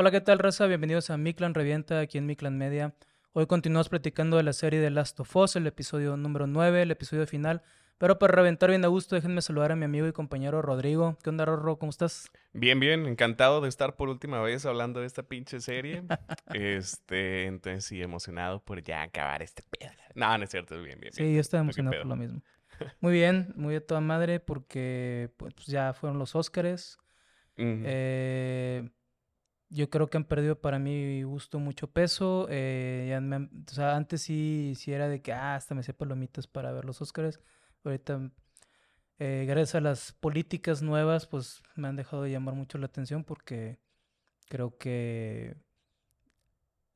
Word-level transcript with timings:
Hola, 0.00 0.12
¿qué 0.12 0.20
tal, 0.20 0.38
raza? 0.38 0.68
Bienvenidos 0.68 1.10
a 1.10 1.16
Mi 1.16 1.34
Clan 1.34 1.54
Revienta, 1.54 1.98
aquí 1.98 2.18
en 2.18 2.26
Mi 2.26 2.36
Clan 2.36 2.56
Media. 2.56 2.94
Hoy 3.32 3.46
continuamos 3.46 3.88
platicando 3.88 4.36
de 4.36 4.44
la 4.44 4.52
serie 4.52 4.78
de 4.78 4.90
Last 4.90 5.18
of 5.18 5.34
Us, 5.34 5.56
el 5.56 5.66
episodio 5.66 6.16
número 6.16 6.46
9, 6.46 6.82
el 6.82 6.92
episodio 6.92 7.26
final. 7.26 7.62
Pero 7.98 8.16
para 8.16 8.32
reventar 8.32 8.70
bien 8.70 8.84
a 8.84 8.86
gusto, 8.86 9.16
déjenme 9.16 9.42
saludar 9.42 9.72
a 9.72 9.74
mi 9.74 9.86
amigo 9.86 10.06
y 10.06 10.12
compañero 10.12 10.62
Rodrigo. 10.62 11.18
¿Qué 11.24 11.30
onda, 11.30 11.44
Rorro? 11.46 11.80
¿Cómo 11.80 11.90
estás? 11.90 12.30
Bien, 12.52 12.78
bien. 12.78 13.06
Encantado 13.06 13.60
de 13.60 13.68
estar 13.68 13.96
por 13.96 14.08
última 14.08 14.40
vez 14.40 14.66
hablando 14.66 15.00
de 15.00 15.06
esta 15.06 15.24
pinche 15.24 15.58
serie. 15.58 16.04
este, 16.54 17.46
entonces 17.46 17.84
sí, 17.84 18.00
emocionado 18.00 18.62
por 18.62 18.80
ya 18.84 19.02
acabar 19.02 19.42
este 19.42 19.64
pedo. 19.64 19.90
No, 20.14 20.38
no 20.38 20.44
es 20.44 20.50
cierto, 20.50 20.80
bien, 20.80 21.00
bien. 21.00 21.12
Sí, 21.12 21.34
yo 21.34 21.40
estaba 21.40 21.62
emocionado 21.62 21.98
por 21.98 22.06
lo 22.06 22.14
mismo. 22.14 22.40
Muy 23.00 23.14
bien, 23.14 23.52
muy 23.56 23.74
de 23.74 23.80
toda 23.80 24.00
madre 24.00 24.38
porque 24.38 25.32
pues, 25.36 25.66
ya 25.66 25.92
fueron 25.92 26.20
los 26.20 26.36
Óscares. 26.36 26.98
eh, 27.56 28.88
yo 29.70 29.90
creo 29.90 30.08
que 30.08 30.16
han 30.16 30.24
perdido 30.24 30.60
para 30.60 30.78
mi 30.78 31.22
gusto 31.22 31.58
mucho 31.58 31.88
peso. 31.90 32.46
Eh, 32.50 33.18
o 33.68 33.72
sea, 33.72 33.96
antes 33.96 34.22
sí, 34.22 34.74
sí 34.76 34.92
era 34.92 35.08
de 35.08 35.22
que 35.22 35.32
ah, 35.32 35.54
hasta 35.56 35.74
me 35.74 35.80
hacía 35.80 35.96
palomitas 35.96 36.46
para 36.46 36.72
ver 36.72 36.84
los 36.84 37.00
Óscares. 37.02 37.40
Ahorita, 37.84 38.30
eh, 39.18 39.44
gracias 39.48 39.76
a 39.76 39.80
las 39.80 40.12
políticas 40.12 40.82
nuevas, 40.82 41.26
pues 41.26 41.62
me 41.76 41.88
han 41.88 41.96
dejado 41.96 42.22
de 42.22 42.30
llamar 42.30 42.54
mucho 42.54 42.78
la 42.78 42.86
atención 42.86 43.24
porque 43.24 43.78
creo 44.48 44.78
que 44.78 45.56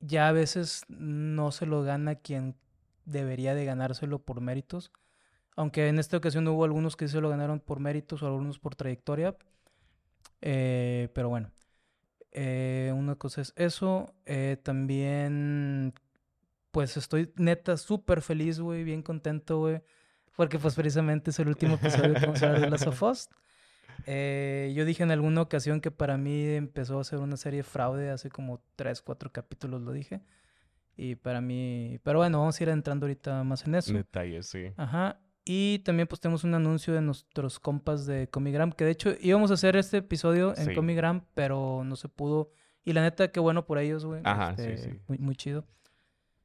ya 0.01 0.29
a 0.29 0.33
veces 0.33 0.85
no 0.89 1.53
se 1.53 1.67
lo 1.67 1.83
gana 1.83 2.17
quien 2.17 2.57
debería 3.05 3.55
de 3.55 3.65
ganárselo 3.65 4.21
por 4.21 4.41
méritos. 4.41 4.93
Aunque 5.57 5.89
en 5.89 5.99
esta 5.99 6.17
ocasión 6.17 6.49
hubo 6.49 6.65
algunos 6.65 6.97
que 6.97 7.09
se 7.09 7.21
lo 7.21 7.29
ganaron 7.29 7.61
por 7.61 7.81
méritos 7.81 8.23
o 8.23 8.27
algunos 8.27 8.59
por 8.59 8.75
trayectoria. 8.75 9.37
Eh, 10.41 11.09
pero 11.15 11.29
bueno, 11.29 11.51
eh, 12.33 12.93
una 12.95 13.17
cosa 13.17 13.41
es 13.41 13.53
eso. 13.57 14.15
también, 14.63 15.95
pues 16.71 16.97
estoy 16.97 17.33
neta 17.37 17.77
súper 17.77 18.23
feliz, 18.23 18.61
güey, 18.61 18.85
bien 18.85 19.03
contento, 19.03 19.59
güey 19.59 19.83
porque 20.37 20.59
pues 20.59 20.75
precisamente 20.75 21.31
es 21.31 21.39
el 21.39 21.49
último 21.49 21.75
episodio 21.75 22.15
que 22.15 22.27
vamos 22.27 22.43
a 22.43 22.47
hablar 22.47 22.61
de 22.63 22.71
Last 22.71 22.87
of 22.87 23.03
Us. 23.03 23.29
Eh, 24.07 24.73
yo 24.75 24.85
dije 24.85 25.03
en 25.03 25.11
alguna 25.11 25.43
ocasión 25.43 25.81
que 25.81 25.91
para 25.91 26.17
mí 26.17 26.45
empezó 26.47 26.99
a 26.99 27.05
ser 27.05 27.21
una 27.21 27.37
serie 27.37 27.63
fraude, 27.63 28.11
hace 28.11 28.31
como 28.31 28.63
3, 28.77 29.03
4 29.03 29.31
capítulos 29.31 29.83
lo 29.83 29.93
dije. 29.93 30.23
Y 30.97 31.15
para 31.17 31.41
mí, 31.41 31.99
pero 32.03 32.19
bueno, 32.19 32.41
vamos 32.41 32.59
a 32.59 32.63
ir 32.63 32.69
entrando 32.69 33.07
ahorita 33.07 33.45
más 33.45 33.67
en 33.67 33.75
eso. 33.75 33.93
Detalles, 33.93 34.47
sí. 34.47 34.73
Ajá. 34.77 35.21
Y 35.45 35.81
también 35.81 36.07
pues 36.07 36.21
tenemos 36.21 36.45
un 36.45 36.55
anuncio 36.55 36.95
de 36.95 37.01
nuestros 37.01 37.59
compas 37.59 38.07
de 38.07 38.29
Comigram, 38.29 38.73
que 38.73 38.85
de 38.85 38.93
hecho 38.93 39.15
íbamos 39.21 39.51
a 39.51 39.55
hacer 39.55 39.77
este 39.77 39.99
episodio 39.99 40.55
en 40.57 40.75
Comigram, 40.75 41.25
pero 41.35 41.83
no 41.85 41.97
se 41.97 42.09
pudo. 42.09 42.53
Y 42.85 42.93
la 42.93 43.03
neta, 43.03 43.31
qué 43.33 43.41
bueno 43.41 43.65
por 43.65 43.79
ellos, 43.79 44.05
güey. 44.05 44.21
Ajá, 44.25 44.55
sí, 44.57 44.63
este, 44.63 44.91
sí. 44.93 44.99
Muy, 45.09 45.19
muy 45.19 45.35
chido. 45.35 45.65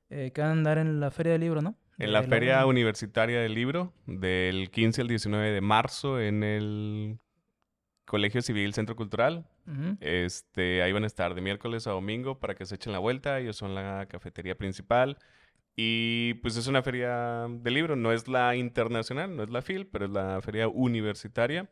Eh, 0.09 0.31
que 0.33 0.41
van 0.41 0.49
a 0.49 0.53
andar 0.53 0.77
en 0.77 0.99
la 0.99 1.11
feria 1.11 1.33
del 1.33 1.41
libro, 1.41 1.61
¿no? 1.61 1.77
En 1.99 2.13
la 2.13 2.21
Feria 2.23 2.63
Universitaria 2.65 3.41
del 3.41 3.55
Libro, 3.55 3.91
del 4.05 4.69
15 4.69 5.01
al 5.01 5.07
19 5.07 5.51
de 5.51 5.61
marzo, 5.61 6.21
en 6.21 6.43
el 6.43 7.17
Colegio 8.05 8.41
Civil 8.41 8.73
Centro 8.73 8.95
Cultural. 8.95 9.47
este, 9.99 10.83
ahí 10.83 10.91
van 10.91 11.03
a 11.03 11.07
estar 11.07 11.33
de 11.33 11.41
miércoles 11.41 11.87
a 11.87 11.91
domingo 11.91 12.39
para 12.39 12.53
que 12.53 12.65
se 12.65 12.75
echen 12.75 12.93
la 12.93 12.99
vuelta. 12.99 13.39
Ellos 13.39 13.57
son 13.57 13.73
la 13.73 14.05
cafetería 14.07 14.55
principal. 14.55 15.17
Y 15.79 16.33
pues 16.41 16.57
es 16.57 16.65
una 16.65 16.81
feria 16.81 17.45
de 17.47 17.69
libro, 17.69 17.95
no 17.95 18.11
es 18.11 18.27
la 18.27 18.55
internacional, 18.55 19.35
no 19.35 19.43
es 19.43 19.51
la 19.51 19.61
FIL, 19.61 19.85
pero 19.85 20.05
es 20.05 20.11
la 20.11 20.41
feria 20.41 20.67
universitaria. 20.67 21.69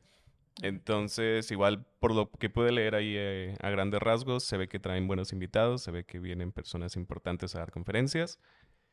Entonces, 0.61 1.49
igual 1.49 1.87
por 1.99 2.13
lo 2.13 2.29
que 2.29 2.51
pude 2.51 2.71
leer 2.71 2.93
ahí 2.93 3.15
eh, 3.17 3.57
a 3.61 3.69
grandes 3.71 3.99
rasgos, 3.99 4.43
se 4.43 4.57
ve 4.57 4.67
que 4.67 4.79
traen 4.79 5.07
buenos 5.07 5.33
invitados, 5.33 5.81
se 5.81 5.89
ve 5.89 6.05
que 6.05 6.19
vienen 6.19 6.51
personas 6.51 6.95
importantes 6.95 7.55
a 7.55 7.59
dar 7.59 7.71
conferencias. 7.71 8.39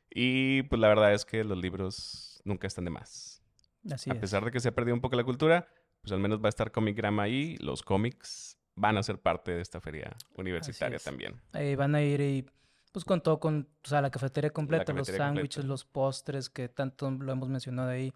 Y 0.08 0.62
pues 0.62 0.80
la 0.80 0.88
verdad 0.88 1.12
es 1.12 1.26
que 1.26 1.44
los 1.44 1.58
libros 1.58 2.40
nunca 2.46 2.66
están 2.66 2.86
de 2.86 2.90
más. 2.90 3.42
Así 3.90 4.10
a 4.10 4.18
pesar 4.18 4.46
de 4.46 4.50
que 4.50 4.60
se 4.60 4.68
ha 4.68 4.74
perdido 4.74 4.94
un 4.94 5.02
poco 5.02 5.16
la 5.16 5.24
cultura, 5.24 5.68
pues 6.00 6.12
al 6.12 6.20
menos 6.20 6.40
va 6.40 6.46
a 6.46 6.48
estar 6.48 6.72
Comic 6.72 6.96
Grama 6.96 7.24
ahí. 7.24 7.58
Los 7.58 7.82
cómics 7.82 8.58
van 8.76 8.96
a 8.96 9.02
ser 9.02 9.18
parte 9.18 9.52
de 9.52 9.60
esta 9.60 9.78
feria 9.82 10.16
universitaria 10.36 10.98
también. 10.98 11.38
Ahí 11.52 11.74
van 11.74 11.94
a 11.94 12.00
ir 12.00 12.20
y 12.22 12.46
pues 12.92 13.04
con 13.04 13.22
todo, 13.22 13.40
con 13.40 13.68
o 13.84 13.88
sea, 13.88 14.00
la 14.02 14.10
cafetería 14.10 14.50
completa, 14.50 14.92
los 14.92 15.08
sándwiches, 15.08 15.64
los 15.64 15.84
postres, 15.84 16.50
que 16.50 16.68
tanto 16.68 17.10
lo 17.10 17.32
hemos 17.32 17.48
mencionado 17.48 17.88
ahí, 17.88 18.12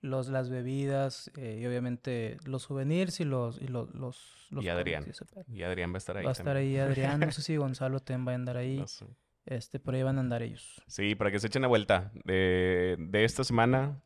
los, 0.00 0.28
las 0.28 0.48
bebidas, 0.48 1.30
eh, 1.36 1.58
y 1.60 1.66
obviamente 1.66 2.38
los 2.44 2.62
souvenirs 2.62 3.20
y 3.20 3.24
los... 3.24 3.60
Y, 3.60 3.66
los, 3.66 3.92
los, 3.94 4.48
y 4.50 4.68
Adrián. 4.68 5.06
Y, 5.48 5.62
Adrián 5.62 5.92
va 5.92 5.96
a 5.96 5.98
estar 5.98 6.16
ahí. 6.16 6.24
Va 6.24 6.30
a 6.30 6.32
estar 6.32 6.56
ahí 6.56 6.76
Adrián, 6.78 7.20
no 7.20 7.32
sé 7.32 7.42
si 7.42 7.56
Gonzalo 7.56 8.00
también 8.00 8.28
va 8.28 8.32
a 8.32 8.34
andar 8.36 8.56
ahí. 8.56 8.84
Este, 9.44 9.80
por 9.80 9.94
ahí 9.94 10.04
van 10.04 10.18
a 10.18 10.20
andar 10.20 10.42
ellos. 10.42 10.80
Sí, 10.86 11.16
para 11.16 11.32
que 11.32 11.40
se 11.40 11.48
echen 11.48 11.62
la 11.62 11.68
vuelta. 11.68 12.12
De, 12.24 12.96
de 12.98 13.24
esta 13.24 13.42
semana, 13.42 14.00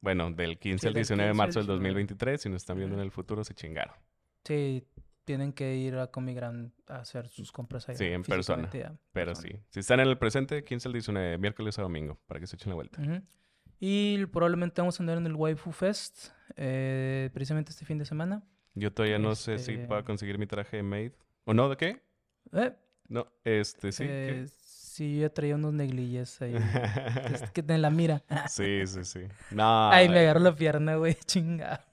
bueno, 0.00 0.30
del 0.30 0.58
15 0.58 0.88
al 0.88 0.94
19 0.94 1.28
de 1.28 1.34
marzo 1.34 1.58
del 1.58 1.66
2023, 1.66 2.40
si 2.40 2.48
nos 2.48 2.62
están 2.62 2.78
viendo 2.78 2.94
en 2.94 3.02
el 3.02 3.10
futuro, 3.10 3.42
se 3.42 3.54
chingaron. 3.54 3.96
Sí, 4.44 4.86
tienen 5.26 5.52
que 5.52 5.76
ir 5.76 5.96
a 5.96 6.06
Comigran 6.06 6.72
a 6.86 7.00
hacer 7.00 7.28
sus 7.28 7.52
compras 7.52 7.88
ahí. 7.88 7.96
Sí, 7.96 8.04
en 8.04 8.22
persona. 8.22 8.70
Pero 9.12 9.34
sí. 9.34 9.50
Si 9.68 9.80
están 9.80 10.00
en 10.00 10.08
el 10.08 10.16
presente, 10.16 10.64
15 10.64 10.88
al 10.88 10.92
19, 10.92 11.38
miércoles 11.38 11.78
a 11.78 11.82
domingo, 11.82 12.18
para 12.26 12.40
que 12.40 12.46
se 12.46 12.56
echen 12.56 12.70
la 12.70 12.76
vuelta. 12.76 13.02
Y 13.78 14.24
probablemente 14.26 14.80
vamos 14.80 14.98
a 14.98 15.02
andar 15.02 15.18
en 15.18 15.26
el 15.26 15.34
Waifu 15.34 15.72
Fest, 15.72 16.28
eh, 16.56 17.28
precisamente 17.34 17.72
este 17.72 17.84
fin 17.84 17.98
de 17.98 18.06
semana. 18.06 18.42
Yo 18.74 18.92
todavía 18.92 19.18
no 19.18 19.34
sé 19.34 19.58
si 19.58 19.76
puedo 19.76 19.98
este 19.98 20.06
conseguir 20.06 20.38
mi 20.38 20.46
traje 20.46 20.78
de 20.78 20.82
maid. 20.82 21.12
¿O 21.44 21.52
no? 21.52 21.68
¿De 21.68 21.76
qué? 21.76 22.02
¿Eh? 22.52 22.72
No, 23.08 23.26
este, 23.44 23.92
sí. 23.92 24.04
Eh, 24.06 24.46
sí, 24.62 25.18
yo 25.18 25.30
traía 25.30 25.56
unos 25.56 25.74
neglilles 25.74 26.40
ahí. 26.40 26.54
que 27.52 27.64
en 27.66 27.82
la 27.82 27.90
mira. 27.90 28.22
sí, 28.48 28.86
sí, 28.86 29.04
sí. 29.04 29.20
No. 29.50 29.90
Ay, 29.90 30.08
me 30.08 30.20
agarró 30.20 30.40
la 30.40 30.54
pierna, 30.54 30.96
güey, 30.96 31.14
chinga. 31.26 31.84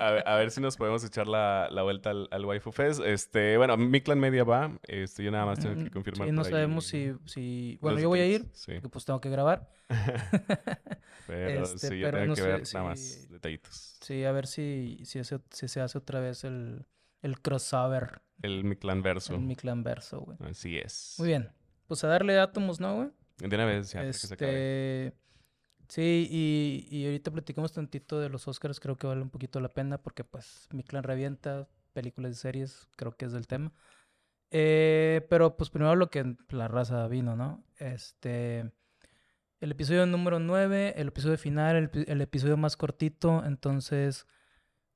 A 0.00 0.10
ver, 0.12 0.26
a 0.26 0.36
ver, 0.36 0.50
si 0.50 0.62
nos 0.62 0.78
podemos 0.78 1.04
echar 1.04 1.28
la, 1.28 1.68
la 1.70 1.82
vuelta 1.82 2.08
al, 2.08 2.26
al, 2.30 2.44
Waifu 2.46 2.72
Fest. 2.72 3.00
Este, 3.04 3.58
bueno, 3.58 3.76
mi 3.76 4.00
clan 4.00 4.18
media 4.18 4.44
va. 4.44 4.78
Este, 4.84 5.22
yo 5.22 5.30
nada 5.30 5.44
más 5.44 5.60
tengo 5.60 5.84
que 5.84 5.90
confirmar. 5.90 6.26
Sí, 6.26 6.32
no 6.32 6.42
sabemos 6.42 6.86
si, 6.86 7.12
si. 7.26 7.78
Bueno, 7.82 8.00
yo 8.00 8.08
voy 8.08 8.20
a 8.20 8.26
ir. 8.26 8.46
Sí. 8.54 8.72
Porque 8.72 8.88
pues 8.88 9.04
tengo 9.04 9.20
que 9.20 9.28
grabar. 9.28 9.68
pero 11.26 11.64
este, 11.64 11.88
sí, 11.88 11.98
yo 11.98 12.10
tengo 12.10 12.34
que 12.34 12.42
ver 12.42 12.62
nada 12.72 12.86
más 12.86 13.28
detallitos. 13.28 13.98
Sí, 14.00 14.24
a 14.24 14.32
ver 14.32 14.46
si, 14.46 15.00
si, 15.04 15.20
si 15.50 15.68
se 15.68 15.80
hace 15.82 15.98
otra 15.98 16.20
vez 16.20 16.44
el, 16.44 16.86
el 17.20 17.40
crossover. 17.42 18.22
El 18.40 18.64
Miclan 18.64 19.02
verso. 19.02 19.34
El 19.34 19.42
Miclan 19.42 19.82
verso, 19.82 20.20
güey. 20.20 20.38
Así 20.48 20.78
es. 20.78 21.16
Muy 21.18 21.28
bien. 21.28 21.50
Pues 21.86 22.04
a 22.04 22.08
darle 22.08 22.38
átomos, 22.38 22.80
¿no, 22.80 22.96
güey? 22.96 23.08
De 23.36 23.54
una 23.54 23.66
vez, 23.66 23.92
ya. 23.92 24.02
Este... 24.02 25.12
Sí, 25.90 26.28
y, 26.30 26.86
y 26.88 27.04
ahorita 27.06 27.32
platicamos 27.32 27.72
tantito 27.72 28.20
de 28.20 28.28
los 28.28 28.46
Oscars, 28.46 28.78
creo 28.78 28.96
que 28.96 29.08
vale 29.08 29.22
un 29.22 29.30
poquito 29.30 29.58
la 29.58 29.74
pena 29.74 29.98
porque 29.98 30.22
pues 30.22 30.68
mi 30.72 30.84
clan 30.84 31.02
revienta, 31.02 31.68
películas 31.92 32.30
y 32.32 32.34
series, 32.36 32.88
creo 32.94 33.16
que 33.16 33.24
es 33.24 33.32
del 33.32 33.48
tema. 33.48 33.72
Eh, 34.52 35.26
pero 35.28 35.56
pues 35.56 35.70
primero 35.70 35.96
lo 35.96 36.08
que 36.08 36.36
la 36.50 36.68
raza 36.68 37.08
vino, 37.08 37.34
¿no? 37.34 37.64
Este, 37.76 38.70
el 39.60 39.72
episodio 39.72 40.06
número 40.06 40.38
9, 40.38 40.94
el 40.96 41.08
episodio 41.08 41.36
final, 41.38 41.76
el, 41.76 42.04
el 42.06 42.20
episodio 42.20 42.56
más 42.56 42.76
cortito, 42.76 43.44
entonces, 43.44 44.28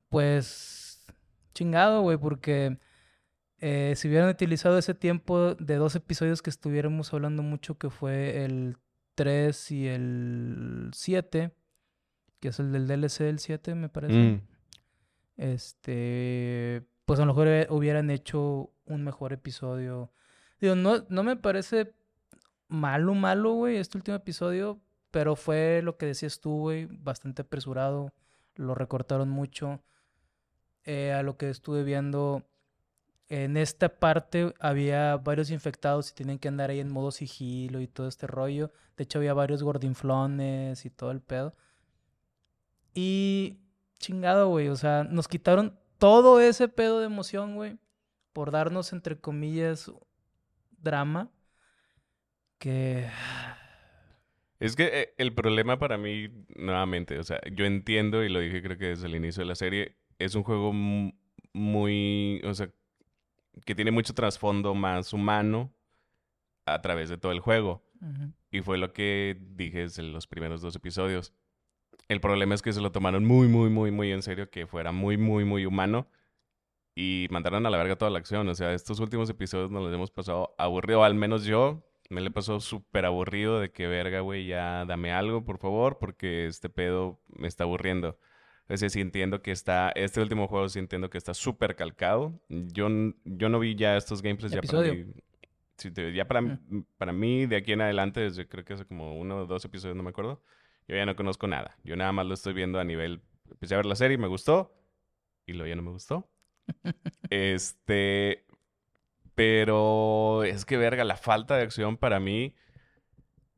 pues, 0.09 1.05
chingado, 1.53 2.03
güey, 2.03 2.17
porque 2.17 2.79
eh, 3.59 3.93
si 3.97 4.07
hubieran 4.07 4.29
utilizado 4.29 4.77
ese 4.77 4.93
tiempo 4.93 5.55
de 5.55 5.75
dos 5.75 5.95
episodios 5.95 6.41
que 6.41 6.49
estuviéramos 6.49 7.13
hablando 7.13 7.43
mucho, 7.43 7.77
que 7.77 7.89
fue 7.89 8.45
el 8.45 8.77
3 9.15 9.71
y 9.71 9.87
el 9.87 10.91
7, 10.93 11.51
que 12.39 12.47
es 12.49 12.59
el 12.59 12.71
del 12.71 12.87
DLC 12.87 13.23
del 13.23 13.39
7, 13.39 13.75
me 13.75 13.89
parece. 13.89 14.13
Mm. 14.13 14.41
Este, 15.37 16.83
pues 17.05 17.19
a 17.19 17.25
lo 17.25 17.33
mejor 17.33 17.67
hubieran 17.71 18.09
hecho 18.09 18.71
un 18.85 19.03
mejor 19.03 19.33
episodio. 19.33 20.11
Digo, 20.59 20.75
no, 20.75 21.05
no 21.09 21.23
me 21.23 21.35
parece 21.35 21.93
malo, 22.67 23.13
malo, 23.13 23.53
güey, 23.53 23.77
este 23.77 23.97
último 23.97 24.17
episodio, 24.17 24.79
pero 25.11 25.35
fue 25.35 25.81
lo 25.83 25.97
que 25.97 26.05
decías 26.05 26.39
tú, 26.39 26.59
güey, 26.59 26.87
bastante 26.89 27.41
apresurado, 27.43 28.13
lo 28.55 28.75
recortaron 28.75 29.29
mucho. 29.29 29.81
Eh, 30.83 31.13
a 31.13 31.23
lo 31.23 31.35
que 31.35 31.49
estuve 31.49 31.83
viendo, 31.83 32.43
en 33.29 33.57
esta 33.57 33.89
parte 33.89 34.53
había 34.59 35.17
varios 35.17 35.49
infectados 35.49 36.11
y 36.11 36.13
tienen 36.13 36.37
que 36.37 36.47
andar 36.47 36.69
ahí 36.69 36.79
en 36.79 36.91
modo 36.91 37.11
sigilo 37.11 37.81
y 37.81 37.87
todo 37.87 38.07
este 38.07 38.27
rollo. 38.27 38.71
De 38.97 39.03
hecho, 39.03 39.19
había 39.19 39.33
varios 39.33 39.63
gordinflones 39.63 40.85
y 40.85 40.89
todo 40.89 41.11
el 41.11 41.21
pedo. 41.21 41.55
Y 42.93 43.59
chingado, 43.99 44.49
güey. 44.49 44.69
O 44.69 44.75
sea, 44.75 45.03
nos 45.03 45.27
quitaron 45.27 45.77
todo 45.97 46.39
ese 46.39 46.67
pedo 46.67 46.99
de 46.99 47.07
emoción, 47.07 47.55
güey. 47.55 47.77
Por 48.31 48.51
darnos, 48.51 48.93
entre 48.93 49.17
comillas, 49.19 49.91
drama. 50.77 51.31
Que... 52.59 53.09
Es 54.59 54.75
que 54.75 55.01
eh, 55.01 55.13
el 55.17 55.33
problema 55.33 55.79
para 55.79 55.97
mí, 55.97 56.29
nuevamente, 56.55 57.19
o 57.19 57.23
sea, 57.23 57.41
yo 57.51 57.65
entiendo 57.65 58.23
y 58.23 58.29
lo 58.29 58.39
dije 58.39 58.61
creo 58.63 58.77
que 58.77 58.87
desde 58.87 59.07
el 59.07 59.15
inicio 59.15 59.41
de 59.43 59.47
la 59.47 59.55
serie, 59.55 59.97
es 60.17 60.33
un 60.33 60.43
juego 60.43 60.71
muy, 61.53 62.41
o 62.45 62.53
sea, 62.53 62.71
que 63.63 63.75
tiene 63.75 63.91
mucho 63.91 64.13
trasfondo 64.13 64.73
más 64.75 65.13
humano 65.13 65.73
a 66.65 66.81
través 66.81 67.09
de 67.09 67.17
todo 67.17 67.31
el 67.31 67.39
juego. 67.39 67.83
Y 68.51 68.61
fue 68.61 68.77
lo 68.77 68.93
que 68.93 69.37
dije 69.39 69.87
en 69.97 70.11
los 70.11 70.27
primeros 70.27 70.61
dos 70.61 70.75
episodios. 70.75 71.33
El 72.07 72.21
problema 72.21 72.53
es 72.53 72.61
que 72.61 72.73
se 72.73 72.81
lo 72.81 72.91
tomaron 72.91 73.25
muy, 73.25 73.47
muy, 73.47 73.69
muy, 73.69 73.91
muy 73.91 74.11
en 74.11 74.21
serio, 74.21 74.49
que 74.49 74.67
fuera 74.67 74.91
muy, 74.91 75.17
muy, 75.17 75.43
muy 75.43 75.65
humano. 75.65 76.07
Y 76.93 77.27
mandaron 77.31 77.65
a 77.65 77.69
la 77.69 77.77
verga 77.77 77.97
toda 77.97 78.11
la 78.11 78.19
acción. 78.19 78.47
O 78.47 78.55
sea, 78.55 78.73
estos 78.73 78.99
últimos 78.99 79.29
episodios 79.29 79.71
nos 79.71 79.83
los 79.83 79.93
hemos 79.93 80.11
pasado 80.11 80.53
aburrido. 80.57 81.03
Al 81.03 81.15
menos 81.15 81.45
yo 81.45 81.83
me 82.09 82.21
le 82.21 82.31
pasó 82.31 82.59
súper 82.59 83.05
aburrido 83.05 83.59
de 83.59 83.71
que 83.71 83.87
verga, 83.87 84.19
güey, 84.19 84.45
ya 84.45 84.85
dame 84.85 85.11
algo, 85.11 85.43
por 85.43 85.57
favor, 85.57 85.97
porque 85.97 86.45
este 86.45 86.69
pedo 86.69 87.19
me 87.27 87.47
está 87.47 87.63
aburriendo. 87.63 88.17
Es 88.67 88.81
decir, 88.81 88.89
sí 88.89 89.01
entiendo 89.01 89.41
que 89.41 89.51
está, 89.51 89.89
este 89.89 90.21
último 90.21 90.47
juego 90.47 90.67
sí 90.69 90.79
entiendo 90.79 91.09
que 91.09 91.19
está 91.19 91.33
súper 91.33 91.75
calcado. 91.75 92.41
Yo, 92.49 92.87
yo 93.23 93.49
no 93.49 93.59
vi 93.59 93.75
ya 93.75 93.95
estos 93.95 94.21
gameplays 94.23 94.53
ya 94.53 94.61
para 94.61 94.91
mí. 94.91 95.05
ya 96.15 96.27
para, 96.27 96.41
mm. 96.41 96.85
para 96.97 97.13
mí, 97.13 97.45
de 97.45 97.57
aquí 97.57 97.73
en 97.73 97.81
adelante, 97.81 98.21
desde 98.21 98.47
creo 98.47 98.65
que 98.65 98.73
hace 98.73 98.85
como 98.85 99.15
uno 99.19 99.37
o 99.37 99.45
dos 99.45 99.63
episodios, 99.65 99.95
no 99.95 100.01
me 100.01 100.09
acuerdo, 100.09 100.41
yo 100.87 100.95
ya 100.95 101.05
no 101.05 101.15
conozco 101.15 101.47
nada. 101.47 101.77
Yo 101.83 101.95
nada 101.95 102.11
más 102.11 102.25
lo 102.25 102.33
estoy 102.33 102.53
viendo 102.53 102.79
a 102.79 102.83
nivel. 102.83 103.21
Empecé 103.49 103.75
a 103.75 103.77
ver 103.77 103.85
la 103.85 103.95
serie, 103.95 104.17
me 104.17 104.27
gustó. 104.27 104.75
Y 105.45 105.53
luego 105.53 105.67
ya 105.67 105.75
no 105.75 105.81
me 105.81 105.91
gustó. 105.91 106.29
este. 107.29 108.45
Pero 109.35 110.43
es 110.43 110.65
que, 110.65 110.77
verga, 110.77 111.03
la 111.03 111.17
falta 111.17 111.57
de 111.57 111.63
acción 111.63 111.97
para 111.97 112.19
mí 112.19 112.55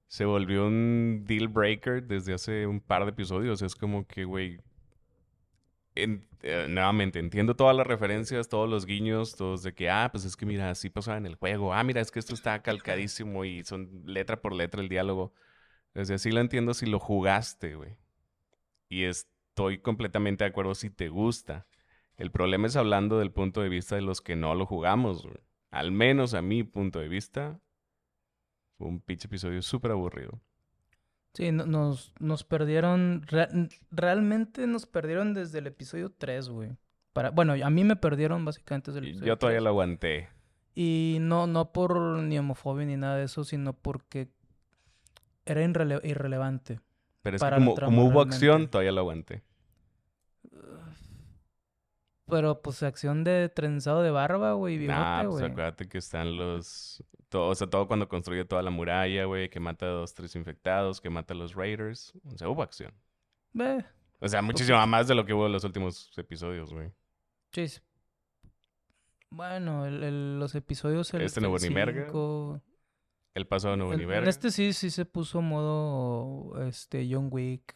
se 0.08 0.26
volvió 0.26 0.66
un 0.66 1.24
deal 1.28 1.50
breaker 1.50 2.04
desde 2.04 2.34
hace 2.34 2.66
un 2.66 2.80
par 2.80 3.04
de 3.04 3.12
episodios. 3.12 3.62
Es 3.62 3.76
como 3.76 4.08
que, 4.08 4.26
güey. 4.26 4.60
Eh, 6.00 6.68
nuevamente, 6.70 7.18
entiendo 7.20 7.56
todas 7.56 7.76
las 7.76 7.88
referencias, 7.88 8.50
todos 8.50 8.70
los 8.70 8.86
guiños, 8.86 9.36
todos 9.36 9.64
de 9.64 9.74
que, 9.74 9.90
ah, 9.90 10.10
pues 10.12 10.26
es 10.26 10.36
que 10.36 10.46
mira, 10.46 10.70
así 10.70 10.90
pasaba 10.90 11.18
en 11.18 11.26
el 11.26 11.36
juego. 11.36 11.74
Ah, 11.74 11.84
mira, 11.84 12.02
es 12.02 12.12
que 12.12 12.20
esto 12.20 12.36
está 12.36 12.62
calcadísimo 12.62 13.46
y 13.46 13.64
son 13.64 14.04
letra 14.06 14.40
por 14.42 14.54
letra 14.54 14.82
el 14.82 14.90
diálogo. 14.90 15.34
Desde 15.96 16.14
así 16.16 16.32
lo 16.32 16.42
entiendo 16.42 16.74
si 16.76 16.86
lo 16.86 17.00
jugaste, 17.00 17.76
güey. 17.76 17.98
Y 18.90 19.06
estoy 19.06 19.80
completamente 19.80 20.44
de 20.44 20.50
acuerdo 20.52 20.76
si 20.76 20.90
te 20.92 21.10
gusta. 21.10 21.68
El 22.18 22.32
problema 22.32 22.68
es 22.68 22.76
hablando 22.76 23.20
del 23.20 23.32
punto 23.32 23.62
de 23.62 23.70
vista 23.70 23.96
de 23.96 24.02
los 24.02 24.22
que 24.22 24.36
no 24.36 24.54
lo 24.56 24.66
jugamos, 24.68 25.24
güey. 25.24 25.40
Al 25.72 25.92
menos 25.92 26.34
a 26.36 26.42
mi 26.44 26.64
punto 26.64 27.00
de 27.00 27.08
vista, 27.08 27.60
un 28.78 29.02
pinche 29.02 29.28
episodio 29.28 29.62
súper 29.62 29.92
aburrido. 29.92 30.42
Sí, 31.38 31.52
nos, 31.52 32.16
nos 32.20 32.44
perdieron, 32.44 33.24
realmente 33.92 34.66
nos 34.66 34.88
perdieron 34.88 35.36
desde 35.36 35.60
el 35.60 35.68
episodio 35.68 36.10
3, 36.10 36.50
güey. 36.50 36.72
Para, 37.14 37.30
bueno, 37.30 37.54
a 37.64 37.70
mí 37.70 37.84
me 37.84 37.96
perdieron 37.96 38.44
básicamente 38.44 38.90
desde 38.90 39.02
el 39.02 39.10
episodio 39.10 39.28
Yo 39.28 39.38
todavía 39.38 39.62
lo 39.62 39.70
aguanté. 39.70 40.30
Y 40.74 41.18
no, 41.22 41.46
no 41.46 41.72
por 41.74 42.00
ni 42.24 42.40
homofobia 42.40 42.88
ni 42.88 42.98
nada 42.98 43.18
de 43.18 43.26
eso, 43.26 43.44
sino 43.44 43.74
porque 43.74 44.30
era 45.46 45.62
irrelevante. 45.64 46.80
Pero 47.22 47.38
es 47.38 47.44
que 47.44 47.50
como, 47.52 47.76
como 47.76 48.06
hubo 48.06 48.22
acción, 48.22 48.68
todavía 48.68 48.92
lo 48.92 49.02
aguanté. 49.02 49.44
Pero 52.30 52.62
pues 52.62 52.84
acción 52.84 53.24
de 53.24 53.48
trenzado 53.50 54.02
de 54.02 54.12
barba, 54.12 54.52
güey, 54.54 54.78
bigote, 54.78 55.00
nah, 55.00 55.24
pues 55.24 55.42
acuérdate 55.42 55.88
que 55.88 55.98
están 55.98 56.36
los... 56.36 57.02
Todo, 57.30 57.48
o 57.48 57.56
sea, 57.56 57.68
todo 57.68 57.88
cuando 57.88 58.10
construye 58.10 58.44
toda 58.46 58.62
la 58.62 58.70
muralla, 58.70 59.26
güey, 59.26 59.50
que 59.50 59.60
mata 59.60 59.86
a 59.86 59.90
dos, 59.90 60.14
tres 60.14 60.36
infectados, 60.36 61.00
que 61.00 61.10
mata 61.10 61.34
a 61.34 61.38
los 61.38 61.56
raiders. 61.56 62.14
O 62.26 62.38
sea, 62.38 62.50
hubo 62.50 62.64
acción. 62.64 62.94
Ve. 63.54 63.84
O 64.20 64.28
sea, 64.28 64.42
muchísimo 64.42 64.86
más 64.88 65.08
de 65.08 65.16
lo 65.16 65.26
que 65.26 65.34
hubo 65.34 65.46
en 65.46 65.54
los 65.54 65.64
últimos 65.64 66.12
episodios, 66.18 66.74
güey. 66.74 66.92
Sí. 67.52 67.66
Bueno, 69.30 69.86
el, 69.86 70.40
los 70.40 70.54
episodios... 70.56 71.14
El, 71.14 71.22
este 71.22 71.40
no 71.40 71.50
hubo 71.50 71.60
ni 71.60 71.70
merga. 71.70 72.08
El 73.34 73.48
pasado 73.48 73.78
no 73.78 73.86
hubo 73.86 73.96
ni 73.96 74.06
verga. 74.06 74.30
Este 74.30 74.52
sí, 74.52 74.74
sí 74.74 74.90
se 74.90 75.06
puso 75.06 75.42
modo, 75.42 76.62
este, 76.66 77.08
John 77.10 77.30
Wick. 77.32 77.76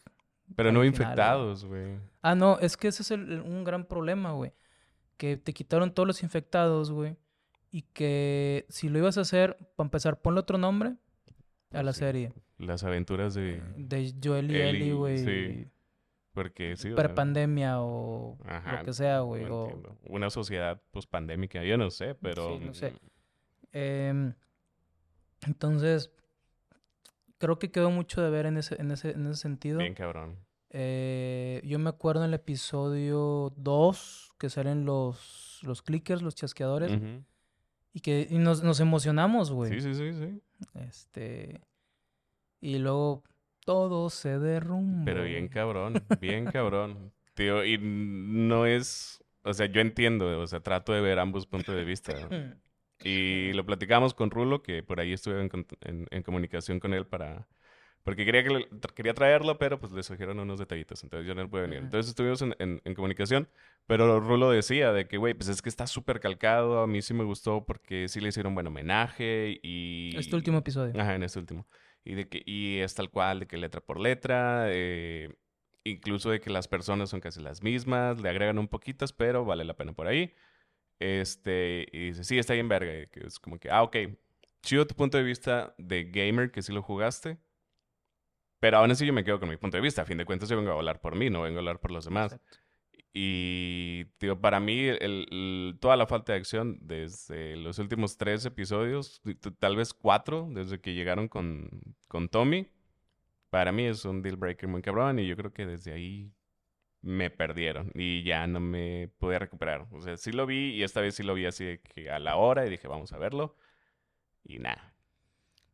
Pero 0.55 0.71
no 0.71 0.83
infectados, 0.83 1.65
güey. 1.65 1.97
Ah, 2.21 2.35
no, 2.35 2.59
es 2.59 2.77
que 2.77 2.87
ese 2.87 3.03
es 3.03 3.11
un 3.11 3.63
gran 3.63 3.85
problema, 3.85 4.31
güey. 4.31 4.53
Que 5.17 5.37
te 5.37 5.53
quitaron 5.53 5.93
todos 5.93 6.07
los 6.07 6.23
infectados, 6.23 6.91
güey. 6.91 7.17
Y 7.69 7.83
que 7.93 8.65
si 8.69 8.89
lo 8.89 8.99
ibas 8.99 9.17
a 9.17 9.21
hacer, 9.21 9.57
para 9.75 9.87
empezar, 9.87 10.21
ponle 10.21 10.41
otro 10.41 10.57
nombre 10.57 10.95
a 11.71 11.83
la 11.83 11.93
serie. 11.93 12.33
Las 12.57 12.83
aventuras 12.83 13.33
de... 13.33 13.61
De 13.77 14.13
Joel 14.21 14.51
y 14.51 14.61
Ellie, 14.61 14.93
güey. 14.93 15.17
Sí. 15.19 15.67
Porque 16.33 16.75
sí. 16.75 16.91
Prepandemia 16.91 17.81
o 17.81 18.37
lo 18.43 18.85
que 18.85 18.93
sea, 18.93 19.19
güey. 19.21 19.45
o... 19.49 19.97
Una 20.03 20.29
sociedad 20.29 20.81
pospandémica, 20.91 21.63
yo 21.63 21.77
no 21.77 21.89
sé, 21.89 22.15
pero... 22.15 22.57
Sí, 22.57 22.65
no 22.65 22.73
sé. 22.73 22.93
Eh, 23.73 24.33
entonces, 25.47 26.11
creo 27.41 27.57
que 27.57 27.71
quedó 27.71 27.89
mucho 27.89 28.21
de 28.21 28.29
ver 28.29 28.45
en 28.45 28.57
ese, 28.57 28.79
en 28.79 28.91
ese, 28.91 29.11
en 29.11 29.25
ese 29.25 29.41
sentido. 29.41 29.79
Bien 29.79 29.95
cabrón. 29.95 30.37
Eh, 30.69 31.59
yo 31.65 31.79
me 31.79 31.89
acuerdo 31.89 32.21
en 32.21 32.29
el 32.29 32.35
episodio 32.35 33.51
2 33.57 34.35
que 34.37 34.49
salen 34.49 34.85
los, 34.85 35.59
los 35.63 35.81
clickers, 35.81 36.21
los 36.21 36.35
chasqueadores. 36.35 36.97
Y 37.93 37.99
que 37.99 38.27
nos, 38.31 38.63
nos 38.63 38.79
emocionamos, 38.79 39.51
güey. 39.51 39.71
Sí, 39.73 39.81
sí, 39.81 39.95
sí, 39.95 40.13
sí. 40.13 40.41
Este. 40.75 41.61
Y 42.61 42.77
luego 42.77 43.23
todo 43.65 44.11
se 44.11 44.37
derrumba. 44.37 45.03
Pero 45.03 45.23
bien 45.23 45.47
cabrón, 45.47 45.95
bien 46.21 46.45
cabrón. 46.45 47.11
Tío, 47.33 47.65
y 47.65 47.79
no 47.81 48.67
es. 48.67 49.23
O 49.43 49.53
sea, 49.53 49.65
yo 49.65 49.81
entiendo, 49.81 50.39
o 50.39 50.47
sea, 50.47 50.59
trato 50.59 50.93
de 50.93 51.01
ver 51.01 51.17
ambos 51.17 51.47
puntos 51.47 51.73
de 51.73 51.83
vista. 51.83 52.13
Y 53.03 53.53
lo 53.53 53.65
platicamos 53.65 54.13
con 54.13 54.31
Rulo, 54.31 54.61
que 54.61 54.83
por 54.83 54.99
ahí 54.99 55.13
estuve 55.13 55.49
en, 55.81 56.23
comunicación 56.23 56.79
con 56.79 56.93
él 56.93 57.05
para... 57.05 57.47
Porque 58.03 58.25
quería, 58.25 58.43
que 58.43 58.67
quería 58.95 59.13
traerlo, 59.13 59.59
pero 59.59 59.79
pues 59.79 59.91
le 59.91 60.01
surgieron 60.01 60.39
unos 60.39 60.57
detallitos, 60.57 61.03
entonces 61.03 61.27
yo 61.27 61.35
no 61.35 61.47
puede 61.47 61.67
venir. 61.67 61.83
Entonces 61.83 62.09
estuvimos 62.09 62.41
en, 62.41 62.93
comunicación, 62.95 63.47
pero 63.85 64.19
Rulo 64.19 64.49
decía 64.49 64.91
de 64.91 65.07
que, 65.07 65.17
güey, 65.17 65.35
pues 65.35 65.49
es 65.49 65.61
que 65.61 65.69
está 65.69 65.85
súper 65.85 66.19
calcado, 66.19 66.81
a 66.81 66.87
mí 66.87 67.03
sí 67.03 67.13
me 67.13 67.23
gustó 67.23 67.63
porque 67.63 68.07
sí 68.07 68.19
le 68.19 68.29
hicieron 68.29 68.55
buen 68.55 68.65
homenaje 68.65 69.59
y... 69.61 70.15
Este 70.17 70.35
último 70.35 70.57
episodio. 70.57 70.99
Ajá, 70.99 71.13
en 71.13 71.21
este 71.21 71.37
último. 71.37 71.67
Y, 72.03 72.15
de 72.15 72.27
que, 72.27 72.41
y 72.43 72.79
es 72.79 72.95
tal 72.95 73.11
cual, 73.11 73.41
de 73.41 73.47
que 73.47 73.57
letra 73.57 73.81
por 73.81 73.99
letra, 73.99 74.65
eh, 74.69 75.35
incluso 75.83 76.31
de 76.31 76.39
que 76.39 76.49
las 76.49 76.67
personas 76.67 77.11
son 77.11 77.19
casi 77.19 77.39
las 77.39 77.61
mismas, 77.61 78.19
le 78.19 78.29
agregan 78.29 78.57
un 78.57 78.67
poquitas, 78.67 79.13
pero 79.13 79.45
vale 79.45 79.63
la 79.63 79.75
pena 79.75 79.93
por 79.93 80.07
ahí. 80.07 80.33
Este, 81.01 81.87
y 81.91 82.09
dice, 82.09 82.23
sí, 82.23 82.37
está 82.37 82.53
bien 82.53 82.69
verga. 82.69 83.07
que 83.07 83.25
es 83.25 83.39
como 83.39 83.57
que, 83.59 83.71
ah, 83.71 83.81
ok, 83.81 83.97
chido 84.61 84.85
tu 84.85 84.95
punto 84.95 85.17
de 85.17 85.23
vista 85.23 85.73
de 85.79 86.03
gamer, 86.05 86.51
que 86.51 86.61
sí 86.61 86.71
lo 86.71 86.83
jugaste. 86.83 87.39
Pero 88.59 88.77
aún 88.77 88.91
así 88.91 89.05
yo 89.07 89.13
me 89.13 89.23
quedo 89.23 89.39
con 89.39 89.49
mi 89.49 89.57
punto 89.57 89.77
de 89.77 89.81
vista. 89.81 90.03
A 90.03 90.05
fin 90.05 90.19
de 90.19 90.25
cuentas 90.25 90.47
yo 90.47 90.57
vengo 90.57 90.69
a 90.71 90.75
hablar 90.75 91.01
por 91.01 91.15
mí, 91.15 91.31
no 91.31 91.41
vengo 91.41 91.57
a 91.57 91.61
hablar 91.61 91.79
por 91.79 91.89
los 91.89 92.05
demás. 92.05 92.39
Y, 93.13 94.05
digo, 94.19 94.39
para 94.39 94.59
mí, 94.59 94.79
el, 94.85 95.77
toda 95.81 95.97
la 95.97 96.05
falta 96.05 96.33
de 96.33 96.39
acción 96.39 96.77
desde 96.81 97.57
los 97.57 97.79
últimos 97.79 98.17
tres 98.17 98.45
episodios, 98.45 99.21
tal 99.59 99.75
vez 99.77 99.95
cuatro, 99.95 100.47
desde 100.51 100.79
que 100.79 100.93
llegaron 100.93 101.27
con, 101.27 101.95
con 102.07 102.29
Tommy, 102.29 102.67
para 103.49 103.71
mí 103.71 103.85
es 103.85 104.05
un 104.05 104.21
deal 104.21 104.37
breaker 104.37 104.69
muy 104.69 104.83
cabrón. 104.83 105.17
Y 105.17 105.27
yo 105.27 105.35
creo 105.35 105.51
que 105.51 105.65
desde 105.65 105.93
ahí 105.93 106.31
me 107.01 107.29
perdieron 107.29 107.91
y 107.95 108.23
ya 108.23 108.45
no 108.47 108.59
me 108.59 109.09
pude 109.17 109.39
recuperar. 109.39 109.87
O 109.91 110.01
sea, 110.01 110.17
sí 110.17 110.31
lo 110.31 110.45
vi 110.45 110.75
y 110.75 110.83
esta 110.83 111.01
vez 111.01 111.15
sí 111.15 111.23
lo 111.23 111.33
vi 111.33 111.45
así 111.45 111.65
de 111.65 111.81
que 111.81 112.09
a 112.11 112.19
la 112.19 112.35
hora 112.35 112.65
y 112.65 112.69
dije, 112.69 112.87
vamos 112.87 113.11
a 113.13 113.17
verlo. 113.17 113.55
Y 114.43 114.59
nada. 114.59 114.93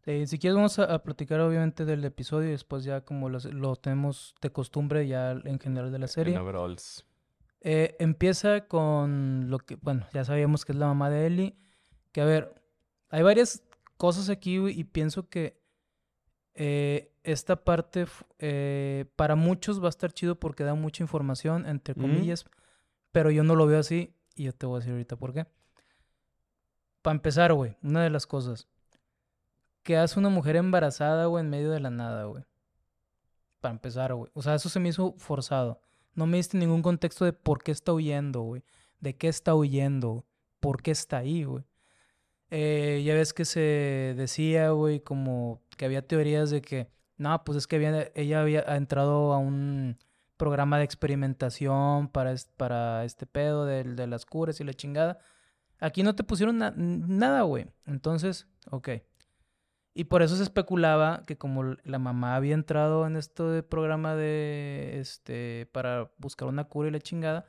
si 0.05 0.39
quieres 0.39 0.55
vamos 0.55 0.79
a, 0.79 1.03
platicar 1.03 1.39
obviamente 1.39 1.85
del 1.85 2.03
episodio 2.05 2.49
y 2.49 2.51
después 2.51 2.83
ya 2.83 3.01
como 3.01 3.29
lo, 3.29 3.75
tenemos 3.75 4.35
de 4.41 4.51
costumbre 4.51 5.07
ya 5.07 5.31
en 5.31 5.59
general 5.59 5.91
de 5.91 5.99
la 5.99 6.07
serie. 6.07 6.37
Eh, 7.61 7.95
empieza 7.99 8.67
con 8.67 9.49
lo 9.49 9.59
que, 9.59 9.75
bueno, 9.75 10.07
ya 10.13 10.23
sabíamos 10.23 10.63
que 10.63 10.71
es 10.71 10.77
la 10.77 10.87
mamá 10.87 11.09
de 11.09 11.27
Ellie. 11.27 11.57
Que 12.11 12.21
a 12.21 12.25
ver, 12.25 12.61
hay 13.09 13.23
varias 13.23 13.63
cosas 13.97 14.29
aquí 14.29 14.57
y 14.57 14.83
pienso 14.85 15.27
que 15.29 15.59
eh, 16.59 17.11
esta 17.23 17.63
parte 17.63 18.07
eh, 18.39 19.05
para 19.15 19.35
muchos 19.35 19.81
va 19.81 19.85
a 19.85 19.89
estar 19.89 20.11
chido 20.11 20.39
porque 20.39 20.63
da 20.63 20.73
mucha 20.73 21.03
información, 21.03 21.67
entre 21.67 21.93
comillas, 21.93 22.45
pero 23.11 23.29
yo 23.29 23.43
no 23.43 23.55
lo 23.55 23.67
veo 23.67 23.79
así 23.79 24.15
y 24.35 24.45
yo 24.45 24.53
te 24.53 24.65
voy 24.65 24.77
a 24.77 24.79
decir 24.79 24.93
ahorita 24.93 25.15
por 25.17 25.33
qué. 25.33 25.45
Para 27.03 27.13
empezar, 27.13 27.53
güey, 27.53 27.77
una 27.83 28.01
de 28.01 28.09
las 28.09 28.25
cosas. 28.25 28.67
Que 29.83 29.97
hace 29.97 30.19
una 30.19 30.29
mujer 30.29 30.55
embarazada, 30.55 31.27
güey, 31.27 31.43
en 31.43 31.51
medio 31.51 31.69
de 31.69 31.79
la 31.79 31.91
nada, 31.91 32.25
güey. 32.25 32.43
Para 33.61 33.73
empezar, 33.73 34.15
güey. 34.15 34.31
O 34.33 34.41
sea, 34.41 34.55
eso 34.55 34.67
se 34.67 34.79
me 34.79 34.89
hizo 34.89 35.13
forzado. 35.17 35.79
No 36.15 36.25
me 36.25 36.37
diste 36.37 36.57
ningún 36.57 36.81
contexto 36.81 37.23
de 37.23 37.33
por 37.33 37.61
qué 37.61 37.71
está 37.71 37.93
huyendo, 37.93 38.41
güey. 38.41 38.63
De 38.99 39.15
qué 39.15 39.27
está 39.27 39.53
huyendo, 39.53 40.25
por 40.59 40.81
qué 40.81 40.89
está 40.89 41.17
ahí, 41.17 41.43
güey. 41.43 41.63
Eh, 42.49 43.03
ya 43.05 43.13
ves 43.13 43.33
que 43.33 43.45
se 43.45 44.15
decía, 44.17 44.71
güey, 44.71 45.01
como 45.01 45.61
que 45.77 45.85
había 45.85 46.05
teorías 46.05 46.49
de 46.49 46.61
que 46.61 46.89
no, 47.17 47.43
pues 47.43 47.57
es 47.57 47.67
que 47.67 48.11
ella 48.15 48.41
había 48.41 48.61
entrado 48.75 49.33
a 49.33 49.37
un 49.37 49.97
programa 50.35 50.77
de 50.77 50.83
experimentación 50.83 52.09
para, 52.09 52.35
para 52.57 53.05
este 53.05 53.25
pedo 53.25 53.65
de, 53.65 53.83
de 53.83 54.07
las 54.07 54.25
curas 54.25 54.59
y 54.59 54.63
la 54.63 54.73
chingada. 54.73 55.17
Aquí 55.79 56.03
no 56.03 56.15
te 56.15 56.23
pusieron 56.23 56.57
nada, 56.57 57.41
güey. 57.43 57.67
Entonces, 57.85 58.47
ok. 58.69 58.89
Y 59.93 60.03
por 60.03 60.21
eso 60.21 60.35
se 60.35 60.43
especulaba 60.43 61.23
que 61.25 61.39
como 61.39 61.75
la 61.83 61.97
mamá 61.97 62.35
había 62.35 62.53
entrado 62.53 63.07
en 63.07 63.15
este 63.15 63.63
programa 63.63 64.15
de, 64.15 64.99
este, 64.99 65.67
para 65.71 66.11
buscar 66.19 66.47
una 66.47 66.65
cura 66.65 66.89
y 66.89 66.91
la 66.91 66.99
chingada, 66.99 67.47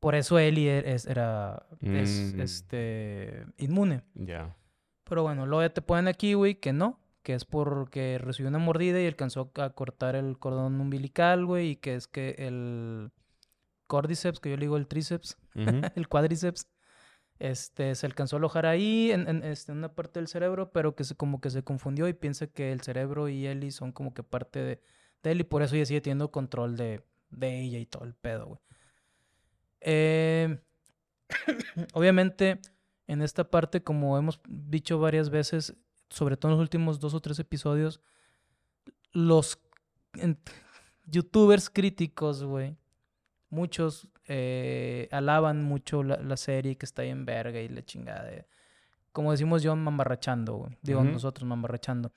por 0.00 0.14
eso 0.14 0.38
Eli 0.38 0.66
e-, 0.66 0.96
era, 1.06 1.66
mm. 1.80 2.40
este, 2.40 3.44
inmune. 3.58 4.02
Ya. 4.14 4.56
Pero 5.04 5.24
bueno, 5.24 5.44
luego 5.44 5.62
ya 5.62 5.74
te 5.74 5.82
ponen 5.82 6.08
aquí, 6.08 6.32
güey, 6.32 6.54
que 6.54 6.72
no, 6.72 7.00
que 7.24 7.34
es 7.34 7.46
porque 7.46 8.18
recibió 8.18 8.50
una 8.50 8.58
mordida 8.58 9.00
y 9.00 9.06
alcanzó 9.06 9.50
a 9.56 9.70
cortar 9.70 10.14
el 10.14 10.38
cordón 10.38 10.78
umbilical, 10.78 11.46
güey, 11.46 11.70
y 11.70 11.76
que 11.76 11.94
es 11.94 12.06
que 12.06 12.36
el 12.38 13.10
cordyceps, 13.86 14.40
que 14.40 14.50
yo 14.50 14.56
le 14.56 14.66
digo 14.66 14.76
el 14.76 14.86
tríceps, 14.86 15.38
el 15.96 16.06
cuádriceps, 16.06 16.68
este, 17.38 17.94
se 17.94 18.06
alcanzó 18.06 18.36
a 18.36 18.38
alojar 18.38 18.66
ahí 18.66 19.10
en, 19.10 19.42
este, 19.42 19.72
en, 19.72 19.78
una 19.78 19.94
parte 19.94 20.20
del 20.20 20.28
cerebro, 20.28 20.70
pero 20.70 20.94
que 20.94 21.04
se, 21.04 21.16
como 21.16 21.40
que 21.40 21.48
se 21.48 21.64
confundió 21.64 22.06
y 22.08 22.12
piensa 22.12 22.46
que 22.46 22.72
el 22.72 22.82
cerebro 22.82 23.28
y 23.28 23.46
Ellie 23.46 23.72
son 23.72 23.90
como 23.90 24.12
que 24.12 24.22
parte 24.22 24.62
de, 24.62 24.82
él 25.22 25.40
y 25.40 25.44
por 25.44 25.62
eso 25.62 25.74
ella 25.74 25.86
sigue 25.86 26.02
teniendo 26.02 26.30
control 26.30 26.76
de, 26.76 27.02
ella 27.40 27.78
y 27.78 27.86
todo 27.86 28.04
el 28.04 28.14
pedo, 28.14 28.46
güey. 28.46 28.60
Eh, 29.80 30.58
obviamente, 31.94 32.60
en 33.06 33.22
esta 33.22 33.50
parte, 33.50 33.82
como 33.82 34.18
hemos 34.18 34.40
dicho 34.46 34.98
varias 34.98 35.30
veces, 35.30 35.74
sobre 36.14 36.36
todo 36.36 36.52
en 36.52 36.58
los 36.58 36.62
últimos 36.62 37.00
dos 37.00 37.12
o 37.14 37.20
tres 37.20 37.38
episodios, 37.38 38.00
los 39.12 39.58
youtubers 41.06 41.68
críticos, 41.68 42.44
güey, 42.44 42.76
muchos 43.50 44.08
eh, 44.26 45.08
alaban 45.10 45.62
mucho 45.62 46.02
la, 46.02 46.36
serie 46.36 46.76
que 46.76 46.86
está 46.86 47.02
ahí 47.02 47.10
en 47.10 47.24
verga 47.24 47.60
y 47.60 47.68
la 47.68 47.84
chingada. 47.84 48.24
De, 48.24 48.46
como 49.12 49.32
decimos 49.32 49.62
yo, 49.62 49.74
mamarrachando, 49.76 50.70
Digo, 50.82 51.02
nosotros 51.02 51.46
mamarrachando. 51.48 52.12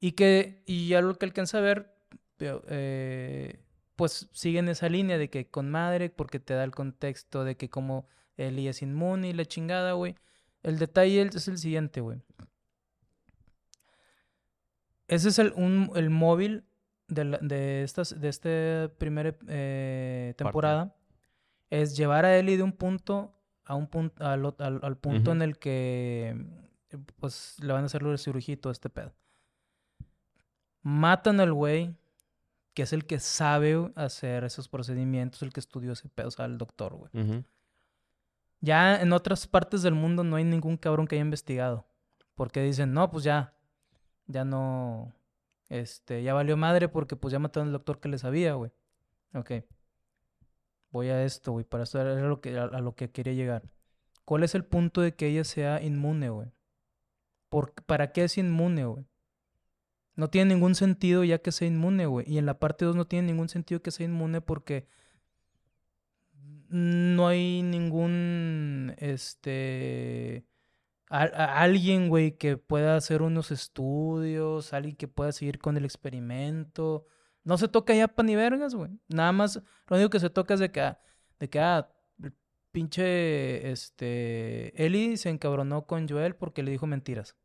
Y 0.00 0.12
que, 0.12 0.62
y 0.66 0.88
ya 0.88 1.00
lo 1.00 1.14
que 1.16 1.26
alcanza 1.26 1.58
a 1.58 1.60
ver, 1.60 1.94
eh, 2.40 3.60
pues 3.96 4.28
siguen 4.32 4.68
esa 4.68 4.88
línea 4.88 5.18
de 5.18 5.30
que 5.30 5.48
con 5.48 5.70
madre, 5.70 6.10
porque 6.10 6.40
te 6.40 6.54
da 6.54 6.64
el 6.64 6.72
contexto 6.72 7.44
de 7.44 7.56
que 7.56 7.68
como 7.68 8.06
Eli 8.36 8.68
es 8.68 8.82
inmune 8.82 9.28
y 9.28 9.32
la 9.32 9.44
chingada, 9.44 9.92
güey. 9.92 10.16
El 10.62 10.78
detalle 10.78 11.22
es 11.22 11.48
el 11.48 11.58
siguiente, 11.58 12.00
güey. 12.00 12.20
Ese 15.12 15.28
es 15.28 15.38
el, 15.38 15.52
un, 15.56 15.90
el 15.94 16.08
móvil 16.10 16.64
de, 17.08 17.38
de, 17.42 17.82
estas, 17.82 18.18
de 18.18 18.28
esta 18.28 18.90
primera 18.96 19.34
eh, 19.46 20.32
temporada 20.38 20.94
es 21.68 21.96
llevar 21.96 22.24
a 22.24 22.36
Ellie 22.36 22.56
de 22.56 22.62
un 22.62 22.72
punto 22.72 23.38
a 23.64 23.74
un 23.74 23.86
punto 23.88 24.24
al, 24.24 24.54
al, 24.58 24.96
punto 24.96 25.32
en 25.32 25.42
el 25.42 25.58
que 25.58 26.34
pues 27.20 27.56
le 27.60 27.72
van 27.72 27.82
a 27.82 27.86
hacer 27.86 28.02
el 28.02 28.18
cirugía 28.18 28.56
y 28.62 28.68
este 28.70 28.88
pedo. 28.88 29.12
Matan 30.82 31.40
al 31.40 31.52
güey 31.52 31.94
que 32.74 32.82
es 32.82 32.94
el 32.94 33.04
que 33.04 33.20
sabe 33.20 33.92
hacer 33.96 34.44
esos 34.44 34.68
procedimientos, 34.68 35.42
el 35.42 35.52
que 35.52 35.60
estudió 35.60 35.92
ese 35.92 36.08
pedo, 36.08 36.28
o 36.28 36.30
sea, 36.30 36.46
el 36.46 36.56
doctor, 36.56 36.94
güey. 36.94 37.44
Ya 38.60 39.00
en 39.00 39.12
otras 39.12 39.46
partes 39.46 39.82
del 39.82 39.94
mundo 39.94 40.24
no 40.24 40.36
hay 40.36 40.44
ningún 40.44 40.78
cabrón 40.78 41.06
que 41.06 41.16
haya 41.16 41.24
investigado. 41.24 41.84
Porque 42.34 42.62
dicen, 42.62 42.94
no, 42.94 43.10
pues 43.10 43.24
ya, 43.24 43.52
ya 44.26 44.44
no, 44.44 45.12
este, 45.68 46.22
ya 46.22 46.34
valió 46.34 46.56
madre 46.56 46.88
porque 46.88 47.16
pues 47.16 47.32
ya 47.32 47.38
mataron 47.38 47.68
al 47.68 47.72
doctor 47.72 47.98
que 48.00 48.08
le 48.08 48.18
sabía, 48.18 48.54
güey. 48.54 48.70
Ok. 49.34 49.52
Voy 50.90 51.08
a 51.08 51.24
esto, 51.24 51.52
güey, 51.52 51.64
para 51.64 51.86
saber 51.86 52.18
a 52.18 52.28
lo 52.28 52.40
que, 52.40 52.58
a, 52.58 52.66
lo 52.66 52.94
que 52.94 53.10
quería 53.10 53.32
llegar. 53.32 53.62
¿Cuál 54.24 54.44
es 54.44 54.54
el 54.54 54.64
punto 54.64 55.00
de 55.00 55.14
que 55.14 55.28
ella 55.28 55.44
sea 55.44 55.82
inmune, 55.82 56.28
güey? 56.28 56.52
¿Para 57.86 58.12
qué 58.12 58.24
es 58.24 58.36
inmune, 58.38 58.84
güey? 58.84 59.06
No 60.14 60.28
tiene 60.28 60.54
ningún 60.54 60.74
sentido 60.74 61.24
ya 61.24 61.38
que 61.38 61.52
sea 61.52 61.68
inmune, 61.68 62.06
güey. 62.06 62.30
Y 62.30 62.38
en 62.38 62.46
la 62.46 62.58
parte 62.58 62.84
2 62.84 62.94
no 62.94 63.06
tiene 63.06 63.28
ningún 63.28 63.48
sentido 63.48 63.80
que 63.80 63.90
sea 63.90 64.04
inmune 64.04 64.42
porque 64.42 64.86
no 66.68 67.26
hay 67.28 67.62
ningún, 67.62 68.94
este, 68.98 70.44
alguien, 71.12 72.08
güey, 72.08 72.32
que 72.38 72.56
pueda 72.56 72.96
hacer 72.96 73.22
unos 73.22 73.50
estudios, 73.50 74.72
alguien 74.72 74.96
que 74.96 75.08
pueda 75.08 75.32
seguir 75.32 75.58
con 75.58 75.76
el 75.76 75.84
experimento. 75.84 77.06
No 77.44 77.58
se 77.58 77.68
toca 77.68 77.94
ya 77.94 78.08
pan 78.08 78.26
ni 78.26 78.36
vergas, 78.36 78.74
güey. 78.74 78.90
Nada 79.08 79.32
más, 79.32 79.56
lo 79.88 79.96
único 79.96 80.10
que 80.10 80.20
se 80.20 80.30
toca 80.30 80.54
es 80.54 80.60
de 80.60 80.70
que, 80.70 80.80
ah, 80.80 81.00
de 81.38 81.50
que, 81.50 81.60
ah, 81.60 81.88
el 82.22 82.32
pinche, 82.70 83.70
este, 83.70 84.72
Eli 84.82 85.16
se 85.16 85.28
encabronó 85.28 85.86
con 85.86 86.08
Joel 86.08 86.34
porque 86.34 86.62
le 86.62 86.70
dijo 86.70 86.86
mentiras. 86.86 87.36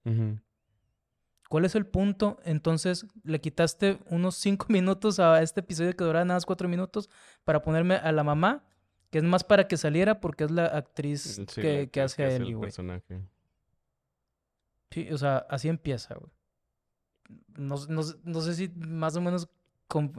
¿Cuál 1.50 1.66
es 1.66 1.76
el 1.76 1.86
punto? 1.86 2.38
Entonces, 2.44 3.06
le 3.24 3.42
quitaste 3.42 4.00
unos 4.06 4.36
cinco 4.36 4.68
minutos 4.70 5.20
a 5.20 5.42
este 5.42 5.60
episodio 5.60 5.94
que 5.96 6.06
duraba 6.06 6.24
nada 6.24 6.38
más 6.38 6.46
cuatro 6.46 6.70
minutos 6.70 7.10
para 7.44 7.62
ponerme 7.62 7.96
a 7.96 8.12
la 8.14 8.24
mamá, 8.24 8.64
que 9.10 9.18
es 9.18 9.24
más 9.26 9.44
para 9.44 9.68
que 9.68 9.76
saliera 9.76 10.22
porque 10.22 10.46
es 10.46 10.52
la 10.52 10.68
actriz 10.68 11.42
que, 11.54 11.90
hace 12.02 12.24
a 12.24 12.32
Eli, 12.32 12.54
güey. 12.54 12.72
Sí, 14.92 15.08
o 15.12 15.18
sea, 15.18 15.38
así 15.50 15.68
empieza, 15.68 16.16
güey. 16.16 16.32
No, 17.58 17.76
no, 17.90 18.42
sé 18.42 18.54
si 18.54 18.70
más 18.70 19.16
o 19.18 19.22
menos 19.22 19.50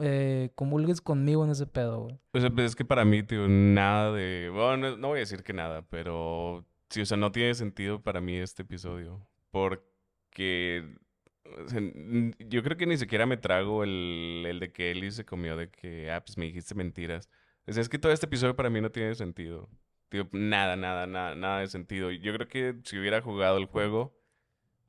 eh, 0.01 0.51
comulgues 0.55 1.01
conmigo 1.01 1.43
en 1.43 1.51
ese 1.51 1.65
pedo, 1.65 2.01
güey. 2.01 2.19
Pues 2.31 2.43
es 2.43 2.75
que 2.75 2.85
para 2.85 3.05
mí, 3.05 3.23
tío, 3.23 3.47
nada 3.47 4.11
de... 4.11 4.49
Bueno, 4.53 4.97
no, 4.97 5.07
voy 5.07 5.17
a 5.17 5.21
decir 5.21 5.43
que 5.43 5.53
nada, 5.53 5.81
pero... 5.89 6.65
Sí, 6.89 7.01
o 7.01 7.05
sea, 7.05 7.17
no 7.17 7.31
tiene 7.31 7.53
sentido 7.53 8.01
para 8.01 8.21
mí 8.21 8.35
este 8.35 8.63
episodio. 8.63 9.27
Porque... 9.51 10.95
yo 12.39 12.63
creo 12.63 12.77
que 12.77 12.85
ni 12.85 12.97
siquiera 12.97 13.25
me 13.25 13.37
trago 13.37 13.83
el, 13.83 14.45
el 14.47 14.59
de 14.59 14.71
que 14.71 14.91
Ellie 14.91 15.11
se 15.11 15.25
comió 15.25 15.55
de 15.55 15.69
que, 15.69 16.11
ah, 16.11 16.23
pues 16.23 16.37
me 16.37 16.45
dijiste 16.45 16.75
mentiras. 16.75 17.29
O 17.67 17.73
sea, 17.73 17.81
es 17.81 17.89
que 17.89 17.99
todo 17.99 18.11
este 18.11 18.25
episodio 18.25 18.55
para 18.55 18.69
mí 18.69 18.81
no 18.81 18.91
tiene 18.91 19.15
sentido. 19.15 19.69
Tío, 20.09 20.27
nada, 20.31 20.75
nada, 20.75 21.05
nada, 21.05 21.35
nada 21.35 21.59
de 21.59 21.67
sentido. 21.67 22.11
Yo 22.11 22.33
creo 22.33 22.47
que 22.47 22.75
si 22.83 22.97
hubiera 22.97 23.21
jugado 23.21 23.57
el 23.57 23.65
juego 23.65 24.18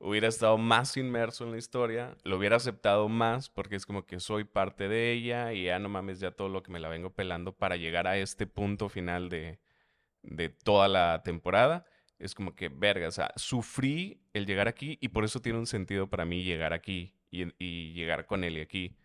hubiera 0.01 0.27
estado 0.27 0.57
más 0.57 0.97
inmerso 0.97 1.43
en 1.43 1.51
la 1.51 1.57
historia, 1.57 2.15
lo 2.23 2.37
hubiera 2.37 2.55
aceptado 2.55 3.07
más 3.07 3.49
porque 3.49 3.75
es 3.75 3.85
como 3.85 4.05
que 4.05 4.19
soy 4.19 4.43
parte 4.43 4.87
de 4.87 5.11
ella 5.11 5.53
y 5.53 5.65
ya 5.65 5.79
no 5.79 5.89
mames 5.89 6.19
ya 6.19 6.31
todo 6.31 6.49
lo 6.49 6.63
que 6.63 6.71
me 6.71 6.79
la 6.79 6.89
vengo 6.89 7.11
pelando 7.11 7.53
para 7.53 7.75
llegar 7.77 8.07
a 8.07 8.17
este 8.17 8.47
punto 8.47 8.89
final 8.89 9.29
de, 9.29 9.59
de 10.23 10.49
toda 10.49 10.87
la 10.87 11.21
temporada. 11.23 11.85
Es 12.17 12.35
como 12.35 12.55
que, 12.55 12.69
verga, 12.69 13.07
o 13.07 13.11
sea, 13.11 13.31
sufrí 13.35 14.21
el 14.33 14.45
llegar 14.45 14.67
aquí 14.67 14.97
y 15.01 15.09
por 15.09 15.23
eso 15.23 15.39
tiene 15.39 15.59
un 15.59 15.67
sentido 15.67 16.09
para 16.09 16.25
mí 16.25 16.43
llegar 16.43 16.73
aquí 16.73 17.15
y, 17.29 17.45
y 17.63 17.93
llegar 17.93 18.25
con 18.25 18.43
él 18.43 18.57
y 18.57 18.61
aquí. 18.61 18.97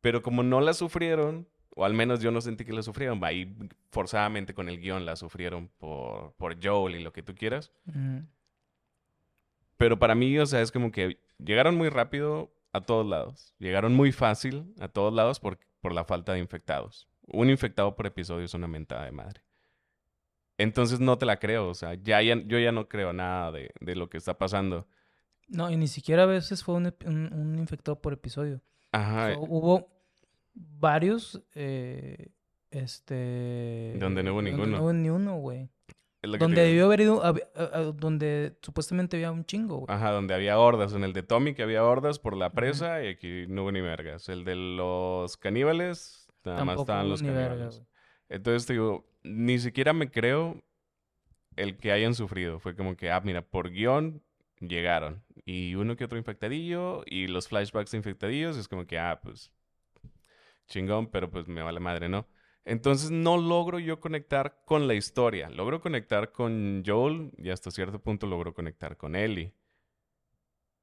Pero 0.00 0.22
como 0.22 0.42
no 0.42 0.60
la 0.60 0.72
sufrieron, 0.72 1.48
o 1.74 1.84
al 1.84 1.94
menos 1.94 2.20
yo 2.20 2.30
no 2.30 2.40
sentí 2.40 2.64
que 2.64 2.72
la 2.72 2.82
sufrieron, 2.82 3.22
ahí 3.24 3.56
forzadamente 3.90 4.54
con 4.54 4.68
el 4.68 4.80
guion 4.80 5.04
la 5.04 5.16
sufrieron 5.16 5.68
por, 5.78 6.34
por 6.34 6.64
Joel 6.64 6.96
y 6.96 7.02
lo 7.02 7.12
que 7.12 7.22
tú 7.22 7.34
quieras. 7.34 7.72
Pero 9.80 9.98
para 9.98 10.14
mí, 10.14 10.38
o 10.38 10.44
sea, 10.44 10.60
es 10.60 10.70
como 10.70 10.92
que 10.92 11.18
llegaron 11.38 11.74
muy 11.74 11.88
rápido 11.88 12.52
a 12.70 12.82
todos 12.82 13.06
lados. 13.06 13.54
Llegaron 13.58 13.94
muy 13.94 14.12
fácil 14.12 14.74
a 14.78 14.88
todos 14.88 15.10
lados 15.10 15.40
por, 15.40 15.58
por 15.80 15.94
la 15.94 16.04
falta 16.04 16.34
de 16.34 16.38
infectados. 16.38 17.08
Un 17.28 17.48
infectado 17.48 17.96
por 17.96 18.06
episodio 18.06 18.44
es 18.44 18.52
una 18.52 18.68
mentada 18.68 19.06
de 19.06 19.12
madre. 19.12 19.40
Entonces 20.58 21.00
no 21.00 21.16
te 21.16 21.24
la 21.24 21.38
creo, 21.38 21.70
o 21.70 21.72
sea, 21.72 21.94
ya, 21.94 22.20
yo 22.20 22.58
ya 22.58 22.72
no 22.72 22.90
creo 22.90 23.14
nada 23.14 23.52
de, 23.52 23.70
de, 23.80 23.96
lo 23.96 24.10
que 24.10 24.18
está 24.18 24.36
pasando. 24.36 24.86
No, 25.48 25.70
y 25.70 25.78
ni 25.78 25.88
siquiera 25.88 26.24
a 26.24 26.26
veces 26.26 26.62
fue 26.62 26.74
un, 26.74 26.94
un, 27.06 27.58
infectado 27.58 28.02
por 28.02 28.12
episodio. 28.12 28.60
Ajá. 28.92 29.32
hubo 29.38 29.88
varios, 30.52 31.42
eh, 31.54 32.32
este... 32.70 33.96
Donde 33.98 34.22
no 34.22 34.34
hubo 34.34 34.42
ninguno. 34.42 34.76
No 34.76 34.82
hubo 34.82 34.92
ni 34.92 35.08
uno, 35.08 35.36
güey. 35.36 35.70
Donde 36.22 36.62
debió 36.62 36.84
haber 36.84 37.00
ido, 37.00 37.22
donde 37.94 38.56
supuestamente 38.60 39.16
había 39.16 39.32
un 39.32 39.44
chingo, 39.44 39.78
güey. 39.78 39.86
Ajá, 39.88 40.10
donde 40.10 40.34
había 40.34 40.58
hordas. 40.58 40.92
En 40.92 41.02
el 41.02 41.12
de 41.12 41.22
Tommy 41.22 41.54
que 41.54 41.62
había 41.62 41.82
hordas 41.84 42.18
por 42.18 42.36
la 42.36 42.50
presa 42.50 43.02
y 43.02 43.08
aquí 43.08 43.46
no 43.48 43.62
hubo 43.62 43.72
ni 43.72 43.80
vergas. 43.80 44.28
El 44.28 44.44
de 44.44 44.54
los 44.54 45.36
caníbales, 45.36 46.28
nada 46.44 46.64
más 46.64 46.80
estaban 46.80 47.08
los 47.08 47.22
caníbales. 47.22 47.82
Entonces, 48.28 48.68
digo, 48.68 49.06
ni 49.22 49.58
siquiera 49.58 49.92
me 49.92 50.10
creo 50.10 50.62
el 51.56 51.78
que 51.78 51.92
hayan 51.92 52.14
sufrido. 52.14 52.58
Fue 52.58 52.76
como 52.76 52.96
que, 52.96 53.10
ah, 53.10 53.20
mira, 53.24 53.42
por 53.42 53.70
guion 53.70 54.22
llegaron. 54.60 55.24
Y 55.46 55.74
uno 55.74 55.96
que 55.96 56.04
otro 56.04 56.18
infectadillo 56.18 57.02
y 57.06 57.26
los 57.28 57.48
flashbacks 57.48 57.92
de 57.92 57.96
infectadillos 57.96 58.56
es 58.56 58.68
como 58.68 58.86
que, 58.86 58.98
ah, 58.98 59.20
pues 59.22 59.50
chingón, 60.68 61.08
pero 61.08 61.30
pues 61.30 61.48
me 61.48 61.62
vale 61.62 61.80
madre, 61.80 62.08
¿no? 62.08 62.26
Entonces 62.70 63.10
no 63.10 63.36
logro 63.36 63.80
yo 63.80 63.98
conectar 63.98 64.62
con 64.64 64.86
la 64.86 64.94
historia. 64.94 65.50
Logro 65.50 65.80
conectar 65.80 66.30
con 66.30 66.84
Joel 66.86 67.32
y 67.36 67.50
hasta 67.50 67.72
cierto 67.72 68.00
punto 68.00 68.28
logro 68.28 68.54
conectar 68.54 68.96
con 68.96 69.16
Ellie. 69.16 69.52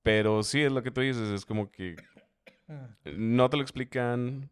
Pero 0.03 0.43
sí, 0.43 0.61
es 0.61 0.71
lo 0.73 0.83
que 0.83 0.91
tú 0.91 0.99
dices, 0.99 1.29
es 1.29 1.45
como 1.45 1.71
que 1.71 1.95
no 3.05 3.49
te 3.49 3.55
lo 3.55 3.63
explican, 3.63 4.51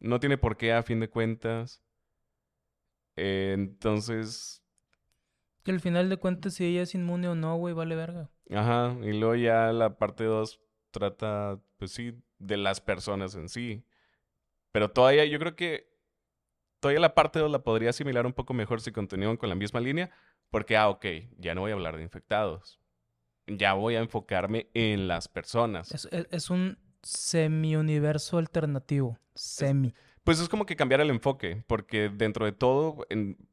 no 0.00 0.18
tiene 0.18 0.36
por 0.36 0.56
qué 0.56 0.72
a 0.72 0.82
fin 0.82 0.98
de 0.98 1.08
cuentas. 1.08 1.80
entonces... 3.14 4.60
Que 5.62 5.70
al 5.70 5.80
final 5.80 6.08
de 6.08 6.16
cuentas, 6.16 6.54
si 6.54 6.64
ella 6.64 6.82
es 6.82 6.96
inmune 6.96 7.28
o 7.28 7.36
no, 7.36 7.56
güey, 7.56 7.72
vale 7.72 7.94
verga. 7.94 8.32
Ajá, 8.50 8.96
y 9.00 9.12
luego 9.12 9.36
ya 9.36 9.72
la 9.72 9.96
parte 9.96 10.24
2 10.24 10.60
trata, 10.90 11.60
pues 11.76 11.92
sí, 11.92 12.20
de 12.40 12.56
las 12.56 12.80
personas 12.80 13.36
en 13.36 13.48
sí. 13.48 13.84
Pero 14.72 14.90
todavía, 14.90 15.24
yo 15.24 15.38
creo 15.38 15.54
que 15.54 15.93
todavía 16.84 17.00
la 17.00 17.14
parte 17.14 17.38
2 17.38 17.50
la 17.50 17.62
podría 17.62 17.88
asimilar 17.88 18.26
un 18.26 18.34
poco 18.34 18.52
mejor 18.52 18.82
si 18.82 18.92
continúan 18.92 19.38
con 19.38 19.48
la 19.48 19.54
misma 19.54 19.80
línea, 19.80 20.10
porque, 20.50 20.76
ah, 20.76 20.90
ok, 20.90 21.06
ya 21.38 21.54
no 21.54 21.62
voy 21.62 21.70
a 21.70 21.74
hablar 21.74 21.96
de 21.96 22.02
infectados. 22.02 22.78
Ya 23.46 23.72
voy 23.72 23.94
a 23.96 24.00
enfocarme 24.00 24.68
en 24.74 25.08
las 25.08 25.26
personas. 25.26 25.92
Es, 25.92 26.06
es, 26.30 26.50
un 26.50 26.76
semi-universo 27.02 28.36
alternativo. 28.36 29.18
Semi. 29.34 29.94
pues 30.24 30.38
es 30.40 30.50
como 30.50 30.66
que 30.66 30.76
cambiar 30.76 31.00
el 31.00 31.08
enfoque, 31.08 31.64
porque 31.66 32.10
dentro 32.10 32.44
de 32.44 32.52
todo, 32.52 33.06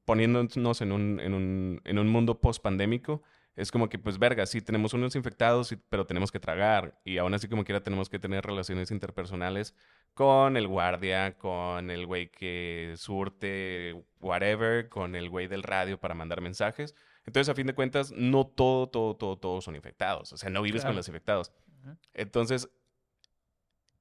poniéndonos 0.04 0.82
en 0.82 0.92
un, 0.92 1.22
en 1.22 1.34
un, 1.34 1.82
en 1.86 2.00
un 2.00 2.10
mundo 2.10 2.42
post-pandémico, 2.42 3.24
es 3.56 3.72
como 3.72 3.90
que, 3.90 4.00
pues, 4.00 4.18
verga, 4.18 4.46
sí, 4.46 4.62
tenemos 4.62 4.94
unos 4.94 5.16
infectados, 5.16 5.76
pero 5.90 6.06
tenemos 6.06 6.32
que 6.32 6.40
tragar. 6.40 7.00
Y 7.04 7.18
aún 7.18 7.34
así, 7.34 7.48
como 7.48 7.64
quiera, 7.66 7.84
tenemos 7.84 8.10
que 8.10 8.20
tener 8.20 8.46
relaciones 8.46 8.92
interpersonales 8.92 9.76
con 10.14 10.58
el 10.58 10.68
guardia, 10.68 11.38
con 11.38 11.90
el 11.90 12.06
güey 12.06 12.32
que 12.32 12.94
surte, 12.98 14.06
whatever, 14.20 14.88
con 14.90 15.16
el 15.16 15.30
güey 15.30 15.48
del 15.48 15.64
radio 15.64 16.00
para 16.00 16.14
mandar 16.14 16.42
mensajes. 16.42 16.96
Entonces, 17.26 17.50
a 17.50 17.56
fin 17.56 17.68
de 17.68 17.76
cuentas, 17.76 18.12
no 18.12 18.48
todo, 18.48 18.88
todo, 18.88 19.16
todo, 19.16 19.38
todos 19.38 19.64
son 19.66 19.76
infectados. 19.76 20.32
O 20.34 20.38
sea, 20.38 20.50
no 20.50 20.62
vives 20.62 20.86
con 20.86 20.96
los 20.96 21.08
infectados. 21.08 21.52
Entonces, 22.14 22.70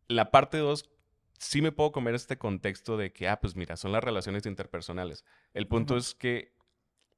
la 0.08 0.30
parte 0.30 0.58
2, 0.58 0.90
sí 1.38 1.62
me 1.62 1.72
puedo 1.72 1.92
comer 1.92 2.14
este 2.14 2.38
contexto 2.38 2.96
de 2.96 3.12
que, 3.12 3.28
ah, 3.28 3.40
pues 3.40 3.56
mira, 3.56 3.76
son 3.76 3.92
las 3.92 4.04
relaciones 4.04 4.46
interpersonales. 4.46 5.24
El 5.54 5.66
punto 5.66 5.96
es 5.96 6.14
que 6.14 6.54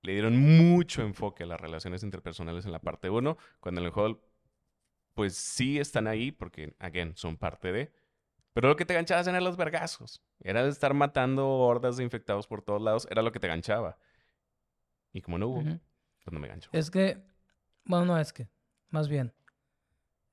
le 0.03 0.13
dieron 0.13 0.37
mucho 0.37 1.03
enfoque 1.03 1.45
a 1.45 1.47
las 1.47 1.61
relaciones 1.61 2.03
interpersonales 2.03 2.67
en 2.67 2.73
la 2.73 2.81
parte 2.81 3.09
1, 3.09 3.39
cuando 3.61 3.81
en 3.81 3.87
el 3.87 3.93
juego, 3.93 4.21
pues 5.15 5.35
sí 5.37 5.79
están 5.79 6.07
ahí, 6.07 6.33
porque, 6.33 6.75
again, 6.79 7.17
son 7.17 7.37
parte 7.37 7.73
de. 7.73 7.93
Pero 8.53 8.69
lo 8.69 8.77
que 8.77 8.85
te 8.85 8.95
ganchaba 8.95 9.23
eran 9.23 9.45
los 9.45 9.57
vergazos. 9.57 10.23
Era 10.41 10.63
de 10.65 10.71
estar 10.71 10.93
matando 10.93 11.49
hordas 11.49 11.97
de 11.97 12.05
infectados 12.05 12.47
por 12.47 12.63
todos 12.63 12.83
lados, 12.83 13.09
era 13.11 13.23
lo 13.23 13.33
que 13.33 13.41
te 13.41 13.49
ganchaba. 13.49 13.99
Y 15.13 15.23
como 15.23 15.39
no 15.39 15.49
hubo, 15.49 15.63
pues 15.63 16.33
no 16.33 16.41
me 16.41 16.49
gancho. 16.49 16.69
Es 16.73 16.91
que, 16.91 17.23
bueno, 17.85 18.07
no 18.07 18.19
es 18.19 18.33
que, 18.33 18.49
más 18.91 19.09
bien, 19.09 19.33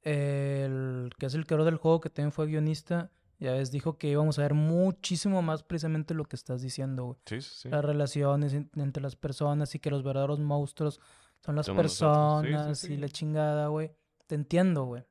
el 0.02 1.12
que 1.18 1.28
es 1.28 1.34
el 1.36 1.46
creador 1.46 1.66
del 1.66 1.78
juego, 1.78 2.00
que 2.00 2.10
también 2.10 2.32
fue 2.32 2.48
guionista, 2.48 3.12
ya 3.40 3.54
ves, 3.54 3.72
dijo 3.72 3.98
que 3.98 4.10
íbamos 4.10 4.38
a 4.38 4.42
ver 4.42 4.54
muchísimo 4.54 5.42
más 5.42 5.64
precisamente 5.64 6.14
lo 6.14 6.26
que 6.26 6.36
estás 6.36 6.62
diciendo, 6.62 7.06
güey. 7.06 7.18
Sí, 7.26 7.42
sí, 7.42 7.70
Las 7.70 7.86
relaciones 7.86 8.54
entre 8.54 9.02
las 9.02 9.16
personas 9.16 9.74
y 9.76 9.80
que 9.80 9.90
los 9.90 10.04
verdaderos 10.04 10.42
monstruos 10.42 11.00
son 11.40 11.56
las 11.56 11.70
personas 11.70 12.84
y 12.84 12.98
la 12.98 13.08
chingada, 13.08 13.68
güey. 13.68 13.92
Te 14.28 14.36
entiendo, 14.36 14.84
güey. 14.84 15.06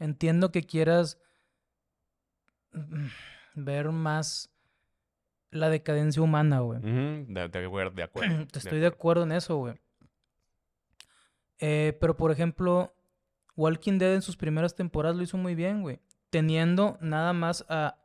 Entiendo 0.00 0.50
que 0.50 0.64
quieras 0.64 1.20
ver 3.54 3.92
más 3.92 4.50
la 5.52 5.70
decadencia 5.70 6.20
humana, 6.20 6.58
güey. 6.60 6.80
de, 6.80 8.02
acuerdo. 8.02 8.46
Estoy 8.54 8.80
de 8.80 8.88
acuerdo 8.88 9.22
en 9.22 9.32
eso, 9.32 9.56
güey. 9.56 9.74
Eh, 11.60 11.96
pero, 12.00 12.16
por 12.16 12.32
ejemplo, 12.32 12.92
Walking 13.54 13.98
Dead 13.98 14.14
en 14.14 14.22
sus 14.22 14.36
primeras 14.36 14.74
temporadas 14.74 15.16
lo 15.16 15.22
hizo 15.22 15.36
muy 15.36 15.54
bien, 15.54 15.82
güey 15.82 16.00
teniendo 16.30 16.98
nada 17.00 17.32
más 17.32 17.64
a 17.68 17.98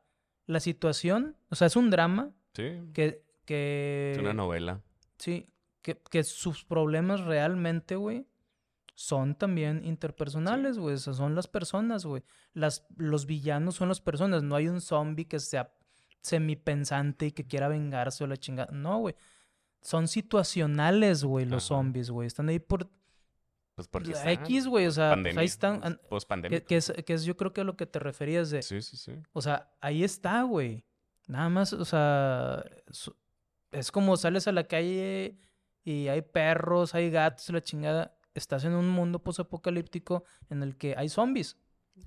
la 0.46 0.60
situación, 0.60 1.38
o 1.50 1.56
sea, 1.56 1.68
es 1.68 1.76
un 1.76 1.90
drama. 1.90 2.32
Sí. 2.54 2.82
Que, 2.94 3.24
que... 3.46 4.12
Es 4.14 4.20
una 4.20 4.34
novela. 4.34 4.82
Sí, 5.18 5.50
que, 5.82 6.02
que 6.10 6.24
sus 6.24 6.66
problemas 6.66 7.22
realmente, 7.22 7.96
güey, 7.96 8.28
son 8.96 9.36
también 9.36 9.84
interpersonales, 9.86 10.78
güey. 10.78 10.96
O 10.96 11.00
sea, 11.00 11.14
son 11.14 11.36
las 11.36 11.48
personas, 11.48 12.06
güey. 12.06 12.24
Las, 12.54 12.86
los 12.96 13.26
villanos 13.26 13.76
son 13.76 13.90
las 13.90 14.02
personas. 14.02 14.44
No 14.44 14.56
hay 14.56 14.68
un 14.68 14.82
zombie 14.82 15.26
que 15.26 15.40
sea 15.40 15.74
semipensante 16.22 17.28
y 17.28 17.32
que 17.32 17.46
quiera 17.46 17.68
vengarse 17.68 18.24
o 18.24 18.28
la 18.28 18.38
chingada. 18.38 18.72
No, 18.72 19.00
güey. 19.00 19.16
Son 19.82 20.08
situacionales, 20.08 21.24
güey, 21.26 21.46
los 21.46 21.64
zombies, 21.66 22.10
güey. 22.10 22.28
Están 22.28 22.48
ahí 22.48 22.60
por 22.60 22.90
pues 23.76 23.88
porque 23.88 24.14
X, 24.26 24.68
güey, 24.68 24.86
o 24.86 24.92
sea, 24.92 25.18
pues 25.20 25.36
ahí 25.36 25.46
están. 25.46 26.00
Post 26.10 26.32
que, 26.48 26.64
que, 26.64 26.78
es, 26.78 26.94
que 27.06 27.14
es, 27.14 27.24
yo 27.24 27.36
creo 27.36 27.54
que 27.54 27.62
a 27.62 27.64
lo 27.64 27.76
que 27.76 27.86
te 27.86 28.00
referías 28.00 28.52
de. 28.52 28.62
Sí, 28.62 28.82
sí, 28.82 28.98
sí. 28.98 29.14
O 29.32 29.42
sea, 29.42 29.72
ahí 29.82 30.04
está, 30.04 30.44
güey. 30.44 30.86
Nada 31.28 31.50
más, 31.50 31.74
o 31.74 31.86
sea, 31.86 32.64
es 33.72 33.92
como 33.92 34.16
sales 34.18 34.48
a 34.48 34.52
la 34.52 34.66
calle 34.66 35.38
y 35.84 36.08
hay 36.08 36.22
perros, 36.22 36.94
hay 36.94 37.10
gatos, 37.10 37.50
la 37.50 37.62
chingada. 37.62 38.18
Estás 38.36 38.66
en 38.66 38.74
un 38.74 38.90
mundo 38.90 39.20
posapocalíptico 39.20 40.24
en 40.50 40.64
el 40.64 40.76
que 40.78 40.96
hay 40.98 41.10
zombies. 41.10 41.58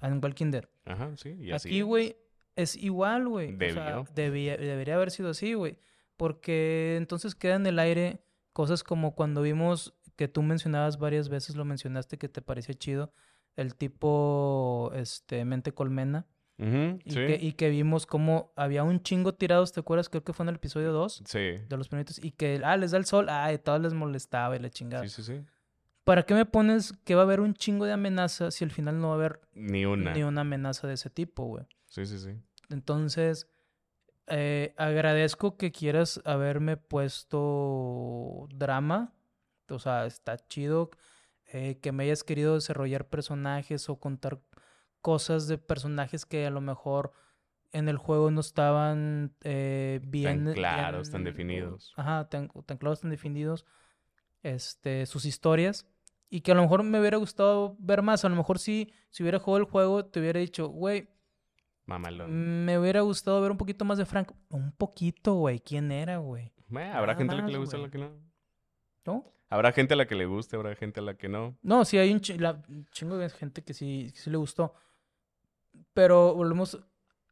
En 0.03 0.23
Walking 0.23 0.51
Dead. 0.51 0.65
Ajá, 0.85 1.17
sí. 1.17 1.37
Y 1.39 1.53
así 1.53 1.69
Aquí, 1.69 1.83
güey, 1.83 2.17
es 2.57 2.77
igual, 2.77 3.29
güey. 3.29 3.55
O 3.55 3.73
sea, 3.73 4.05
debería 4.15 4.95
haber 4.95 5.11
sido 5.11 5.31
así, 5.31 5.55
güey. 5.55 5.79
Porque 6.17 6.97
entonces 6.97 7.35
queda 7.35 7.57
en 7.57 7.67
el 7.67 7.79
aire 7.79 8.23
cosas 8.53 8.83
como 8.83 9.15
cuando 9.15 9.43
vimos 9.43 9.95
que 10.17 10.29
tú 10.29 10.43
mencionabas 10.43 10.99
varias 10.99 11.29
veces, 11.29 11.57
lo 11.57 11.65
mencionaste 11.65 12.19
que 12.19 12.29
te 12.29 12.43
parecía 12.43 12.75
chido, 12.75 13.13
el 13.55 13.75
tipo 13.75 14.91
este, 14.95 15.45
mente 15.45 15.73
colmena. 15.73 16.27
y, 16.59 17.15
que, 17.15 17.39
y, 17.41 17.53
que, 17.53 17.69
vimos 17.69 18.07
como 18.07 18.53
había 18.57 18.83
un 18.83 19.03
chingo 19.03 19.35
tirados, 19.35 19.73
¿te 19.73 19.81
acuerdas? 19.81 20.09
Creo 20.09 20.25
que 20.25 20.33
fue 20.33 20.45
en 20.45 20.49
el 20.49 20.55
episodio 20.55 20.91
2 20.93 21.23
sí. 21.27 21.39
de 21.39 21.77
los 21.77 21.89
primeros. 21.89 22.23
Y 22.23 22.31
que, 22.31 22.61
ah, 22.65 22.77
les 22.79 22.93
da 22.93 22.99
el 22.99 23.05
sol, 23.05 23.29
ah, 23.29 23.53
y 23.53 23.59
todos 23.59 23.81
les 23.81 23.93
molestaba 23.93 24.57
y 24.57 24.59
la 24.59 24.71
chingada. 24.71 25.07
Sí, 25.07 25.23
sí, 25.23 25.35
sí. 25.35 25.45
¿Para 26.05 26.23
qué 26.23 26.35
me 26.35 26.47
pones 26.47 26.93
que 27.05 27.15
va 27.15 27.23
a 27.23 27.25
haber 27.25 27.41
un 27.41 27.53
chingo 27.53 27.85
de 27.85 27.93
amenaza 27.93 28.51
si 28.51 28.65
al 28.65 28.71
final 28.71 29.01
no 29.01 29.09
va 29.09 29.15
a 29.15 29.17
haber 29.17 29.41
ni 29.55 29.85
una, 29.85 30.15
ni 30.15 30.23
una 30.23 30.43
amenaza 30.43 30.87
de 30.87 30.95
ese 30.95 31.11
tipo, 31.11 31.45
güey? 31.45 31.67
Sí, 31.87 32.07
sí, 32.07 32.19
sí. 32.19 32.31
Entonces, 32.71 33.49
eh, 34.29 34.73
agradezco 34.77 35.57
que 35.57 35.73
quieras 35.73 36.23
haberme 36.25 36.77
puesto 36.77 38.49
drama 38.55 39.16
o 39.71 39.79
sea, 39.79 40.07
está 40.07 40.37
chido 40.49 40.91
eh, 41.47 41.79
que 41.81 41.93
me 41.93 42.05
hayas 42.05 42.25
querido 42.25 42.55
desarrollar 42.55 43.09
personajes 43.09 43.89
o 43.89 43.97
contar 43.99 44.41
cosas 45.01 45.47
de 45.47 45.59
personajes 45.59 46.27
que 46.27 46.47
a 46.47 46.51
lo 46.51 46.61
mejor 46.61 47.13
en 47.73 47.89
el 47.89 47.97
juego 47.97 48.31
no 48.31 48.41
estaban 48.41 49.35
eh, 49.43 50.01
bien... 50.03 50.45
Tan 50.45 50.55
claros, 50.55 51.11
tan 51.11 51.25
definidos. 51.25 51.93
Ajá, 51.97 52.29
tan, 52.29 52.49
claros, 52.49 53.01
tan 53.01 53.11
definidos 53.11 53.67
este, 54.43 55.07
sus 55.07 55.25
historias. 55.25 55.87
Y 56.29 56.41
que 56.41 56.53
a 56.53 56.55
lo 56.55 56.63
mejor 56.63 56.83
me 56.83 56.99
hubiera 56.99 57.19
gustado 57.19 57.77
ver 57.79 58.03
más. 58.03 58.25
A 58.25 58.29
lo 58.29 58.35
mejor 58.35 58.59
si, 58.59 58.93
si 59.11 59.23
hubiera 59.23 59.39
jugado 59.39 59.59
el 59.59 59.71
juego, 59.71 60.07
te 60.07 60.19
hubiera 60.19 60.41
dicho, 60.41 60.69
güey, 60.69 61.09
me 61.87 62.79
hubiera 62.79 63.03
gustado 63.03 63.41
ver 63.41 63.53
un 63.53 63.59
poquito 63.59 63.85
más 63.85 63.99
de 63.99 64.07
Frank. 64.07 64.33
Un 64.51 64.73
poquito, 64.73 65.35
güey. 65.35 65.61
¿Quién 65.61 65.93
era, 65.93 66.19
güey? 66.19 66.53
Habrá 66.93 67.15
gente 67.15 67.35
a 67.35 67.39
la 67.39 67.47
que 67.47 67.53
le 67.53 67.59
gusta, 67.59 67.77
a 67.77 67.81
la 67.81 67.91
que 67.91 67.99
no. 67.99 68.11
¿No? 69.05 69.33
Habrá 69.49 69.73
gente 69.73 69.95
a 69.95 69.97
la 69.97 70.07
que 70.07 70.17
le 70.17 70.27
guste, 70.27 70.57
habrá 70.57 70.75
gente 70.75 71.01
a 71.01 71.03
la 71.03 71.15
que 71.15 71.29
no. 71.29 71.57
No, 71.63 71.85
sí, 71.85 71.99
hay 71.99 72.13
un 72.13 72.21
chingo 72.21 73.17
de 73.17 73.31
gente 73.31 73.63
que 73.63 73.75
sí, 73.75 74.13
sí 74.15 74.31
le 74.31 74.37
gustó. 74.37 74.75
Pero 75.93 76.35
volvemos 76.35 76.79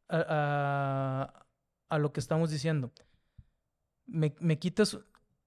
a, 0.08 1.44
a, 1.88 1.98
lo 1.98 2.12
que 2.12 2.20
estamos 2.20 2.50
diciendo. 2.50 2.92
Me, 4.06 4.34
me 4.38 4.58
quitas, 4.58 4.98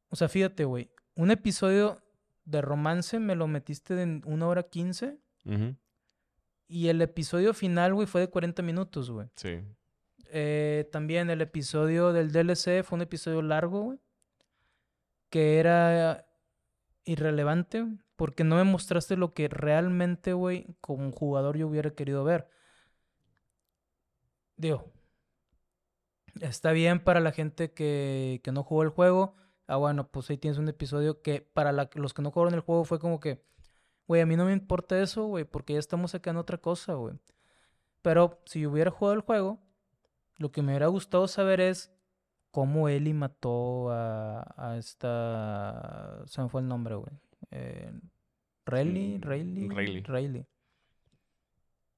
o 0.10 0.16
sea, 0.16 0.28
fíjate, 0.28 0.66
güey, 0.66 0.90
un 1.16 1.32
episodio 1.32 2.02
de 2.44 2.62
romance 2.62 3.20
me 3.20 3.36
lo 3.36 3.48
metiste 3.48 4.02
en 4.02 4.22
una 4.26 4.48
hora 4.48 4.64
quince. 4.64 5.20
Y 6.68 6.90
el 6.90 7.02
episodio 7.02 7.54
final, 7.54 7.94
güey, 7.94 8.08
fue 8.08 8.20
de 8.20 8.28
40 8.28 8.62
minutos, 8.62 9.10
güey. 9.10 9.30
Sí. 9.36 9.60
Eh, 10.30 10.90
también 10.92 11.30
el 11.30 11.40
episodio 11.40 12.12
del 12.12 12.34
DLC 12.34 12.84
fue 12.84 12.98
un 12.98 13.02
episodio 13.02 13.42
largo, 13.42 13.84
güey. 13.84 14.00
Que 15.30 15.60
era 15.60 16.27
irrelevante 17.08 17.88
porque 18.15 18.43
no 18.43 18.56
me 18.58 18.63
mostraste 18.63 19.17
lo 19.17 19.34
que 19.34 19.48
realmente, 19.48 20.34
güey, 20.34 20.67
como 20.82 21.12
jugador 21.12 21.58
yo 21.58 21.67
hubiera 21.67 21.91
querido 21.91 22.24
ver. 22.24 22.50
Digo, 24.58 24.91
está 26.41 26.72
bien 26.72 27.04
para 27.04 27.20
la 27.20 27.32
gente 27.32 27.74
que, 27.74 28.41
que 28.43 28.52
no 28.52 28.63
jugó 28.63 28.84
el 28.84 28.89
juego. 28.89 29.36
Ah, 29.67 29.78
bueno, 29.78 30.08
pues 30.10 30.30
ahí 30.30 30.38
tienes 30.38 30.58
un 30.58 30.70
episodio 30.70 31.22
que 31.22 31.41
para 31.41 31.72
los 31.72 32.13
que 32.13 32.22
no 32.22 32.32
jugaron 32.32 32.54
el 32.54 32.62
juego 32.62 32.86
fue 32.86 33.00
como 33.00 33.20
que, 33.20 33.43
güey, 34.08 34.22
a 34.22 34.26
mí 34.26 34.36
no 34.36 34.46
me 34.46 34.54
importa 34.54 35.02
eso, 35.02 35.26
güey, 35.26 35.46
porque 35.46 35.74
ya 35.74 35.80
estamos 35.80 36.15
acá 36.15 36.32
en 36.32 36.38
otra 36.38 36.58
cosa, 36.60 36.93
güey. 36.96 37.15
Pero 38.02 38.41
si 38.46 38.65
hubiera 38.67 38.91
jugado 38.91 39.15
el 39.15 39.22
juego, 39.22 39.60
lo 40.38 40.52
que 40.52 40.62
me 40.62 40.72
hubiera 40.74 40.88
gustado 40.88 41.28
saber 41.28 41.62
es 41.62 41.91
cómo 42.52 42.90
Eli 42.90 43.14
mató 43.14 43.92
a, 43.92 44.54
a 44.58 44.78
esta. 44.78 46.24
Se 46.26 46.42
me 46.42 46.50
fue 46.50 46.62
el 46.62 46.68
nombre, 46.68 46.96
güey. 46.96 47.14
Eh, 47.52 47.92
Rayleigh, 48.66 49.20
Rayleigh, 49.22 49.70
Rayleigh. 49.70 50.04
Rayleigh. 50.04 50.48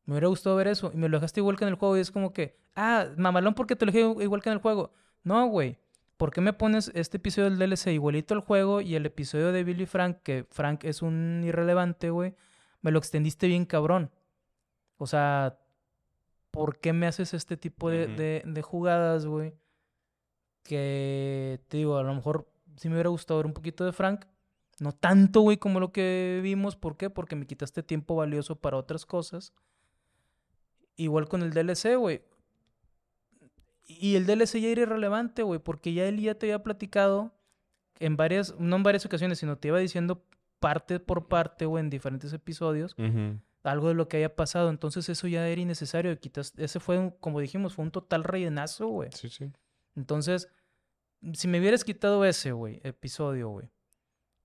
Me 0.06 0.14
hubiera 0.14 0.28
gustado 0.28 0.56
ver 0.56 0.68
eso. 0.68 0.92
Y 0.94 0.98
me 0.98 1.10
lo 1.10 1.18
dejaste 1.18 1.40
igual 1.40 1.58
que 1.58 1.66
en 1.66 1.70
el 1.70 1.76
juego. 1.76 1.98
Y 1.98 2.02
es 2.02 2.12
como 2.12 2.34
que, 2.34 2.58
ah, 2.76 3.08
mamalón, 3.18 3.54
porque 3.54 3.76
te 3.76 3.86
lo 3.86 3.92
dejé 3.92 4.24
igual 4.24 4.42
que 4.42 4.50
en 4.50 4.54
el 4.54 4.62
juego. 4.62 4.94
No, 5.24 5.48
güey. 5.48 5.78
¿por 6.20 6.34
qué 6.34 6.42
me 6.42 6.52
pones 6.52 6.92
este 6.96 7.16
episodio 7.16 7.50
del 7.50 7.58
DLC 7.58 7.94
igualito 7.94 8.34
al 8.34 8.42
juego 8.42 8.82
y 8.82 8.96
el 8.96 9.06
episodio 9.06 9.54
de 9.54 9.64
Billy 9.64 9.86
Frank, 9.86 10.18
que 10.22 10.46
Frank 10.52 10.84
es 10.84 11.02
un 11.02 11.42
irrelevante, 11.46 12.10
güey? 12.10 12.36
Me 12.82 12.92
lo 12.92 13.00
extendiste 13.00 13.48
bien 13.48 13.66
cabrón. 13.66 14.12
O 14.98 15.08
sea, 15.08 15.58
¿por 16.52 16.78
qué 16.80 16.92
me 16.92 17.08
haces 17.08 17.34
este 17.34 17.56
tipo 17.56 17.90
de, 17.90 18.44
de, 18.46 18.62
jugadas, 18.62 19.26
güey? 19.26 19.54
Que 20.70 21.60
te 21.68 21.78
digo, 21.78 21.98
a 21.98 22.04
lo 22.04 22.14
mejor 22.14 22.48
sí 22.76 22.90
me 22.90 22.94
hubiera 22.94 23.10
gustado 23.10 23.40
ver 23.40 23.48
un 23.48 23.54
poquito 23.54 23.86
de 23.86 23.92
Frank. 23.92 24.26
No 24.80 24.92
tanto, 24.92 25.42
güey, 25.42 25.58
como 25.58 25.80
lo 25.80 25.92
que 25.92 26.42
vimos. 26.44 26.76
¿Por 26.76 26.96
qué? 26.96 27.10
Porque 27.10 27.36
me 27.36 27.48
quitaste 27.48 27.82
tiempo 27.82 28.16
valioso 28.16 28.56
para 28.56 28.78
otras 28.78 29.08
cosas. 29.08 29.52
Igual 30.96 31.28
con 31.28 31.42
el 31.42 31.54
DLC, 31.54 31.96
güey. 31.98 32.22
Y 33.88 34.16
el 34.16 34.28
DLC 34.28 34.62
ya 34.62 34.68
era 34.68 34.82
irrelevante, 34.82 35.42
güey, 35.42 35.60
porque 35.60 35.92
ya 35.92 36.08
él 36.08 36.20
ya 36.20 36.36
te 36.36 36.46
había 36.46 36.62
platicado 36.62 37.34
en 37.98 38.16
varias, 38.16 38.54
no 38.60 38.76
en 38.76 38.84
varias 38.84 39.08
ocasiones, 39.08 39.40
sino 39.40 39.58
te 39.58 39.70
iba 39.70 39.80
diciendo 39.80 40.24
parte 40.60 41.00
por 41.00 41.28
parte, 41.28 41.66
güey, 41.66 41.84
en 41.84 41.90
diferentes 41.90 42.32
episodios, 42.32 42.96
algo 43.64 43.88
de 43.88 43.96
lo 43.96 44.08
que 44.08 44.18
haya 44.18 44.36
pasado. 44.36 44.70
Entonces 44.70 45.10
eso 45.10 45.28
ya 45.28 45.48
era 45.48 45.60
innecesario. 45.60 46.16
Quitas, 46.20 46.54
ese 46.58 46.80
fue, 46.80 47.12
como 47.20 47.40
dijimos, 47.40 47.74
fue 47.74 47.86
un 47.86 47.92
total 47.92 48.24
rellenazo, 48.24 48.86
güey. 48.90 49.10
Sí, 49.12 49.30
sí. 49.30 49.52
Entonces, 49.96 50.48
si 51.34 51.48
me 51.48 51.60
hubieras 51.60 51.84
quitado 51.84 52.26
ese, 52.26 52.52
güey, 52.52 52.80
episodio, 52.84 53.50
güey, 53.50 53.70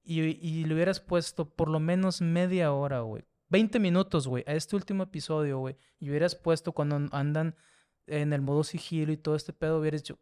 y, 0.02 0.20
y 0.20 0.64
le 0.64 0.74
hubieras 0.74 1.00
puesto 1.00 1.48
por 1.48 1.68
lo 1.68 1.80
menos 1.80 2.20
media 2.20 2.72
hora, 2.72 3.00
güey, 3.00 3.24
20 3.48 3.78
minutos, 3.78 4.26
güey, 4.26 4.44
a 4.46 4.54
este 4.54 4.76
último 4.76 5.04
episodio, 5.04 5.58
güey, 5.58 5.76
y 5.98 6.10
hubieras 6.10 6.34
puesto 6.34 6.72
cuando 6.72 7.00
andan 7.12 7.54
en 8.06 8.32
el 8.32 8.42
modo 8.42 8.64
sigilo 8.64 9.12
y 9.12 9.16
todo 9.16 9.34
este 9.34 9.52
pedo, 9.52 9.78
hubieras 9.78 10.02
dicho, 10.02 10.18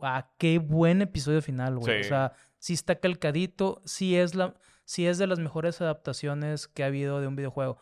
ah, 0.00 0.30
qué 0.38 0.58
buen 0.58 1.02
episodio 1.02 1.40
final, 1.42 1.78
güey. 1.78 2.00
O 2.00 2.04
sea, 2.04 2.32
sí 2.58 2.74
está 2.74 2.96
calcadito, 2.96 3.82
sí 3.84 4.16
es, 4.16 4.34
la, 4.34 4.54
sí 4.84 5.06
es 5.06 5.18
de 5.18 5.26
las 5.26 5.38
mejores 5.38 5.80
adaptaciones 5.80 6.68
que 6.68 6.82
ha 6.82 6.86
habido 6.86 7.20
de 7.20 7.26
un 7.26 7.36
videojuego. 7.36 7.78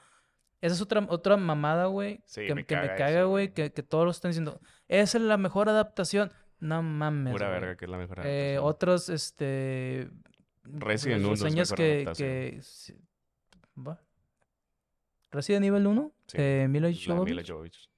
Esa 0.61 0.75
es 0.75 0.83
otra, 0.83 1.07
otra 1.09 1.37
mamada, 1.37 1.87
güey, 1.87 2.23
que, 2.35 2.55
me, 2.55 2.67
caga, 2.67 3.25
güey, 3.25 3.55
que, 3.55 3.73
que, 3.73 3.83
todos 3.83 4.05
lo 4.05 4.11
están 4.11 4.31
diciendo. 4.31 4.61
Esa 4.89 5.17
es 5.17 5.25
la 5.25 5.39
mejor 5.39 5.71
adaptación. 5.71 6.33
No 6.61 6.83
mames. 6.83 7.33
Pura 7.33 7.49
verga 7.49 7.77
que 7.77 7.87
es 7.87 7.90
la 7.90 7.96
mejor 7.96 8.18
eh, 8.18 8.20
adaptación. 8.20 8.55
Eh, 8.55 8.59
otros, 8.59 9.09
este... 9.09 10.11
Resident 10.62 11.25
Evil 11.25 11.59
es 11.59 11.73
que, 11.73 12.12
que... 12.16 12.61
Resident 15.31 15.64
Evil 15.64 15.87
1 15.87 16.12
sí, 16.27 16.38
de 16.38 16.66
Mila 16.68 16.90
Jovovich. 16.92 17.88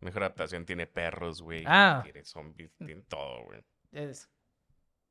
Mejor 0.00 0.24
adaptación 0.24 0.66
tiene 0.66 0.86
perros, 0.86 1.40
güey. 1.40 1.62
Ah. 1.66 2.00
Tiene 2.02 2.24
zombies, 2.24 2.74
tiene 2.76 3.02
todo, 3.02 3.44
güey. 3.44 3.64
Es, 3.92 4.28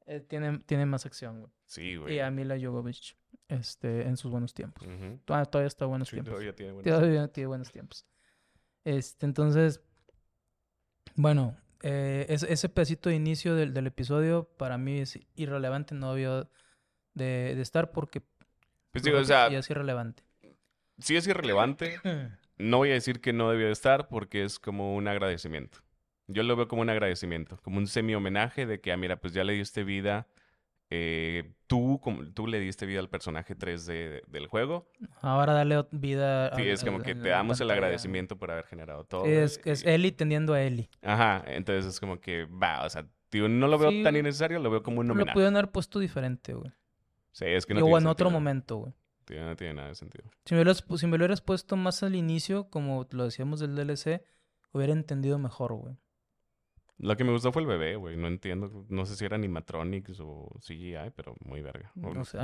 eh, 0.06 0.20
tiene, 0.20 0.60
tiene 0.60 0.86
más 0.86 1.06
acción, 1.06 1.40
güey. 1.40 1.52
Sí, 1.66 1.96
güey. 1.96 2.16
Y 2.16 2.20
a 2.20 2.30
Mila 2.30 2.58
Jovovich, 2.62 3.18
este, 3.48 4.02
en 4.02 4.18
sus 4.18 4.30
buenos 4.30 4.54
tiempos. 4.54 4.86
todavía, 5.24 5.68
está 5.68 5.86
buenos 5.86 6.10
tiempos. 6.10 6.32
Todavía 6.32 6.54
tiene 6.54 6.74
buenos 6.74 6.92
todavía 6.92 7.12
tiempos. 7.12 7.34
tiene 7.34 7.48
buenos 7.48 7.72
tiempos. 7.72 8.06
Este, 8.84 9.26
entonces, 9.26 9.82
bueno, 11.16 11.56
eh, 11.84 12.26
ese, 12.30 12.70
pedacito 12.70 13.10
de 13.10 13.16
inicio 13.16 13.56
del, 13.56 13.74
del, 13.74 13.88
episodio 13.88 14.50
para 14.58 14.78
mí 14.78 15.00
es 15.00 15.20
irrelevante, 15.36 15.96
no 15.96 16.14
debió 16.14 16.50
de, 17.14 17.56
de 17.56 17.62
estar 17.62 17.92
porque... 17.92 18.22
Pues 18.92 19.04
digo, 19.04 19.20
o 19.20 19.24
sea... 19.24 19.48
es 19.48 19.70
irrelevante. 19.70 20.24
Sí 21.00 21.16
es 21.16 21.28
irrelevante. 21.28 22.00
No 22.58 22.78
voy 22.78 22.92
a 22.92 22.94
decir 22.94 23.22
que 23.22 23.34
no 23.34 23.50
debió 23.50 23.66
de 23.66 23.72
estar 23.72 24.08
porque 24.08 24.44
es 24.44 24.60
como 24.60 24.96
un 24.96 25.08
agradecimiento. 25.08 25.80
Yo 26.28 26.44
lo 26.44 26.56
veo 26.56 26.68
como 26.68 26.84
un 26.84 26.92
agradecimiento, 26.92 27.58
como 27.64 27.80
un 27.80 27.88
semi-homenaje 27.88 28.68
de 28.68 28.80
que, 28.80 28.92
ah, 28.92 28.98
mira, 28.98 29.16
pues 29.16 29.34
ya 29.34 29.44
le 29.44 29.54
diste 29.54 29.84
vida. 29.84 30.28
Eh, 30.94 31.54
tú, 31.68 32.00
tú 32.34 32.48
le 32.48 32.60
diste 32.60 32.86
vida 32.86 33.00
al 33.00 33.10
personaje 33.10 33.56
3 33.56 33.86
de, 33.86 34.24
del 34.28 34.48
juego. 34.48 34.92
Ahora 35.22 35.54
dale 35.54 35.86
vida. 35.92 36.56
Sí, 36.56 36.64
es 36.68 36.84
como 36.84 37.00
que 37.00 37.16
te 37.16 37.30
damos 37.30 37.60
el 37.62 37.72
agradecimiento 37.72 38.38
por 38.38 38.52
haber 38.52 38.66
generado 38.66 39.06
todo. 39.06 39.26
Es, 39.26 39.60
es 39.66 39.84
Eli 39.86 40.12
teniendo 40.12 40.54
a 40.54 40.62
Eli. 40.62 40.90
Ajá, 41.02 41.44
entonces 41.48 41.86
es 41.86 42.00
como 42.00 42.20
que 42.20 42.46
va, 42.46 42.86
o 42.86 42.90
sea, 42.90 43.08
tío, 43.30 43.48
no 43.48 43.68
lo 43.68 43.80
veo 43.80 44.04
tan 44.04 44.16
innecesario, 44.16 44.60
lo 44.60 44.70
veo 44.70 44.84
como 44.84 45.00
un 45.00 45.10
homenaje. 45.10 45.30
Lo 45.30 45.34
pudieron 45.34 45.56
haber 45.56 45.72
puesto 45.72 45.98
diferente, 45.98 46.54
güey. 46.54 46.72
Sí, 47.32 47.46
es 47.46 47.66
que 47.66 47.74
no. 47.74 47.86
O 47.86 47.98
en 47.98 48.06
otro 48.06 48.30
momento, 48.30 48.76
güey 48.78 48.94
no 49.40 49.56
tiene 49.56 49.76
nada 49.76 49.90
de 49.90 49.96
sentido. 49.96 50.30
Si 50.46 50.56
me, 50.56 50.66
lo, 50.66 50.74
si 50.74 51.08
me 51.08 51.18
lo 51.18 51.24
hubieras 51.24 51.42
puesto 51.42 51.76
más 51.76 52.04
al 52.04 52.16
inicio, 52.16 52.70
como 52.70 53.08
lo 53.12 53.26
decíamos 53.26 53.60
del 53.60 53.76
DLC, 53.76 54.24
hubiera 54.72 54.94
entendido 54.94 55.40
mejor, 55.40 55.74
güey. 55.74 55.96
Lo 57.02 57.18
que 57.18 57.24
me 57.24 57.32
gustó 57.32 57.52
fue 57.52 57.64
el 57.64 57.68
bebé, 57.68 57.96
güey. 57.96 58.16
No 58.16 58.28
entiendo. 58.28 58.86
No 58.90 59.08
sé 59.08 59.16
si 59.16 59.26
era 59.26 59.36
animatronics 59.36 60.20
o 60.20 60.48
CGI, 60.60 61.12
pero 61.16 61.36
muy 61.44 61.62
verga. 61.62 61.92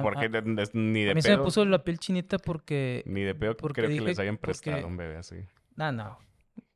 porque 0.01 0.29
ni 0.73 1.03
de 1.03 1.11
A 1.11 1.13
mí 1.13 1.21
se 1.21 1.37
me 1.37 1.43
puso 1.43 1.63
la 1.63 1.83
piel 1.83 1.99
chinita 1.99 2.39
porque... 2.39 3.03
Ni 3.05 3.21
de 3.21 3.35
pedo 3.35 3.55
porque 3.55 3.83
creo 3.83 3.95
que 3.95 4.01
les 4.01 4.19
hayan 4.19 4.37
prestado 4.37 4.87
un 4.87 4.97
bebé 4.97 5.17
así. 5.17 5.35
No, 5.75 5.91
no. 5.91 6.17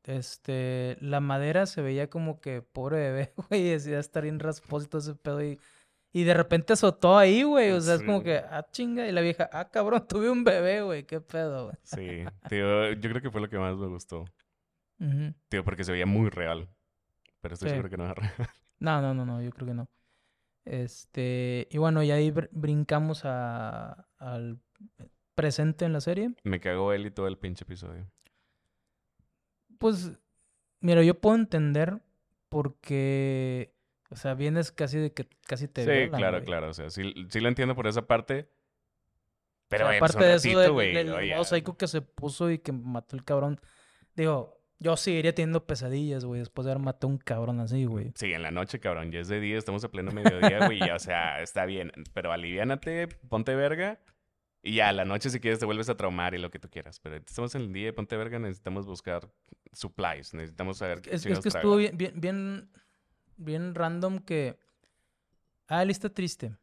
Este... 0.04 0.96
La 1.00 1.18
madera 1.18 1.66
se 1.66 1.82
veía 1.82 2.08
como 2.08 2.40
que 2.40 2.62
pobre 2.62 2.98
bebé, 2.98 3.32
güey. 3.48 3.70
Decía 3.70 3.98
estar 3.98 4.22
bien 4.22 4.38
rasposo 4.38 4.98
ese 4.98 5.16
pedo 5.16 5.42
y... 5.42 5.58
Y 6.14 6.24
de 6.24 6.34
repente 6.34 6.74
azotó 6.74 7.16
ahí, 7.16 7.42
güey. 7.42 7.72
O 7.72 7.80
sea, 7.80 7.94
es 7.94 8.02
como 8.02 8.22
que, 8.22 8.36
ah, 8.36 8.66
chinga. 8.70 9.08
Y 9.08 9.12
la 9.12 9.22
vieja, 9.22 9.48
ah, 9.50 9.70
cabrón, 9.70 10.06
tuve 10.08 10.30
un 10.30 10.44
bebé, 10.44 10.82
güey. 10.82 11.04
Qué 11.04 11.20
pedo, 11.20 11.64
güey. 11.64 11.76
Sí, 11.82 12.24
tío, 12.48 12.92
yo 12.92 13.10
creo 13.10 13.22
que 13.22 13.30
fue 13.30 13.40
lo 13.40 13.48
que 13.48 13.58
más 13.58 13.76
me 13.76 13.88
gustó. 13.88 14.26
Tío, 15.48 15.64
porque 15.64 15.82
se 15.82 15.90
veía 15.90 16.06
muy 16.06 16.28
real. 16.28 16.68
Pero 17.42 17.54
estoy 17.54 17.68
seguro 17.68 17.90
que 17.90 17.98
no 17.98 18.04
era 18.04 18.14
real. 18.14 18.32
No, 18.78 19.00
no, 19.00 19.14
no, 19.14 19.24
no, 19.24 19.40
yo 19.40 19.52
creo 19.52 19.68
que 19.68 19.74
no. 19.74 19.88
Este, 20.64 21.68
y 21.70 21.78
bueno, 21.78 22.02
y 22.02 22.10
ahí 22.10 22.34
brincamos 22.50 23.24
a, 23.24 24.08
al 24.18 24.58
presente 25.36 25.84
en 25.84 25.92
la 25.92 26.00
serie. 26.00 26.34
Me 26.42 26.58
cagó 26.58 26.92
él 26.92 27.06
y 27.06 27.12
todo 27.12 27.28
el 27.28 27.38
pinche 27.38 27.62
episodio. 27.62 28.10
Pues, 29.78 30.10
mira, 30.80 31.04
yo 31.04 31.14
puedo 31.20 31.36
entender 31.36 32.00
porque 32.48 33.72
o 34.12 34.16
sea, 34.16 34.34
vienes 34.34 34.70
casi 34.70 34.98
de 34.98 35.10
que 35.14 35.26
casi 35.46 35.68
te 35.68 35.84
Sí, 35.84 36.10
claro, 36.10 36.44
claro. 36.44 36.68
O 36.68 36.74
sea, 36.74 36.90
sí, 36.90 37.14
sí 37.30 37.40
lo 37.40 37.48
entiendo 37.48 37.74
por 37.74 37.86
esa 37.86 38.06
parte. 38.06 38.50
Pero, 39.68 39.86
pues, 39.86 39.96
aparte 39.96 40.24
de 40.24 40.34
eso, 40.34 40.72
güey. 40.74 40.94
El 40.94 41.64
que 41.78 41.86
se 41.88 42.02
puso 42.02 42.50
y 42.50 42.58
que 42.58 42.72
mató 42.72 43.16
el 43.16 43.24
cabrón. 43.24 43.58
Digo, 44.14 44.61
yo 44.82 44.96
seguiría 44.96 45.34
teniendo 45.34 45.66
pesadillas, 45.66 46.24
güey, 46.24 46.40
después 46.40 46.64
de 46.64 46.72
haber 46.72 46.82
matado 46.82 47.08
a 47.08 47.10
un 47.12 47.18
cabrón 47.18 47.60
así, 47.60 47.84
güey. 47.84 48.12
Sí, 48.14 48.32
en 48.32 48.42
la 48.42 48.50
noche, 48.50 48.80
cabrón. 48.80 49.12
Ya 49.12 49.20
es 49.20 49.28
de 49.28 49.40
día, 49.40 49.58
estamos 49.58 49.84
a 49.84 49.90
pleno 49.90 50.10
mediodía, 50.12 50.66
güey. 50.66 50.80
o 50.90 50.98
sea, 50.98 51.40
está 51.42 51.64
bien. 51.64 51.92
Pero 52.12 52.32
aliviánate, 52.32 53.08
ponte 53.28 53.54
verga. 53.54 54.00
Y 54.62 54.74
ya, 54.74 54.90
a 54.90 54.92
la 54.92 55.04
noche, 55.04 55.30
si 55.30 55.40
quieres, 55.40 55.58
te 55.58 55.66
vuelves 55.66 55.88
a 55.88 55.96
traumar 55.96 56.34
y 56.34 56.38
lo 56.38 56.50
que 56.50 56.58
tú 56.58 56.68
quieras. 56.68 57.00
Pero 57.00 57.16
estamos 57.16 57.54
en 57.54 57.62
el 57.62 57.72
día, 57.72 57.92
ponte 57.92 58.16
verga, 58.16 58.38
necesitamos 58.38 58.86
buscar 58.86 59.28
supplies. 59.72 60.34
Necesitamos 60.34 60.78
saber 60.78 61.00
qué 61.00 61.14
Es, 61.14 61.26
es 61.26 61.40
que 61.40 61.48
estuvo 61.48 61.76
bien, 61.76 61.96
bien, 61.96 62.20
bien 62.20 62.70
bien 63.36 63.74
random 63.74 64.18
que. 64.20 64.58
Ah, 65.66 65.82
él 65.82 65.90
está 65.90 66.10
triste. 66.10 66.56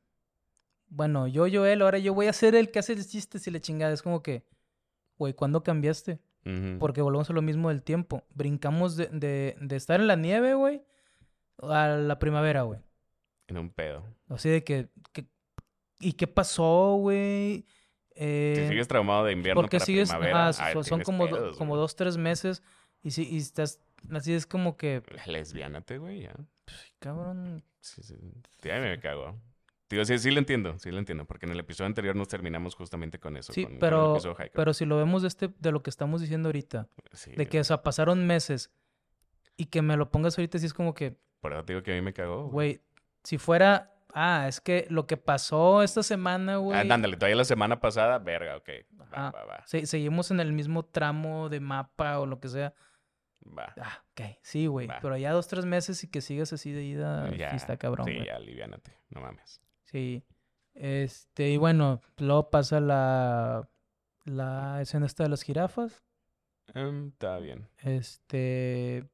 Bueno, 0.88 1.28
yo, 1.28 1.48
yo, 1.48 1.66
él, 1.66 1.82
ahora 1.82 2.00
yo 2.00 2.14
voy 2.14 2.28
a 2.28 2.34
ser 2.34 2.56
el 2.56 2.72
que 2.72 2.80
hace 2.80 2.94
el 2.94 3.06
chiste 3.06 3.40
si 3.40 3.52
le 3.52 3.62
chingada. 3.62 3.94
Es 3.94 4.02
como 4.02 4.24
que, 4.24 4.46
güey, 5.18 5.34
¿cuándo 5.34 5.64
cambiaste? 5.64 6.20
Porque 6.80 7.02
volvemos 7.02 7.30
a 7.30 7.34
lo 7.34 7.42
mismo 7.42 7.70
del 7.70 7.84
tiempo. 7.84 8.24
Brincamos 8.34 8.96
de, 8.96 9.08
de, 9.08 9.56
de 9.60 9.76
estar 9.76 10.00
en 10.00 10.08
la 10.08 10.16
nieve, 10.16 10.56
güey, 10.56 10.84
a 11.62 11.88
la 11.90 12.18
primavera, 12.18 12.64
güey. 12.64 12.80
En 13.48 13.58
un 13.58 13.70
pedo. 13.70 14.04
Así 14.30 14.50
de 14.50 14.64
que, 14.64 14.90
¿y 16.00 16.14
qué 16.14 16.28
pasó, 16.28 16.96
güey? 16.96 17.68
Eh, 18.16 18.56
si 18.58 18.68
sigues 18.68 18.88
traumado 18.88 19.26
de 19.26 19.34
invierno 19.34 19.62
porque 19.62 19.78
para 19.78 19.86
sigues, 19.86 20.10
primavera, 20.10 20.54
son 20.54 21.02
como, 21.04 21.28
como 21.58 21.78
dos, 21.78 21.96
tres 21.96 22.18
meses 22.18 22.64
y, 23.02 23.12
si, 23.12 23.24
y 23.30 23.38
estás, 23.38 23.82
así 24.12 24.34
es 24.34 24.46
como 24.46 24.76
que... 24.76 25.04
Lesbiánate, 25.26 26.00
güey, 26.00 26.24
ya. 26.24 26.34
Pues, 26.66 26.94
cabrón. 27.00 27.64
Sí, 27.80 28.04
sí. 28.04 28.16
Sí, 28.62 28.70
me 28.70 29.00
cago. 29.00 29.40
Digo, 29.90 30.06
sí, 30.06 30.20
sí 30.20 30.30
lo 30.30 30.38
entiendo, 30.38 30.78
sí 30.78 30.92
lo 30.92 31.00
entiendo, 31.00 31.26
porque 31.26 31.48
en 31.48 31.52
el 31.52 31.60
episodio 31.60 31.88
anterior 31.88 32.16
nos 32.16 32.28
terminamos 32.28 32.76
justamente 32.76 33.20
con 33.20 33.36
eso. 33.38 33.54
Sí, 33.54 33.68
pero, 33.80 34.18
pero 34.54 34.74
si 34.74 34.86
lo 34.86 34.98
vemos 34.98 35.24
de, 35.24 35.30
este, 35.30 35.50
de 35.58 35.72
lo 35.72 35.82
que 35.82 35.90
estamos 35.90 36.22
diciendo 36.22 36.50
ahorita, 36.50 36.88
de 37.36 37.48
que, 37.48 37.60
o 37.60 37.64
sea, 37.64 37.82
pasaron 37.82 38.28
meses 38.28 38.72
y 39.58 39.66
que 39.66 39.82
me 39.82 39.98
lo 39.98 40.12
pongas 40.12 40.38
ahorita, 40.38 40.60
sí 40.60 40.68
es 40.68 40.74
como 40.74 40.94
que... 40.94 41.18
Por 41.40 41.54
eso 41.54 41.66
te 41.66 41.74
digo 41.74 41.84
que 41.84 41.92
a 41.92 41.96
mí 41.96 42.02
me 42.02 42.14
cagó. 42.14 42.50
Güey, 42.50 42.82
si 43.24 43.40
fuera, 43.40 43.96
ah, 44.14 44.46
es 44.48 44.62
que 44.62 44.86
lo 44.90 45.08
que 45.08 45.18
pasó 45.18 45.82
esta 45.82 46.04
semana, 46.04 46.58
güey... 46.58 46.78
Ah, 46.78 46.82
ándale, 46.82 47.18
todavía 47.18 47.38
la 47.38 47.46
semana 47.46 47.80
pasada, 47.80 48.20
verga, 48.20 48.58
ok, 48.58 48.70
va, 49.02 49.32
va, 49.32 49.46
va. 49.46 49.64
seguimos 49.66 50.30
en 50.30 50.40
el 50.40 50.54
mismo 50.54 50.86
tramo 50.86 51.50
de 51.50 51.62
mapa 51.62 52.20
o 52.20 52.28
lo 52.28 52.40
que 52.40 52.50
sea. 52.50 52.76
Va. 53.58 53.74
Ah, 53.82 54.04
ok. 54.12 54.38
Sí, 54.44 54.68
güey. 54.68 54.88
Pero 55.02 55.18
ya 55.18 55.32
dos, 55.32 55.48
tres 55.48 55.66
meses 55.66 56.04
y 56.04 56.12
que 56.12 56.22
sigas 56.22 56.54
así 56.54 56.72
de 56.72 56.84
ida, 56.84 57.36
ya, 57.36 57.50
sí 57.50 57.56
está 57.56 57.78
cabrón. 57.78 58.06
Sí, 58.06 58.20
ya, 58.24 58.36
aliviánate. 58.36 58.94
No 59.10 59.22
mames. 59.22 59.62
Sí. 59.92 60.24
Este, 60.74 61.50
y 61.50 61.58
bueno, 61.58 62.02
luego 62.18 62.50
pasa 62.50 62.80
la, 62.80 63.68
la 64.26 64.82
escena 64.82 65.06
esta 65.06 65.24
de 65.24 65.30
las 65.30 65.42
jirafas. 65.42 66.04
Em, 66.74 67.08
está 67.08 67.40
bien. 67.40 67.68
Este, 67.80 69.10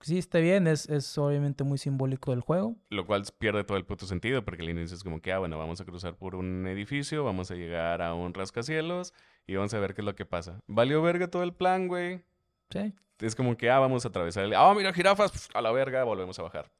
sí, 0.00 0.18
está 0.18 0.38
bien, 0.38 0.66
es, 0.66 0.88
es 0.88 1.16
obviamente 1.16 1.64
muy 1.64 1.78
simbólico 1.78 2.32
del 2.32 2.40
juego. 2.40 2.76
Lo 2.90 3.06
cual 3.06 3.24
pierde 3.38 3.64
todo 3.64 3.78
el 3.78 3.86
puto 3.86 4.06
sentido, 4.06 4.44
porque 4.44 4.62
el 4.62 4.70
inicio 4.70 4.96
es 4.96 5.02
como 5.02 5.20
que, 5.20 5.32
ah, 5.32 5.38
bueno, 5.38 5.58
vamos 5.58 5.80
a 5.80 5.84
cruzar 5.84 6.16
por 6.16 6.34
un 6.34 6.66
edificio, 6.66 7.24
vamos 7.24 7.50
a 7.50 7.54
llegar 7.54 8.02
a 8.02 8.14
un 8.14 8.34
rascacielos 8.34 9.14
y 9.46 9.56
vamos 9.56 9.72
a 9.72 9.80
ver 9.80 9.94
qué 9.94 10.02
es 10.02 10.06
lo 10.06 10.14
que 10.14 10.26
pasa. 10.26 10.60
Valió 10.66 11.00
verga 11.02 11.28
todo 11.28 11.42
el 11.42 11.54
plan, 11.54 11.88
güey. 11.88 12.22
Sí. 12.70 12.92
Es 13.18 13.34
como 13.34 13.56
que, 13.56 13.70
ah, 13.70 13.78
vamos 13.78 14.04
a 14.04 14.08
atravesar 14.08 14.44
el... 14.44 14.54
Ah, 14.54 14.72
mira, 14.76 14.92
jirafas, 14.92 15.48
a 15.54 15.60
la 15.60 15.72
verga, 15.72 16.04
volvemos 16.04 16.38
a 16.38 16.42
bajar. 16.42 16.70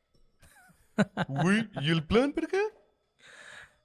Güey, 1.28 1.70
¿y 1.80 1.90
el 1.90 2.04
plan, 2.04 2.32
verga? 2.34 2.58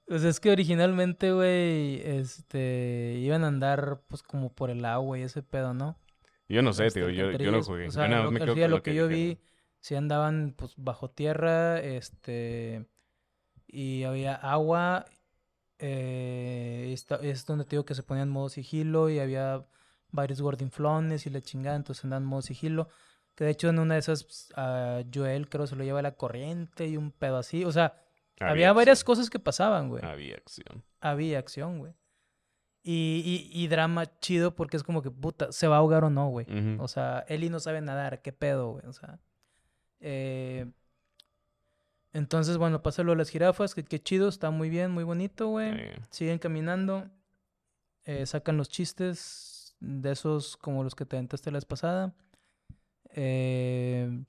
Pues 0.06 0.22
es 0.22 0.38
que 0.38 0.50
originalmente, 0.50 1.32
güey, 1.32 2.00
este, 2.04 3.16
iban 3.18 3.42
a 3.44 3.48
andar, 3.48 4.02
pues, 4.08 4.22
como 4.22 4.52
por 4.52 4.70
el 4.70 4.84
agua 4.84 5.18
y 5.18 5.22
ese 5.22 5.42
pedo, 5.42 5.74
¿no? 5.74 5.96
Yo 6.48 6.62
no 6.62 6.72
sé, 6.72 6.90
tío, 6.90 7.10
yo, 7.10 7.32
yo 7.32 7.50
no 7.50 7.62
jugué. 7.62 7.88
O 7.88 7.90
sea, 7.90 8.08
yo 8.08 8.22
lo, 8.22 8.30
me 8.30 8.38
que, 8.38 8.44
quedo 8.44 8.54
sí, 8.54 8.60
con 8.62 8.70
lo 8.70 8.82
que, 8.82 8.94
yo 8.94 9.08
vi, 9.08 9.38
sí 9.80 9.94
andaban, 9.96 10.54
pues, 10.56 10.74
bajo 10.76 11.10
tierra, 11.10 11.80
este, 11.80 12.86
y 13.66 14.04
había 14.04 14.34
agua, 14.36 15.06
eh, 15.78 16.90
esta- 16.92 17.16
es 17.16 17.44
donde 17.46 17.64
te 17.64 17.70
digo 17.72 17.84
que 17.84 17.94
se 17.94 18.02
ponían 18.02 18.28
modo 18.30 18.48
sigilo 18.48 19.10
y 19.10 19.18
había 19.18 19.66
varios 20.12 20.40
gordinflones 20.40 21.26
y 21.26 21.30
la 21.30 21.40
chingada, 21.42 21.76
entonces 21.76 22.04
andaban 22.04 22.24
modo 22.24 22.42
sigilo. 22.42 22.88
Que 23.34 23.44
de 23.44 23.50
hecho 23.50 23.68
en 23.68 23.78
una 23.80 23.94
de 23.94 24.00
esas, 24.00 24.24
pues, 24.24 24.52
a 24.56 25.02
Joel 25.12 25.48
creo 25.48 25.66
se 25.66 25.76
lo 25.76 25.84
lleva 25.84 26.00
la 26.02 26.12
corriente 26.16 26.86
y 26.86 26.96
un 26.96 27.10
pedo 27.12 27.36
así. 27.38 27.64
O 27.64 27.72
sea, 27.72 28.05
había, 28.40 28.72
varias 28.72 29.04
cosas 29.04 29.30
que 29.30 29.38
pasaban, 29.38 29.88
güey. 29.88 30.04
Había 30.04 30.36
acción. 30.36 30.84
Había 31.00 31.38
acción, 31.38 31.78
güey. 31.78 31.94
Y, 32.82 33.50
y, 33.52 33.62
y 33.62 33.66
drama 33.68 34.06
chido 34.20 34.54
porque 34.54 34.76
es 34.76 34.82
como 34.82 35.02
que, 35.02 35.10
puta, 35.10 35.50
¿se 35.50 35.66
va 35.66 35.76
a 35.76 35.78
ahogar 35.78 36.04
o 36.04 36.10
no, 36.10 36.28
güey? 36.28 36.46
O 36.78 36.86
sea, 36.86 37.24
Eli 37.28 37.50
no 37.50 37.58
sabe 37.58 37.80
nadar, 37.80 38.22
¿qué 38.22 38.32
pedo, 38.32 38.72
güey? 38.72 38.86
O 38.86 38.92
sea, 38.92 39.18
eh, 39.98 40.70
entonces, 42.12 42.56
bueno, 42.56 42.82
pasa 42.82 43.02
lo 43.02 43.12
de 43.12 43.18
las 43.18 43.28
jirafas, 43.28 43.74
que 43.74 43.84
qué 43.84 44.02
chido, 44.02 44.28
está 44.28 44.50
muy 44.50 44.70
bien, 44.70 44.90
muy 44.90 45.04
bonito, 45.04 45.48
güey. 45.48 45.90
Siguen 46.10 46.38
caminando, 46.38 47.10
eh, 48.04 48.24
sacan 48.24 48.56
los 48.56 48.68
chistes 48.68 49.76
de 49.80 50.12
esos 50.12 50.56
como 50.56 50.82
los 50.82 50.94
que 50.94 51.04
te 51.04 51.16
aventaste 51.16 51.50
la 51.50 51.58
vez 51.58 51.66
pasada. 51.66 52.14
Eh, 53.10 54.24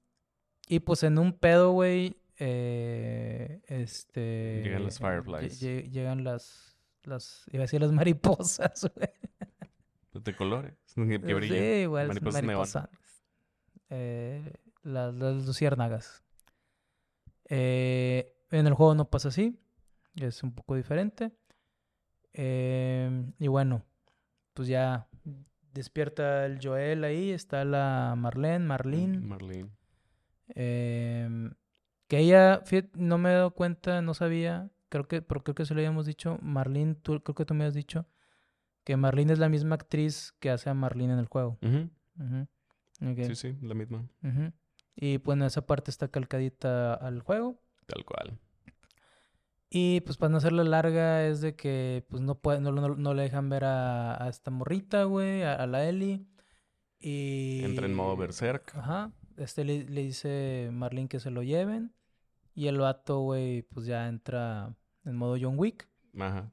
y 0.68 0.80
pues 0.80 1.04
en 1.04 1.18
un 1.18 1.32
pedo, 1.32 1.72
güey, 1.72 2.18
eh, 2.38 3.62
este... 3.68 4.62
Llegan 4.64 4.84
las 4.84 5.00
lle- 5.02 5.10
fireflies. 5.10 5.62
lle- 5.62 5.90
llegan 5.90 6.24
las, 6.24 6.78
las, 7.04 7.46
iba 7.52 7.62
a 7.62 7.66
decir 7.66 7.82
las 7.82 7.92
mariposas, 7.92 8.90
güey. 8.96 9.10
de 10.24 10.36
colores. 10.36 10.74
Que, 10.96 11.20
que 11.20 11.28
Sí, 11.28 11.34
brillan. 11.34 11.64
igual, 11.82 12.08
Mariposas 12.08 12.44
mariposas. 12.44 12.90
Eh, 13.90 14.54
las, 14.84 15.14
las 15.14 15.46
luciérnagas. 15.46 16.24
Eh, 17.50 18.36
en 18.52 18.68
el 18.68 18.74
juego 18.74 18.96
no 18.96 19.10
pasa 19.10 19.30
así. 19.30 19.60
Es 20.16 20.42
un 20.44 20.54
poco 20.54 20.76
diferente. 20.76 21.32
Eh, 22.34 23.32
y 23.40 23.48
bueno, 23.48 23.84
pues 24.54 24.68
ya 24.68 25.08
despierta 25.74 26.46
el 26.46 26.60
Joel 26.62 27.04
ahí. 27.04 27.30
Está 27.32 27.64
la 27.64 28.16
Marlene, 28.18 28.66
Marlene. 28.66 29.20
Marlene. 29.20 29.70
Que 32.08 32.20
ella, 32.20 32.62
fíjate, 32.66 32.90
no 32.96 33.18
me 33.18 33.30
he 33.32 33.34
dado 33.34 33.52
cuenta, 33.52 34.02
no 34.02 34.14
sabía, 34.14 34.70
creo 34.90 35.08
que, 35.08 35.22
pero 35.22 35.44
creo 35.44 35.56
que 35.56 35.66
se 35.66 35.74
lo 35.74 35.80
habíamos 35.82 36.06
dicho, 36.06 36.38
Marlene, 36.42 36.96
tú, 36.96 37.22
creo 37.22 37.36
que 37.36 37.46
tú 37.46 37.54
me 37.54 37.66
has 37.66 37.74
dicho 37.74 38.06
que 38.84 38.96
Marlene 38.96 39.34
es 39.34 39.40
la 39.40 39.50
misma 39.50 39.76
actriz 39.76 40.34
que 40.40 40.50
hace 40.50 40.70
a 40.70 40.74
Marlene 40.74 41.14
en 41.14 41.20
el 41.20 41.28
juego. 41.28 41.58
Sí, 43.28 43.36
sí, 43.36 43.56
la 43.62 43.74
misma. 43.76 44.08
ujú. 44.24 44.52
Y 44.96 45.18
bueno, 45.18 45.46
esa 45.46 45.66
parte 45.68 45.92
está 45.92 46.08
calcadita 46.08 46.94
al 46.96 47.22
juego. 47.22 47.62
Tal 47.86 48.04
cual. 48.06 48.40
Y 49.70 50.00
pues 50.02 50.18
para 50.18 50.30
no 50.32 50.38
hacerla 50.38 50.64
larga 50.64 51.26
es 51.28 51.42
de 51.42 51.56
que 51.56 52.06
pues 52.10 52.22
no 52.22 52.36
puede, 52.40 52.62
no, 52.62 52.72
no- 52.72 52.96
no 52.96 53.14
le 53.14 53.24
dejan 53.24 53.50
ver 53.50 53.66
a, 53.66 54.24
a 54.24 54.30
esta 54.30 54.50
morrita, 54.50 55.04
güey, 55.04 55.44
a, 55.44 55.56
a 55.56 55.68
la 55.68 55.88
Ellie. 55.88 56.26
Y... 57.00 57.62
Entra 57.64 57.86
en 57.86 57.94
modo 57.94 58.16
berserk. 58.16 58.74
Ajá. 58.76 59.12
Este 59.36 59.66
le, 59.66 59.84
le 59.84 60.02
dice 60.04 60.70
Marlene 60.72 61.10
que 61.10 61.20
se 61.20 61.30
lo 61.32 61.44
lleven. 61.44 61.94
Y 62.58 62.68
el 62.68 62.80
vato, 62.80 63.20
güey, 63.20 63.62
pues 63.62 63.86
ya 63.86 64.08
entra 64.08 64.76
en 65.06 65.16
modo 65.16 65.38
John 65.40 65.60
Wick. 65.60 65.88
Ajá. 66.20 66.52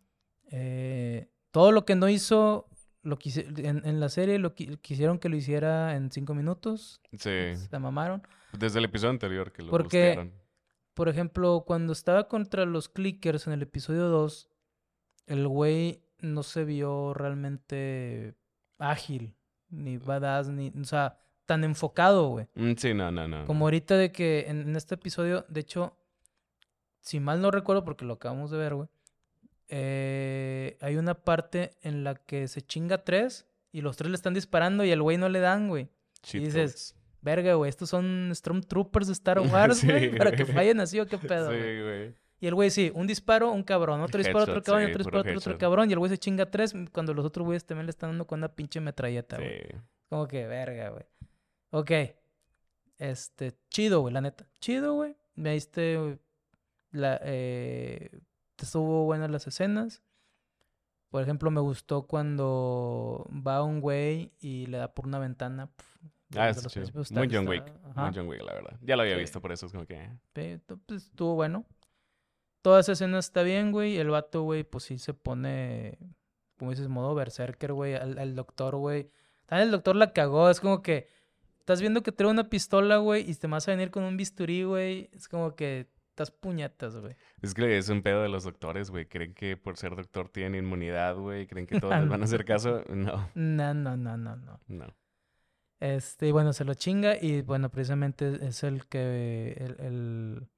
Eh, 0.50 1.30
todo 1.50 1.72
lo 1.72 1.86
que 1.86 1.94
no 1.94 2.10
hizo 2.10 2.68
lo 3.02 3.18
quise- 3.18 3.46
en, 3.66 3.80
en 3.86 4.00
la 4.00 4.10
serie, 4.10 4.38
lo 4.38 4.54
qui- 4.54 4.78
quisieron 4.82 5.18
que 5.18 5.30
lo 5.30 5.36
hiciera 5.36 5.96
en 5.96 6.10
cinco 6.10 6.34
minutos. 6.34 7.00
Sí. 7.12 7.56
Se 7.56 7.78
mamaron. 7.78 8.22
Desde 8.52 8.80
el 8.80 8.84
episodio 8.84 9.12
anterior 9.12 9.50
que 9.50 9.62
lo 9.62 9.70
Porque- 9.70 10.08
bustearon. 10.16 10.32
Por 10.92 11.08
ejemplo, 11.08 11.64
cuando 11.66 11.94
estaba 11.94 12.28
contra 12.28 12.66
los 12.66 12.90
clickers 12.90 13.46
en 13.46 13.54
el 13.54 13.62
episodio 13.62 14.04
2, 14.08 14.50
el 15.26 15.48
güey 15.48 16.04
no 16.20 16.42
se 16.42 16.64
vio 16.64 17.14
realmente 17.14 18.34
ágil, 18.78 19.34
ni 19.70 19.96
badass, 19.96 20.50
ni, 20.50 20.68
o 20.78 20.84
sea, 20.84 21.18
tan 21.46 21.64
enfocado, 21.64 22.28
güey. 22.28 22.46
Mm, 22.54 22.72
Sí, 22.76 22.94
no, 22.94 23.10
no, 23.10 23.28
no. 23.28 23.44
Como 23.46 23.66
ahorita 23.66 23.96
de 23.96 24.12
que 24.12 24.46
en, 24.48 24.62
en 24.62 24.76
este 24.76 24.94
episodio, 24.96 25.44
de 25.48 25.60
hecho, 25.60 25.96
si 27.00 27.20
mal 27.20 27.40
no 27.40 27.50
recuerdo, 27.50 27.84
porque 27.84 28.04
lo 28.04 28.14
acabamos 28.14 28.50
de 28.50 28.58
ver, 28.58 28.74
güey, 28.74 28.88
eh, 29.68 30.76
hay 30.80 30.96
una 30.96 31.14
parte 31.14 31.72
en 31.82 32.04
la 32.04 32.14
que 32.14 32.48
se 32.48 32.62
chinga 32.62 33.04
tres 33.04 33.46
y 33.72 33.80
los 33.80 33.96
tres 33.96 34.10
le 34.10 34.14
están 34.16 34.34
disparando 34.34 34.84
y 34.84 34.90
el 34.90 35.02
güey 35.02 35.16
no 35.16 35.28
le 35.28 35.40
dan, 35.40 35.68
güey. 35.68 35.88
Cheat 36.22 36.44
dices. 36.44 36.94
Verga, 37.22 37.54
güey, 37.54 37.70
estos 37.70 37.88
son 37.88 38.30
Stormtroopers 38.34 39.06
de 39.06 39.14
Star 39.14 39.40
Wars, 39.52 39.78
Sí, 39.78 39.86
güey, 39.86 40.16
para 40.16 40.32
que 40.32 40.44
fallen 40.44 40.80
así 40.80 41.00
o 41.00 41.06
qué 41.06 41.16
pedo, 41.18 41.50
Sí, 41.50 41.56
güey. 41.56 42.14
Y 42.40 42.46
el 42.46 42.54
güey, 42.54 42.68
sí, 42.70 42.92
un 42.94 43.06
disparo, 43.06 43.50
un 43.50 43.62
cabrón, 43.62 44.02
otro 44.02 44.18
disparo, 44.18 44.42
otro 44.42 44.62
cabrón, 44.62 44.82
y 44.82 44.86
sí, 44.86 44.90
otro 44.92 44.98
disparo, 45.04 45.20
otro, 45.20 45.38
otro 45.38 45.58
cabrón, 45.58 45.88
y 45.88 45.92
el 45.94 45.98
güey 45.98 46.10
se 46.10 46.18
chinga 46.18 46.50
tres 46.50 46.74
cuando 46.92 47.14
los 47.14 47.24
otros 47.24 47.46
güeyes 47.46 47.64
también 47.64 47.86
le 47.86 47.90
están 47.90 48.10
dando 48.10 48.26
con 48.26 48.40
una 48.40 48.48
pinche 48.54 48.80
metralleta, 48.80 49.38
güey. 49.38 49.62
Sí. 49.62 49.76
Como 50.10 50.28
que, 50.28 50.46
verga, 50.46 50.90
güey. 50.90 51.04
Ok. 51.74 51.90
Este, 52.98 53.52
chido, 53.68 54.00
güey, 54.00 54.14
la 54.14 54.20
neta. 54.20 54.46
Chido, 54.60 54.94
güey. 54.94 55.16
Me 55.34 55.52
diste, 55.54 56.18
la, 56.92 57.18
eh, 57.24 58.10
estuvo 58.58 59.04
buenas 59.04 59.28
las 59.30 59.46
escenas. 59.48 60.02
Por 61.08 61.22
ejemplo, 61.22 61.50
me 61.50 61.60
gustó 61.60 62.06
cuando 62.06 63.28
va 63.46 63.62
un 63.64 63.80
güey 63.80 64.32
y 64.40 64.66
le 64.66 64.78
da 64.78 64.94
por 64.94 65.06
una 65.06 65.18
ventana. 65.18 65.66
pf, 65.66 65.98
Ah, 66.36 66.48
los 66.48 66.66
chido. 66.68 66.86
Muy 67.10 67.28
John 67.32 67.46
Wick. 67.48 67.64
Muy 67.96 68.10
John 68.14 68.28
Wick, 68.28 68.42
la 68.42 68.54
verdad. 68.54 68.78
Ya 68.80 68.94
lo 68.96 69.02
había 69.02 69.14
Sí. 69.14 69.20
visto, 69.20 69.40
por 69.40 69.50
eso 69.52 69.66
es 69.66 69.72
como 69.72 69.86
que... 69.86 70.10
To- 70.66 70.78
pues, 70.86 71.06
estuvo 71.06 71.34
bueno. 71.34 71.64
Toda 72.62 72.80
esa 72.80 72.92
escena 72.92 73.18
está 73.18 73.42
bien, 73.42 73.72
güey. 73.72 73.96
El 73.98 74.10
vato, 74.10 74.42
güey, 74.42 74.62
pues 74.64 74.84
sí 74.84 74.98
se 74.98 75.12
pone, 75.14 75.98
como 76.58 76.70
dices, 76.70 76.88
modo 76.88 77.14
berserker, 77.14 77.72
güey. 77.72 77.94
Al, 77.94 78.18
al 78.18 78.34
doctor, 78.36 78.76
güey. 78.76 79.10
También 79.46 79.66
el 79.68 79.72
doctor 79.72 79.96
la 79.96 80.12
cagó. 80.12 80.48
Es 80.50 80.60
como 80.60 80.80
que 80.82 81.08
estás 81.64 81.80
viendo 81.80 82.02
que 82.02 82.12
trae 82.12 82.30
una 82.30 82.50
pistola, 82.50 82.98
güey, 82.98 83.28
y 83.28 83.34
te 83.34 83.46
vas 83.46 83.66
a 83.66 83.70
venir 83.70 83.90
con 83.90 84.04
un 84.04 84.18
bisturí, 84.18 84.64
güey. 84.64 85.08
Es 85.14 85.28
como 85.28 85.56
que 85.56 85.88
estás 86.10 86.30
puñetas, 86.30 86.94
güey. 86.98 87.16
Es 87.40 87.54
que 87.54 87.78
es 87.78 87.88
un 87.88 88.02
pedo 88.02 88.22
de 88.22 88.28
los 88.28 88.44
doctores, 88.44 88.90
güey. 88.90 89.06
Creen 89.06 89.32
que 89.32 89.56
por 89.56 89.78
ser 89.78 89.96
doctor 89.96 90.28
tienen 90.28 90.62
inmunidad, 90.62 91.16
güey. 91.16 91.46
Creen 91.46 91.66
que 91.66 91.80
todos 91.80 91.98
les 91.98 92.06
van 92.06 92.20
a 92.20 92.24
hacer 92.24 92.44
caso. 92.44 92.82
No, 92.90 93.30
No, 93.34 93.72
no, 93.72 93.96
no, 93.96 94.16
no, 94.18 94.36
no. 94.36 94.60
no. 94.68 94.94
Este, 95.80 96.28
y 96.28 96.32
bueno, 96.32 96.52
se 96.52 96.66
lo 96.66 96.74
chinga 96.74 97.16
y 97.18 97.40
bueno, 97.40 97.70
precisamente 97.70 98.46
es 98.46 98.62
el 98.62 98.86
que, 98.86 99.54
el, 99.56 99.76
el, 99.80 100.48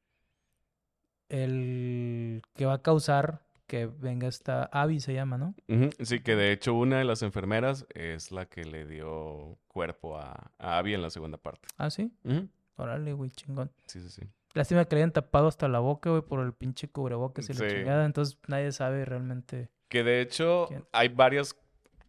el 1.28 2.42
que 2.52 2.66
va 2.66 2.74
a 2.74 2.82
causar 2.82 3.45
que 3.66 3.86
venga 3.86 4.28
esta 4.28 4.64
Abby, 4.64 5.00
se 5.00 5.14
llama, 5.14 5.38
¿no? 5.38 5.54
Sí, 6.00 6.20
que 6.20 6.36
de 6.36 6.52
hecho 6.52 6.74
una 6.74 6.98
de 6.98 7.04
las 7.04 7.22
enfermeras 7.22 7.86
es 7.94 8.30
la 8.32 8.46
que 8.46 8.64
le 8.64 8.86
dio 8.86 9.58
cuerpo 9.68 10.18
a, 10.18 10.52
a 10.58 10.78
Abby 10.78 10.94
en 10.94 11.02
la 11.02 11.10
segunda 11.10 11.38
parte. 11.38 11.68
Ah, 11.76 11.90
sí. 11.90 12.12
Ujú, 12.24 12.48
Órale, 12.76 13.12
güey, 13.12 13.30
chingón. 13.30 13.70
Sí, 13.86 14.00
sí, 14.00 14.10
sí. 14.10 14.22
Lástima 14.54 14.84
que 14.84 14.96
le 14.96 15.02
hayan 15.02 15.12
tapado 15.12 15.48
hasta 15.48 15.68
la 15.68 15.80
boca, 15.80 16.10
güey, 16.10 16.22
por 16.22 16.40
el 16.40 16.52
pinche 16.52 16.88
cubrebocas 16.88 17.48
y 17.50 17.52
la 17.54 17.68
chingada. 17.68 18.06
Entonces 18.06 18.38
nadie 18.48 18.72
sabe 18.72 19.04
realmente. 19.04 19.68
Que 19.88 20.02
de 20.02 20.20
hecho 20.20 20.66
¿Quién? 20.68 20.84
hay 20.92 21.08
varias 21.08 21.56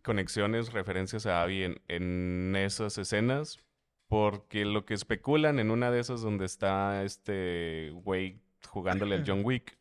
conexiones, 0.04 0.72
referencias 0.72 1.26
a 1.26 1.42
Abby 1.42 1.64
en, 1.64 1.82
en 1.88 2.56
esas 2.56 2.98
escenas. 2.98 3.60
Porque 4.08 4.64
lo 4.64 4.86
que 4.86 4.94
especulan 4.94 5.60
en 5.60 5.70
una 5.72 5.92
de 5.92 6.00
esas 6.00 6.22
donde 6.22 6.46
está 6.46 7.04
este 7.04 7.92
güey 8.06 8.40
jugándole 8.70 9.16
al 9.16 9.24
John 9.28 9.42
Wick, 9.44 9.78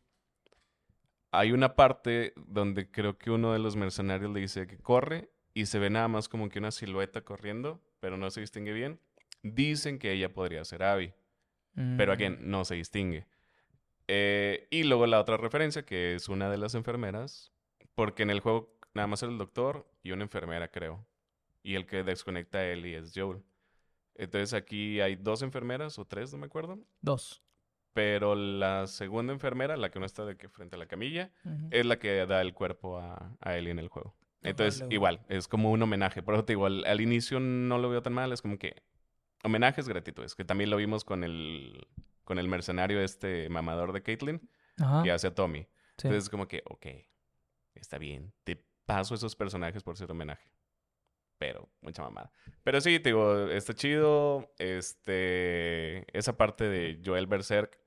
hay 1.31 1.51
una 1.51 1.75
parte 1.75 2.33
donde 2.35 2.89
creo 2.89 3.17
que 3.17 3.31
uno 3.31 3.53
de 3.53 3.59
los 3.59 3.75
mercenarios 3.75 4.31
le 4.31 4.39
dice 4.39 4.67
que 4.67 4.77
corre 4.77 5.29
y 5.53 5.65
se 5.65 5.79
ve 5.79 5.89
nada 5.89 6.07
más 6.07 6.29
como 6.29 6.49
que 6.49 6.59
una 6.59 6.71
silueta 6.71 7.21
corriendo, 7.21 7.81
pero 7.99 8.17
no 8.17 8.29
se 8.29 8.41
distingue 8.41 8.73
bien. 8.73 8.99
Dicen 9.43 9.99
que 9.99 10.11
ella 10.11 10.33
podría 10.33 10.63
ser 10.65 10.83
Abby. 10.83 11.13
Pero 11.73 12.11
Mm, 12.11 12.15
again, 12.15 12.37
no 12.41 12.65
se 12.65 12.75
distingue. 12.75 13.27
Eh, 14.07 14.67
y 14.71 14.83
luego 14.83 15.05
la 15.05 15.19
otra 15.19 15.37
referencia, 15.37 15.85
que 15.85 16.15
es 16.15 16.29
una 16.29 16.49
de 16.49 16.57
las 16.57 16.73
enfermeras, 16.75 17.51
porque 17.93 18.23
en 18.23 18.29
el 18.29 18.39
juego 18.39 18.75
nada 18.93 19.07
más 19.07 19.21
era 19.21 19.31
el 19.31 19.37
doctor 19.37 19.87
y 20.01 20.11
una 20.11 20.23
enfermera, 20.23 20.69
creo. 20.69 21.05
Y 21.61 21.75
el 21.75 21.85
que 21.85 22.03
desconecta 22.03 22.59
a 22.59 22.65
Ellie 22.65 22.97
es 22.97 23.11
Joel. 23.13 23.43
Entonces 24.15 24.53
aquí 24.53 25.01
hay 25.01 25.15
dos 25.15 25.41
enfermeras 25.43 25.99
o 25.99 26.05
tres, 26.05 26.31
no 26.31 26.39
me 26.39 26.47
acuerdo. 26.47 26.79
Dos. 27.01 27.43
Pero 27.97 28.35
la 28.35 28.85
segunda 28.85 29.33
enfermera, 29.33 29.75
la 29.75 29.89
que 29.89 29.99
no 29.99 30.05
está 30.05 30.23
de 30.23 30.37
que 30.37 30.49
frente 30.49 30.75
a 30.75 30.77
la 30.77 30.85
camilla, 30.85 31.31
es 31.71 31.83
la 31.83 31.97
que 31.97 32.27
da 32.27 32.41
el 32.41 32.53
cuerpo 32.53 32.99
a, 32.99 33.35
a 33.41 33.57
Ellie 33.57 33.71
en 33.71 33.79
el 33.79 33.87
juego. 33.87 34.15
Entonces, 34.43 34.85
igual, 34.91 35.25
es 35.29 35.47
como 35.47 35.71
un 35.71 35.81
homenaje. 35.81 36.21
Por 36.21 36.35
eso 36.35 36.45
te 36.45 36.53
digo, 36.53 36.67
al, 36.67 37.01
inicio 37.01 37.39
no 37.39 37.79
lo 37.79 37.89
veo 37.89 38.03
tan 38.03 38.13
mal, 38.13 38.31
es 38.31 38.43
como 38.43 38.59
que 38.59 38.83
homenajes 39.43 39.87
es 39.87 40.35
que 40.35 40.45
también 40.45 40.69
lo 40.69 40.77
vimos 40.77 41.03
con 41.05 41.23
el, 41.23 41.87
con 42.23 42.37
el 42.37 42.47
mercenario 42.47 43.01
este 43.01 43.49
mamador 43.49 43.93
de 43.93 44.03
Caitlyn, 44.03 44.47
que 45.03 45.11
hace 45.11 45.25
a 45.25 45.33
Tommy. 45.33 45.67
Entonces, 45.97 46.29
como 46.29 46.47
que, 46.47 46.61
ok, 46.65 46.85
está 47.73 47.97
bien, 47.97 48.31
te 48.43 48.63
paso 48.85 49.15
esos 49.15 49.35
personajes 49.35 49.81
por 49.81 49.97
ser 49.97 50.11
homenaje. 50.11 50.51
Pero, 51.39 51.67
mucha 51.81 52.03
mamada. 52.03 52.31
Pero 52.63 52.79
sí, 52.79 52.99
te 52.99 53.09
digo, 53.09 53.47
está 53.49 53.73
chido. 53.73 54.53
Este. 54.59 56.05
Esa 56.15 56.37
parte 56.37 56.67
de 56.67 57.01
Joel 57.03 57.25
Berserk. 57.25 57.79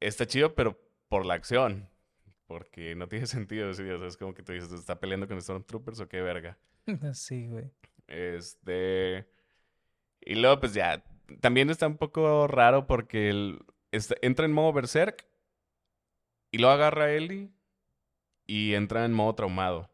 Está 0.00 0.26
chido, 0.26 0.54
pero 0.54 0.78
por 1.08 1.24
la 1.26 1.34
acción. 1.34 1.88
Porque 2.46 2.94
no 2.94 3.08
tiene 3.08 3.26
sentido. 3.26 3.72
¿sí? 3.74 3.82
O 3.82 3.98
sea, 3.98 4.08
es 4.08 4.16
como 4.16 4.34
que 4.34 4.42
tú 4.42 4.52
dices, 4.52 4.72
¿está 4.72 4.98
peleando 4.98 5.28
con 5.28 5.40
Stormtroopers 5.40 6.00
o 6.00 6.08
qué 6.08 6.20
verga? 6.22 6.58
Sí, 7.14 7.48
güey. 7.48 7.70
Este. 8.06 9.28
Y 10.20 10.36
luego, 10.36 10.60
pues 10.60 10.74
ya. 10.74 11.04
También 11.40 11.70
está 11.70 11.88
un 11.88 11.96
poco 11.96 12.46
raro 12.46 12.86
porque 12.86 13.30
él 13.30 13.58
entra 14.22 14.46
en 14.46 14.52
modo 14.52 14.72
Berserk. 14.72 15.26
Y 16.52 16.58
lo 16.58 16.70
agarra 16.70 17.04
a 17.04 17.12
Ellie. 17.12 17.50
Y 18.46 18.74
entra 18.74 19.04
en 19.04 19.12
modo 19.12 19.34
traumado 19.34 19.90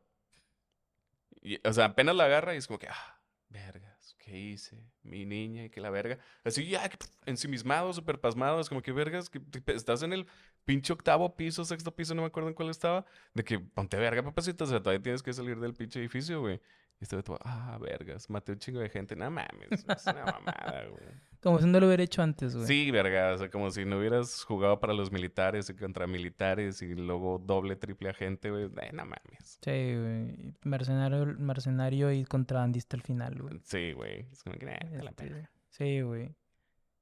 o 1.64 1.72
sea, 1.72 1.86
apenas 1.86 2.14
la 2.14 2.24
agarra 2.24 2.54
y 2.54 2.58
es 2.58 2.66
como 2.66 2.78
que, 2.78 2.88
ah, 2.88 3.20
vergas, 3.48 4.16
¿qué 4.18 4.38
hice? 4.38 4.91
Mi 5.02 5.24
niña 5.26 5.64
y 5.64 5.70
que 5.70 5.80
la 5.80 5.90
verga. 5.90 6.18
Así, 6.44 6.66
ya, 6.68 6.88
ensimismado, 7.26 7.92
súper 7.92 8.20
pasmado. 8.20 8.60
Es 8.60 8.68
como 8.68 8.82
que, 8.82 8.92
vergas, 8.92 9.30
que 9.30 9.40
estás 9.66 10.02
en 10.02 10.12
el 10.12 10.26
pinche 10.64 10.92
octavo 10.92 11.34
piso, 11.36 11.64
sexto 11.64 11.94
piso, 11.94 12.14
no 12.14 12.22
me 12.22 12.28
acuerdo 12.28 12.48
en 12.48 12.54
cuál 12.54 12.70
estaba. 12.70 13.04
De 13.34 13.44
que, 13.44 13.58
ponte 13.58 13.96
verga, 13.96 14.22
papacito. 14.22 14.64
O 14.64 14.66
sea, 14.66 14.80
todavía 14.80 15.02
tienes 15.02 15.22
que 15.22 15.32
salir 15.32 15.58
del 15.58 15.74
pinche 15.74 15.98
edificio, 16.00 16.40
güey. 16.40 16.60
Y 17.02 17.04
estaba 17.04 17.20
todo, 17.20 17.38
ah, 17.42 17.76
vergas, 17.80 18.30
maté 18.30 18.52
un 18.52 18.58
chingo 18.60 18.78
de 18.78 18.88
gente. 18.88 19.16
No 19.16 19.28
mames, 19.28 19.72
es 19.72 20.06
una 20.06 20.24
mamada, 20.24 20.86
güey. 20.88 21.02
Como 21.42 21.58
si 21.58 21.66
no 21.66 21.80
lo 21.80 21.88
hubiera 21.88 22.00
hecho 22.00 22.22
antes, 22.22 22.54
güey. 22.54 22.64
Sí, 22.64 22.92
verga. 22.92 23.32
O 23.34 23.38
sea, 23.38 23.50
como 23.50 23.72
si 23.72 23.84
no 23.84 23.98
hubieras 23.98 24.44
jugado 24.44 24.78
para 24.78 24.94
los 24.94 25.10
militares 25.10 25.68
y 25.68 25.74
contra 25.74 26.06
militares 26.06 26.80
y 26.80 26.94
luego 26.94 27.42
doble, 27.44 27.74
triple 27.74 28.10
agente, 28.10 28.52
güey. 28.52 28.66
Eh, 28.66 28.90
no 28.92 29.04
mames. 29.04 29.58
Sí, 29.60 29.96
güey. 29.96 30.54
Mercenario, 30.62 31.26
mercenario 31.40 32.12
y 32.12 32.24
contrabandista 32.24 32.96
al 32.96 33.02
final, 33.02 33.34
güey. 33.42 33.58
Sí, 33.64 33.94
güey. 33.94 34.28
Es 34.30 34.44
como 34.44 34.54
que, 34.56 34.66
la 34.66 34.74
este, 34.76 35.12
pena. 35.12 35.50
Sí, 35.70 36.02
güey. 36.02 36.36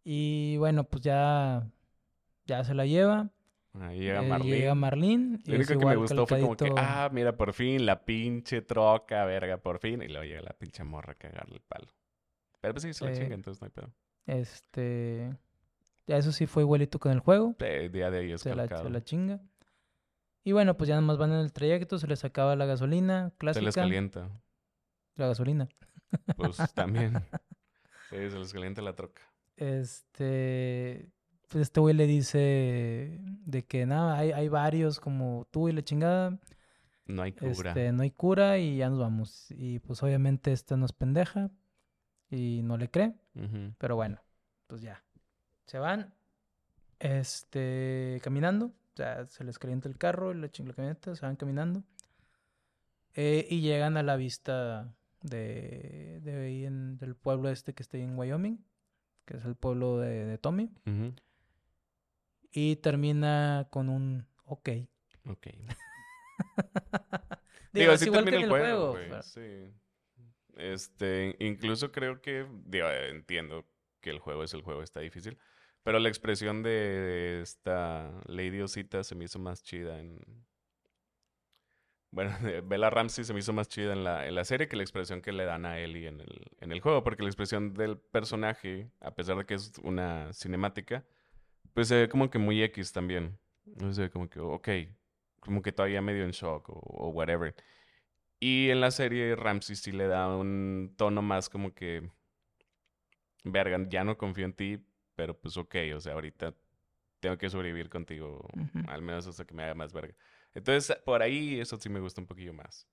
Y 0.03 0.57
bueno, 0.57 0.85
pues 0.85 1.03
ya, 1.03 1.71
ya 2.47 2.65
se 2.65 2.73
la 2.73 2.87
lleva. 2.87 3.29
Ahí 3.75 4.01
llega 4.01 4.23
Marlene. 4.23 4.57
Llega 4.57 4.75
Marlene. 4.75 5.39
Lo 5.45 5.55
único 5.55 5.79
que 5.79 5.87
me 5.87 5.97
gustó 5.97 6.27
fue 6.27 6.41
como 6.41 6.57
que, 6.57 6.73
ah, 6.77 7.09
mira, 7.13 7.37
por 7.37 7.53
fin, 7.53 7.87
la 7.87 8.05
pinche 8.05 8.63
troca, 8.63 9.25
verga, 9.25 9.59
por 9.59 9.79
fin. 9.79 10.03
Y 10.03 10.09
luego 10.09 10.25
llega 10.25 10.41
la 10.43 10.53
pinche 10.53 10.83
morra 10.83 11.13
a 11.13 11.15
cagarle 11.15 11.57
el 11.57 11.63
palo. 11.63 11.87
Pero 12.61 12.75
pues 12.75 12.83
sí, 12.83 12.93
se 12.93 13.05
la 13.05 13.13
chinga, 13.13 13.35
entonces 13.35 13.61
no 13.61 13.67
hay 13.67 13.71
pedo. 13.71 13.93
Este. 14.27 15.37
Ya 16.07 16.17
eso 16.17 16.33
sí 16.33 16.47
fue 16.47 16.65
igualito 16.65 16.99
con 16.99 17.13
el 17.13 17.21
juego. 17.21 17.55
Día 17.59 18.11
de 18.11 18.19
ahí 18.19 18.33
es 18.33 18.41
se 18.41 18.55
la, 18.55 18.67
se 18.67 18.91
la 18.91 19.03
chinga. 19.03 19.41
Y 20.43 20.53
bueno, 20.53 20.77
pues 20.77 20.89
ya 20.89 20.95
nada 20.95 21.07
más 21.07 21.19
van 21.19 21.33
en 21.33 21.39
el 21.39 21.53
trayecto, 21.53 21.99
se 21.99 22.07
les 22.07 22.25
acaba 22.25 22.57
la 22.57 22.67
gasolina 22.67 23.33
clásica. 23.39 23.61
Se 23.61 23.65
les 23.65 23.75
calienta. 23.75 24.29
La 25.15 25.29
gasolina. 25.29 25.69
Pues 26.37 26.57
también. 26.75 27.15
sí, 28.11 28.31
se 28.31 28.39
les 28.39 28.53
calienta 28.53 28.83
la 28.83 28.95
troca. 28.97 29.23
Este 29.57 31.13
pues 31.51 31.63
este 31.63 31.81
güey 31.81 31.95
le 31.97 32.07
dice 32.07 33.19
de 33.45 33.65
que 33.67 33.85
nada, 33.85 34.17
hay, 34.17 34.31
hay 34.31 34.49
varios 34.49 35.01
como 35.01 35.49
tú 35.51 35.69
y 35.69 35.73
la 35.73 35.83
chingada. 35.83 36.39
No 37.07 37.23
hay 37.23 37.33
cura. 37.33 37.71
Este, 37.71 37.91
no 37.91 38.05
hay 38.05 38.13
cura 38.13 38.59
y 38.59 38.77
ya 38.77 38.89
nos 38.89 39.01
vamos. 39.01 39.47
Y 39.51 39.81
pues 39.81 40.01
obviamente 40.05 40.53
esta 40.53 40.77
nos 40.77 40.93
pendeja 40.93 41.51
y 42.31 42.63
no 42.63 42.77
le 42.77 42.89
cree. 42.89 43.15
Pero 43.79 43.97
bueno, 43.97 44.23
pues 44.69 44.81
ya. 44.81 45.03
Se 45.67 45.81
van 45.81 46.15
este, 47.01 48.21
caminando. 48.23 48.67
O 48.67 48.97
sea, 48.97 49.27
se 49.27 49.43
les 49.43 49.59
calienta 49.59 49.89
el 49.89 49.99
carro 49.99 50.31
y 50.33 50.37
la 50.37 50.53
chingada 50.53 50.77
camioneta, 50.77 51.17
se 51.17 51.27
van 51.27 51.35
caminando. 51.35 51.83
Eh, 53.15 53.49
y 53.51 53.61
llegan 53.61 53.97
a 53.97 54.05
la 54.05 54.15
vista 54.15 54.95
de, 55.23 56.21
de 56.23 56.47
ahí 56.47 56.65
en, 56.65 56.97
del 56.99 57.17
pueblo 57.17 57.51
este 57.51 57.75
que 57.75 57.83
está 57.83 57.97
ahí 57.97 58.05
en 58.05 58.17
Wyoming, 58.17 58.65
que 59.25 59.37
es 59.37 59.45
el 59.45 59.57
pueblo 59.57 59.99
de, 59.99 60.39
Tommy. 60.39 60.71
Y 62.53 62.77
termina 62.77 63.69
con 63.71 63.89
un 63.89 64.27
ok. 64.45 64.71
Ok. 65.27 65.47
Digo, 67.73 67.93
así 67.93 68.07
igual 68.07 68.25
que 68.25 68.37
el 68.37 68.49
juego. 68.49 68.97
Sí. 69.23 69.73
Este, 70.57 71.37
incluso 71.39 71.93
creo 71.93 72.21
que, 72.21 72.47
digo, 72.67 72.89
entiendo 72.89 73.67
que 74.01 74.11
el 74.11 74.19
juego 74.19 74.43
es 74.43 74.53
el 74.53 74.63
juego, 74.63 74.83
está 74.83 75.01
difícil. 75.01 75.39
Pero 75.83 75.99
la 75.99 76.09
expresión 76.09 76.63
de 76.63 77.41
esta 77.41 78.13
Lady 78.27 78.61
Osita 78.61 79.03
se 79.03 79.15
me 79.15 79.25
hizo 79.25 79.39
más 79.39 79.63
chida 79.63 79.99
en. 79.99 80.21
Bueno, 82.11 82.31
Bella 82.65 82.91
Ramsey 82.91 83.25
se 83.25 83.33
me 83.33 83.39
hizo 83.39 83.53
más 83.53 83.69
chida 83.69 83.93
en 83.93 84.05
la, 84.05 84.27
en 84.27 84.35
la 84.35 84.45
serie 84.45 84.69
que 84.69 84.77
la 84.77 84.83
expresión 84.83 85.23
que 85.23 85.33
le 85.33 85.45
dan 85.45 85.65
a 85.65 85.79
Ellie 85.79 86.09
en 86.09 86.21
el, 86.21 86.51
en 86.59 86.73
el 86.73 86.81
juego. 86.81 87.03
Porque 87.03 87.23
la 87.23 87.29
expresión 87.29 87.73
del 87.73 87.99
personaje, 87.99 88.91
a 89.01 89.15
pesar 89.15 89.39
de 89.39 89.47
que 89.47 89.55
es 89.55 89.73
una 89.83 90.33
cinemática, 90.33 91.07
pues 91.75 91.89
se 91.89 91.97
ve 91.97 92.09
como 92.09 92.31
que 92.31 92.39
muy 92.39 92.63
X 92.63 92.93
también. 92.93 93.39
No 93.65 93.93
sé, 93.93 94.11
como 94.11 94.29
que, 94.29 94.41
ok, 94.41 94.69
como 95.41 95.63
que 95.63 95.73
todavía 95.73 96.03
medio 96.03 96.25
en 96.25 96.33
shock 96.33 96.69
o, 96.71 97.09
whatever. 97.11 97.55
Y 98.39 98.71
en 98.71 98.81
la 98.81 98.91
serie 98.91 99.37
Ramsey 99.37 99.77
sí 99.77 99.93
le 99.93 100.07
da 100.07 100.29
un 100.35 100.95
tono 100.97 101.23
más 101.23 101.49
como 101.49 101.75
que, 101.75 102.11
verga, 103.45 103.79
ya 103.89 104.05
no 104.05 104.17
confío 104.17 104.45
en 104.45 104.55
ti, 104.55 104.79
pero 105.15 105.39
pues 105.39 105.57
ok, 105.57 105.77
o 105.95 106.01
sea, 106.01 106.15
ahorita 106.15 106.55
tengo 107.21 107.37
que 107.37 107.51
sobrevivir 107.51 107.91
contigo, 107.91 108.49
al 108.89 109.03
menos 109.03 109.27
hasta 109.27 109.45
que 109.45 109.55
me 109.55 109.65
haga 109.65 109.75
más 109.75 109.93
verga. 109.93 110.15
Entonces, 110.55 110.97
por 111.05 111.23
ahí 111.23 111.61
eso 111.61 111.77
sí 111.77 111.89
me 111.89 112.01
gusta 112.01 112.21
un 112.21 112.27
poquillo 112.27 112.55
más. 112.55 112.89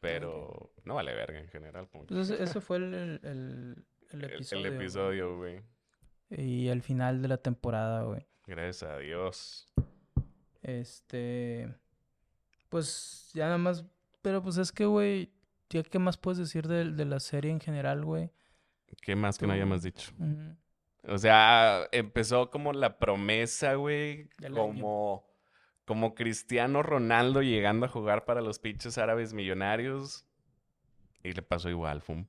Pero 0.00 0.72
no 0.84 0.94
vale 0.94 1.14
verga 1.14 1.40
en 1.40 1.48
general. 1.48 1.88
Pues 1.88 2.30
ese 2.30 2.60
fue 2.60 2.76
el, 2.76 2.94
el, 2.94 3.84
el 4.10 4.24
episodio. 4.24 4.66
El, 4.66 4.74
episodio, 4.74 5.36
güey. 5.36 5.62
Y 6.30 6.68
el 6.68 6.82
final 6.82 7.22
de 7.22 7.28
la 7.28 7.38
temporada, 7.38 8.02
güey. 8.02 8.26
Gracias 8.46 8.82
a 8.82 8.98
Dios. 8.98 9.68
Este. 10.62 11.74
Pues 12.68 13.30
ya 13.34 13.46
nada 13.46 13.58
más. 13.58 13.84
Pero 14.22 14.42
pues 14.42 14.56
es 14.58 14.72
que, 14.72 14.86
güey. 14.86 15.32
¿Qué 15.68 15.98
más 15.98 16.16
puedes 16.16 16.38
decir 16.38 16.66
de, 16.66 17.04
la 17.04 17.20
serie 17.20 17.50
en 17.50 17.60
general, 17.60 18.02
güey? 18.02 18.30
¿Qué 19.02 19.14
más 19.14 19.36
que 19.36 19.46
no 19.46 19.52
hayamos 19.52 19.82
dicho? 19.82 20.12
O 21.02 21.18
sea, 21.18 21.86
empezó 21.92 22.50
como 22.50 22.72
la 22.72 22.98
promesa, 22.98 23.74
güey. 23.74 24.30
Como. 24.54 25.26
Como 25.84 26.14
Cristiano 26.14 26.82
Ronaldo 26.82 27.40
llegando 27.40 27.86
a 27.86 27.88
jugar 27.88 28.26
para 28.26 28.42
los 28.42 28.58
pinches 28.58 28.98
árabes 28.98 29.32
millonarios. 29.32 30.26
Y 31.22 31.32
le 31.32 31.42
pasó 31.42 31.70
igual. 31.70 32.02
Fue 32.02 32.16
un 32.16 32.28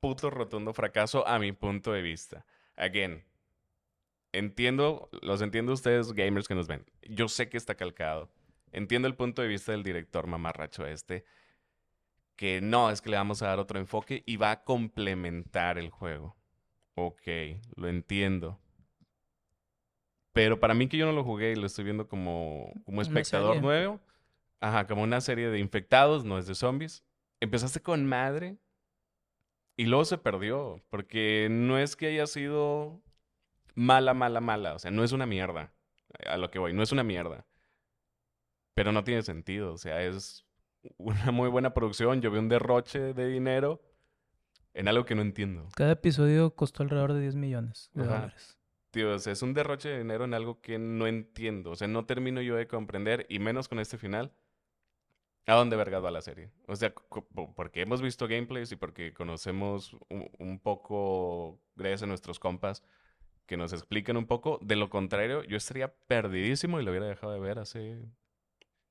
puto 0.00 0.30
rotundo 0.30 0.72
fracaso 0.72 1.26
a 1.26 1.38
mi 1.38 1.52
punto 1.52 1.92
de 1.92 2.02
vista. 2.02 2.44
Again, 2.76 3.24
entiendo, 4.32 5.08
los 5.22 5.42
entiendo 5.42 5.72
ustedes 5.72 6.12
gamers 6.12 6.48
que 6.48 6.54
nos 6.54 6.68
ven. 6.68 6.84
Yo 7.02 7.28
sé 7.28 7.48
que 7.48 7.56
está 7.56 7.74
calcado. 7.74 8.30
Entiendo 8.72 9.08
el 9.08 9.16
punto 9.16 9.42
de 9.42 9.48
vista 9.48 9.72
del 9.72 9.82
director 9.82 10.26
mamarracho 10.26 10.86
este, 10.86 11.24
que 12.36 12.60
no, 12.60 12.90
es 12.90 13.00
que 13.02 13.10
le 13.10 13.16
vamos 13.16 13.42
a 13.42 13.48
dar 13.48 13.58
otro 13.58 13.78
enfoque 13.78 14.22
y 14.26 14.36
va 14.36 14.50
a 14.52 14.64
complementar 14.64 15.78
el 15.78 15.90
juego. 15.90 16.36
Ok, 16.94 17.22
lo 17.76 17.88
entiendo. 17.88 18.60
Pero 20.32 20.60
para 20.60 20.74
mí 20.74 20.88
que 20.88 20.96
yo 20.96 21.06
no 21.06 21.12
lo 21.12 21.24
jugué 21.24 21.52
y 21.52 21.56
lo 21.56 21.66
estoy 21.66 21.84
viendo 21.84 22.08
como, 22.08 22.72
como 22.84 23.02
espectador 23.02 23.60
nuevo, 23.60 24.00
ajá, 24.60 24.86
como 24.86 25.02
una 25.02 25.20
serie 25.20 25.48
de 25.48 25.58
infectados, 25.58 26.24
no 26.24 26.38
es 26.38 26.46
de 26.46 26.54
zombies. 26.54 27.04
Empezaste 27.40 27.80
con 27.80 28.06
madre 28.06 28.56
y 29.76 29.86
luego 29.86 30.04
se 30.04 30.18
perdió, 30.18 30.80
porque 30.88 31.48
no 31.50 31.78
es 31.78 31.96
que 31.96 32.06
haya 32.06 32.26
sido 32.26 33.02
mala, 33.74 34.14
mala, 34.14 34.40
mala. 34.40 34.74
O 34.74 34.78
sea, 34.78 34.90
no 34.90 35.04
es 35.04 35.12
una 35.12 35.26
mierda. 35.26 35.72
A 36.26 36.36
lo 36.36 36.50
que 36.50 36.58
voy, 36.58 36.72
no 36.72 36.82
es 36.82 36.92
una 36.92 37.04
mierda. 37.04 37.46
Pero 38.74 38.92
no 38.92 39.04
tiene 39.04 39.22
sentido. 39.22 39.72
O 39.72 39.78
sea, 39.78 40.02
es 40.02 40.46
una 40.96 41.30
muy 41.30 41.48
buena 41.48 41.74
producción. 41.74 42.20
Yo 42.20 42.30
vi 42.30 42.38
un 42.38 42.48
derroche 42.48 43.14
de 43.14 43.26
dinero 43.28 43.80
en 44.74 44.88
algo 44.88 45.04
que 45.04 45.14
no 45.14 45.22
entiendo. 45.22 45.68
Cada 45.74 45.92
episodio 45.92 46.54
costó 46.54 46.82
alrededor 46.82 47.12
de 47.12 47.20
10 47.20 47.34
millones 47.36 47.90
de 47.94 48.04
dólares. 48.04 48.58
Tío, 48.90 49.14
o 49.14 49.18
sea, 49.18 49.32
es 49.32 49.42
un 49.42 49.54
derroche 49.54 49.88
de 49.88 49.98
dinero 49.98 50.24
en 50.24 50.34
algo 50.34 50.60
que 50.60 50.78
no 50.78 51.06
entiendo. 51.06 51.70
O 51.70 51.76
sea, 51.76 51.86
no 51.86 52.06
termino 52.06 52.40
yo 52.40 52.56
de 52.56 52.66
comprender, 52.66 53.26
y 53.28 53.38
menos 53.38 53.68
con 53.68 53.78
este 53.78 53.98
final. 53.98 54.32
¿A 55.46 55.54
dónde 55.54 55.76
verga 55.76 56.00
va 56.00 56.10
la 56.10 56.22
serie? 56.22 56.50
O 56.66 56.76
sea, 56.76 56.92
porque 57.56 57.82
hemos 57.82 58.02
visto 58.02 58.28
gameplays 58.28 58.72
y 58.72 58.76
porque 58.76 59.12
conocemos 59.12 59.96
un, 60.08 60.60
poco, 60.60 61.60
gracias 61.76 62.02
a 62.04 62.06
nuestros 62.06 62.38
compas, 62.38 62.84
que 63.50 63.56
nos 63.56 63.72
expliquen 63.72 64.16
un 64.16 64.26
poco. 64.26 64.60
De 64.62 64.76
lo 64.76 64.88
contrario, 64.88 65.42
yo 65.42 65.56
estaría 65.56 65.92
perdidísimo 66.06 66.78
y 66.78 66.84
lo 66.84 66.92
hubiera 66.92 67.08
dejado 67.08 67.32
de 67.32 67.40
ver 67.40 67.58
hace 67.58 68.08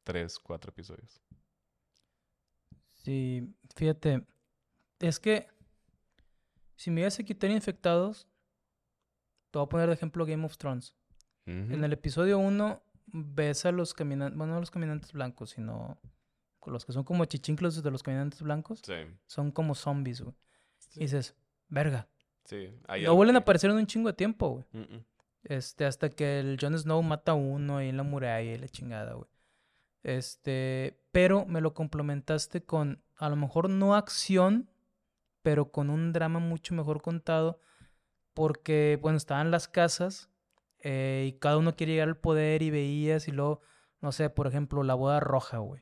tres, 0.04 0.38
cuatro 0.38 0.72
episodios. 0.72 1.22
Sí, 2.92 3.56
fíjate, 3.74 4.28
es 5.00 5.18
que 5.22 5.48
si 6.76 6.92
me 6.92 7.00
ibas 7.00 7.18
a 7.18 7.24
quitar 7.24 7.50
infectados, 7.52 8.28
te 9.50 9.60
voy 9.60 9.66
a 9.66 9.70
poner 9.70 9.88
de 9.88 9.94
ejemplo 9.94 10.26
Game 10.26 10.46
of 10.46 10.58
Thrones. 10.58 10.94
En 11.46 11.82
el 11.82 11.94
episodio 11.94 12.38
1 12.38 12.84
ves 13.08 13.66
a 13.66 13.72
los 13.72 13.94
caminantes, 13.94 14.38
bueno, 14.38 14.56
no 14.56 14.60
los 14.60 14.72
caminantes 14.72 15.14
blancos, 15.14 15.52
sino 15.52 16.02
los 16.66 16.86
que 16.86 16.92
son 16.92 17.06
como 17.06 17.24
chichinclos 17.24 17.82
de 17.82 17.92
los 17.92 18.04
caminantes 18.04 18.42
blancos. 18.42 18.82
Sí. 18.86 19.08
Son 19.26 19.52
como 19.52 19.74
zombies, 19.74 20.20
güey. 20.20 20.36
Y 20.96 21.00
dices, 21.00 21.34
verga. 21.70 22.10
Sí. 22.46 22.70
No 23.04 23.16
vuelven 23.16 23.36
a 23.36 23.40
aparecer 23.40 23.70
en 23.70 23.78
un 23.78 23.86
chingo 23.86 24.10
de 24.10 24.14
tiempo, 24.14 24.50
güey. 24.50 24.66
Este, 25.44 25.86
hasta 25.86 26.10
que 26.10 26.40
el 26.40 26.58
Jon 26.60 26.78
Snow 26.78 27.02
mata 27.02 27.32
a 27.32 27.36
uno 27.36 27.78
ahí 27.78 27.90
en 27.90 27.98
la 27.98 28.04
muralla 28.04 28.54
y 28.54 28.58
la 28.58 28.68
chingada, 28.68 29.14
güey. 29.14 29.30
Este, 30.04 31.02
pero 31.12 31.46
me 31.46 31.62
lo 31.62 31.74
complementaste 31.74 32.64
con, 32.64 33.04
a 33.18 33.30
lo 33.30 33.36
mejor 33.36 33.70
no 33.70 33.96
acción, 33.96 34.70
pero 35.42 35.72
con 35.72 35.90
un 35.90 36.14
drama 36.14 36.40
mucho 36.40 36.74
mejor 36.74 37.02
contado, 37.02 37.62
porque, 38.34 38.98
bueno, 39.02 39.18
estaban 39.18 39.52
las 39.52 39.68
casas 39.68 40.30
eh, 40.80 41.26
y 41.28 41.40
cada 41.40 41.58
uno 41.58 41.76
quiere 41.76 41.94
llegar 41.94 42.08
al 42.08 42.18
poder 42.18 42.62
y 42.62 42.70
veías 42.70 43.28
y 43.28 43.32
luego, 43.32 43.62
no 44.02 44.12
sé, 44.12 44.30
por 44.30 44.48
ejemplo, 44.48 44.84
la 44.84 44.94
boda 44.94 45.20
roja, 45.20 45.58
güey. 45.58 45.82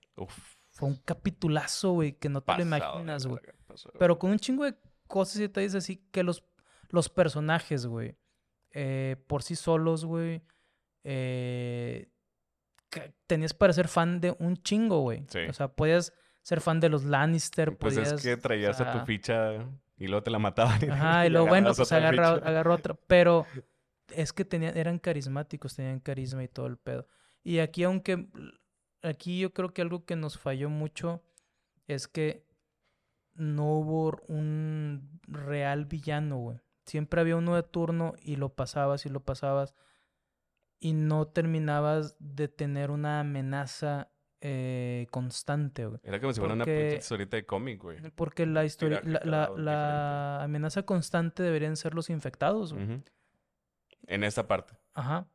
Fue 0.69 0.89
un 0.89 0.95
capitulazo, 0.95 1.91
güey, 1.91 2.13
que 2.13 2.29
no 2.29 2.41
te 2.41 2.55
lo 2.55 2.61
imaginas, 2.61 3.25
güey. 3.25 3.41
Pero 3.99 4.17
con 4.17 4.31
un 4.31 4.39
chingo 4.39 4.63
de 4.63 4.75
cosas 5.07 5.37
y 5.37 5.41
detalles 5.41 5.75
así 5.75 6.03
que 6.11 6.23
los, 6.23 6.43
los 6.89 7.09
personajes, 7.09 7.85
güey, 7.85 8.17
eh, 8.71 9.15
por 9.27 9.43
sí 9.43 9.55
solos, 9.55 10.05
güey, 10.05 10.43
eh, 11.03 12.09
tenías 13.25 13.53
para 13.53 13.73
ser 13.73 13.87
fan 13.87 14.21
de 14.21 14.35
un 14.39 14.57
chingo, 14.57 15.01
güey. 15.01 15.25
O 15.49 15.53
sea, 15.53 15.69
podías 15.69 16.13
ser 16.41 16.61
fan 16.61 16.79
de 16.79 16.89
los 16.89 17.03
Lannister, 17.03 17.77
pues 17.77 17.97
es 17.97 18.21
que 18.21 18.37
traías 18.37 18.79
a 18.81 18.91
tu 18.91 19.05
ficha 19.05 19.53
y 19.97 20.07
luego 20.07 20.23
te 20.23 20.31
la 20.31 20.39
mataban. 20.39 20.79
Ajá, 20.91 21.25
y 21.25 21.29
luego, 21.29 21.47
bueno, 21.47 21.73
pues 21.73 21.91
agarró, 21.91 22.25
agarró 22.25 22.73
otra. 22.75 22.95
Pero 23.07 23.45
es 24.15 24.31
que 24.31 24.45
tenían, 24.45 24.77
eran 24.77 24.99
carismáticos, 24.99 25.75
tenían 25.75 25.99
carisma 25.99 26.43
y 26.43 26.47
todo 26.47 26.67
el 26.67 26.77
pedo. 26.77 27.07
Y 27.43 27.59
aquí, 27.59 27.83
aunque, 27.83 28.27
aquí 29.01 29.39
yo 29.39 29.53
creo 29.53 29.73
que 29.73 29.81
algo 29.81 30.05
que 30.05 30.15
nos 30.15 30.37
falló 30.37 30.69
mucho 30.69 31.23
es 31.87 32.07
que 32.07 32.46
no 33.37 33.73
hubo 33.73 34.21
un 34.27 35.19
real 35.27 35.85
villano, 35.85 36.37
güey. 36.37 36.57
Siempre 36.85 37.21
había 37.21 37.35
uno 37.35 37.55
de 37.55 37.63
turno 37.63 38.13
y 38.21 38.35
lo 38.35 38.55
pasabas 38.55 39.05
y 39.05 39.09
lo 39.09 39.23
pasabas 39.23 39.75
y 40.79 40.93
no 40.93 41.27
terminabas 41.27 42.15
de 42.19 42.47
tener 42.47 42.91
una 42.91 43.19
amenaza 43.19 44.11
eh, 44.41 45.07
constante, 45.11 45.85
güey. 45.85 45.99
Era 46.03 46.19
como 46.19 46.33
si 46.33 46.39
fuera 46.39 46.53
una 46.53 46.65
historieta 46.69 47.37
de 47.37 47.45
cómic, 47.45 47.81
güey. 47.81 47.99
Porque 48.11 48.45
la 48.45 48.65
historia, 48.65 49.01
la, 49.03 49.51
la, 49.55 50.43
amenaza 50.43 50.83
constante 50.83 51.43
deberían 51.43 51.75
ser 51.75 51.93
los 51.93 52.09
infectados, 52.09 52.73
güey. 52.73 53.03
En 54.05 54.23
esta 54.23 54.47
parte. 54.47 54.77
Ajá. 54.93 55.27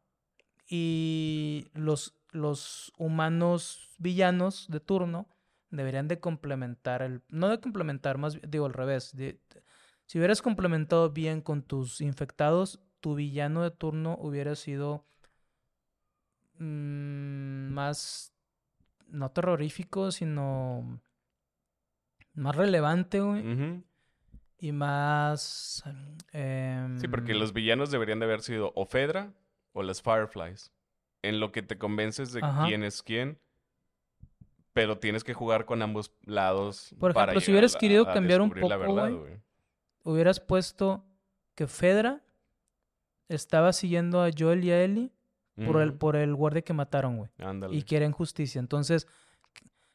Y 0.68 1.68
los, 1.74 2.16
los 2.30 2.92
humanos 2.96 3.94
villanos 3.98 4.68
de 4.70 4.80
turno 4.80 5.28
deberían 5.72 6.06
de 6.06 6.20
complementar 6.20 7.02
el... 7.02 7.22
No 7.28 7.48
de 7.48 7.60
complementar, 7.60 8.18
más 8.18 8.38
digo 8.46 8.66
al 8.66 8.72
revés. 8.72 9.14
si 10.06 10.18
hubieras 10.18 10.42
complementado 10.42 11.10
bien 11.10 11.40
con 11.40 11.62
tus 11.62 12.00
infectados, 12.00 12.80
tu 13.00 13.16
villano 13.16 13.62
de 13.62 13.72
turno 13.72 14.16
hubiera 14.20 14.54
sido 14.54 15.04
mm, 16.58 17.72
más... 17.72 18.32
No 19.08 19.30
terrorífico, 19.30 20.12
sino... 20.12 21.00
Más 22.34 22.56
relevante, 22.56 23.20
güey 23.20 23.82
y 24.62 24.70
más... 24.70 25.82
sí, 26.30 27.08
porque 27.08 27.32
em, 27.32 27.38
los 27.38 27.52
villanos 27.52 27.90
deberían 27.90 28.20
de 28.20 28.26
haber 28.26 28.42
sido 28.42 28.72
o 28.76 28.86
Fedra 28.86 29.32
o 29.72 29.82
las 29.82 30.00
Fireflies. 30.00 30.72
En 31.20 31.40
lo 31.40 31.50
que 31.50 31.62
te 31.62 31.78
convences 31.78 32.32
de 32.32 32.42
quién 32.64 32.84
es 32.84 33.02
quién, 33.02 33.40
pero 34.72 34.98
tienes 34.98 35.24
que 35.24 35.34
jugar 35.34 35.64
con 35.64 35.82
ambos 35.82 36.12
lados. 36.24 36.94
Por 36.98 37.10
ejemplo, 37.10 37.40
si 37.40 37.50
hubieras 37.50 37.76
querido 37.76 38.04
cambiar 38.06 38.40
un 38.40 38.50
poco, 38.50 39.28
hubieras 40.04 40.40
puesto 40.40 41.04
que 41.54 41.66
Fedra 41.66 42.22
estaba 43.28 43.72
siguiendo 43.72 44.22
a 44.22 44.30
Joel 44.36 44.64
y 44.64 44.70
a 44.70 44.82
Ellie 44.82 45.12
por, 45.66 45.80
el, 45.82 45.94
por 45.94 46.16
el 46.16 46.34
guardia 46.34 46.62
que 46.62 46.72
mataron, 46.72 47.16
güey. 47.16 47.30
Y 47.70 47.82
quieren 47.82 48.12
justicia. 48.12 48.58
Entonces, 48.58 49.06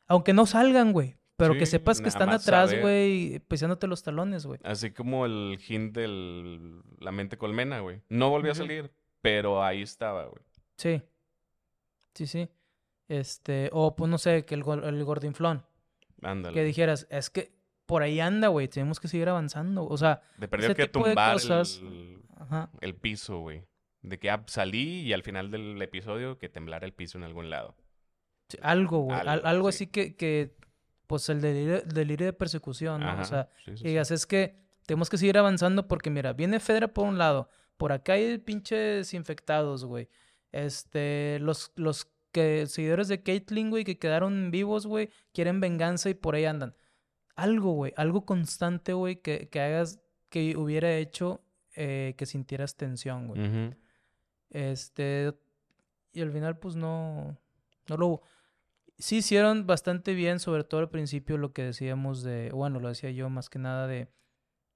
aunque 0.08 0.34
no 0.34 0.46
salgan, 0.46 0.94
güey, 0.94 1.18
pero 1.36 1.54
que 1.54 1.66
sepas 1.66 2.02
que 2.02 2.10
están 2.10 2.30
atrás, 2.30 2.74
güey, 2.80 3.40
pisándote 3.48 3.88
los 3.88 4.04
talones, 4.04 4.46
güey. 4.46 4.60
Así 4.64 4.92
como 4.92 5.26
el 5.26 5.60
hint 5.68 5.96
de 5.96 6.82
la 7.00 7.12
mente 7.12 7.38
colmena, 7.38 7.80
güey. 7.80 8.02
No 8.10 8.30
volvió 8.30 8.52
a 8.52 8.56
salir, 8.56 8.92
pero 9.22 9.64
ahí 9.64 9.82
estaba, 9.82 10.26
güey. 10.26 10.44
Sí. 10.78 11.02
Sí, 12.14 12.26
sí. 12.26 12.50
Este, 13.08 13.70
o 13.72 13.96
pues 13.96 14.10
no 14.10 14.18
sé, 14.18 14.46
que 14.46 14.56
el, 14.56 14.64
el 14.84 15.04
gordinflón. 15.04 15.66
Ándale. 16.22 16.54
Que 16.54 16.64
dijeras, 16.64 17.08
es 17.10 17.30
que 17.30 17.58
por 17.86 18.04
ahí 18.04 18.20
anda, 18.20 18.50
güey, 18.50 18.68
tenemos 18.68 19.00
que 19.00 19.08
seguir 19.08 19.30
avanzando. 19.30 19.88
O 19.88 19.98
sea, 19.98 20.22
de 20.38 20.48
perder 20.48 20.76
que 20.76 20.88
tumbar 20.88 21.38
el, 21.40 22.22
el, 22.82 22.96
piso, 22.96 23.40
güey. 23.40 23.64
De 24.02 24.20
que 24.20 24.30
ah, 24.30 24.44
salí 24.48 25.02
y 25.02 25.14
al 25.14 25.24
final 25.24 25.50
del 25.50 25.82
episodio 25.82 26.38
que 26.38 26.50
temblara 26.50 26.86
el 26.86 26.94
piso 26.94 27.18
en 27.18 27.24
algún 27.24 27.50
lado. 27.50 27.76
algo, 28.62 29.00
güey. 29.00 29.20
Algo, 29.26 29.70
así 29.70 29.88
que, 29.88 30.16
que 30.16 30.56
pues 31.08 31.30
el 31.30 31.42
delirio, 31.42 32.26
de 32.26 32.34
persecución, 32.34 33.02
¿no? 33.02 33.22
o 33.22 33.26
sea, 33.26 33.50
digas, 33.66 34.12
es 34.12 34.28
que 34.28 34.60
tenemos 34.86 35.10
que 35.10 35.18
seguir 35.18 35.38
avanzando 35.38 35.88
porque, 35.88 36.10
mira, 36.10 36.34
viene 36.34 36.60
Fedra 36.60 36.90
por 36.90 37.08
un 37.08 37.18
lado, 37.18 37.50
por 37.78 37.94
acá 37.94 38.14
hay 38.14 38.38
pinches 38.38 39.14
infectados, 39.14 39.86
güey. 39.86 40.10
Este, 40.52 41.40
los, 41.40 41.72
los 41.76 42.10
que, 42.38 42.68
seguidores 42.68 43.08
de 43.08 43.24
Caitlyn, 43.24 43.70
güey, 43.70 43.84
que 43.84 43.98
quedaron 43.98 44.52
vivos, 44.52 44.86
güey, 44.86 45.10
quieren 45.34 45.60
venganza 45.60 46.10
y 46.10 46.14
por 46.14 46.36
ahí 46.36 46.46
andan. 46.46 46.76
Algo, 47.36 47.74
güey, 47.74 47.94
algo 47.98 48.26
constante, 48.26 48.94
güey, 48.94 49.22
que, 49.22 49.50
que 49.50 49.60
hagas, 49.60 50.00
que 50.30 50.56
hubiera 50.58 50.96
hecho 50.98 51.44
eh, 51.76 52.16
que 52.18 52.26
sintieras 52.26 52.76
tensión, 52.76 53.28
güey. 53.28 53.76
Este, 54.50 55.34
y 56.14 56.22
al 56.22 56.32
final, 56.32 56.58
pues 56.58 56.76
no, 56.76 57.38
no 57.88 57.98
lo 57.98 58.08
hubo 58.08 58.24
sí 59.00 59.18
hicieron 59.18 59.68
bastante 59.68 60.14
bien, 60.14 60.40
sobre 60.40 60.64
todo 60.64 60.82
al 60.82 60.90
principio 60.90 61.38
lo 61.38 61.54
que 61.54 61.64
decíamos 61.64 62.24
de, 62.24 62.50
bueno, 62.52 62.80
lo 62.80 62.90
decía 62.90 63.12
yo 63.12 63.30
más 63.30 63.50
que 63.50 63.60
nada 63.60 63.88
de, 63.88 64.10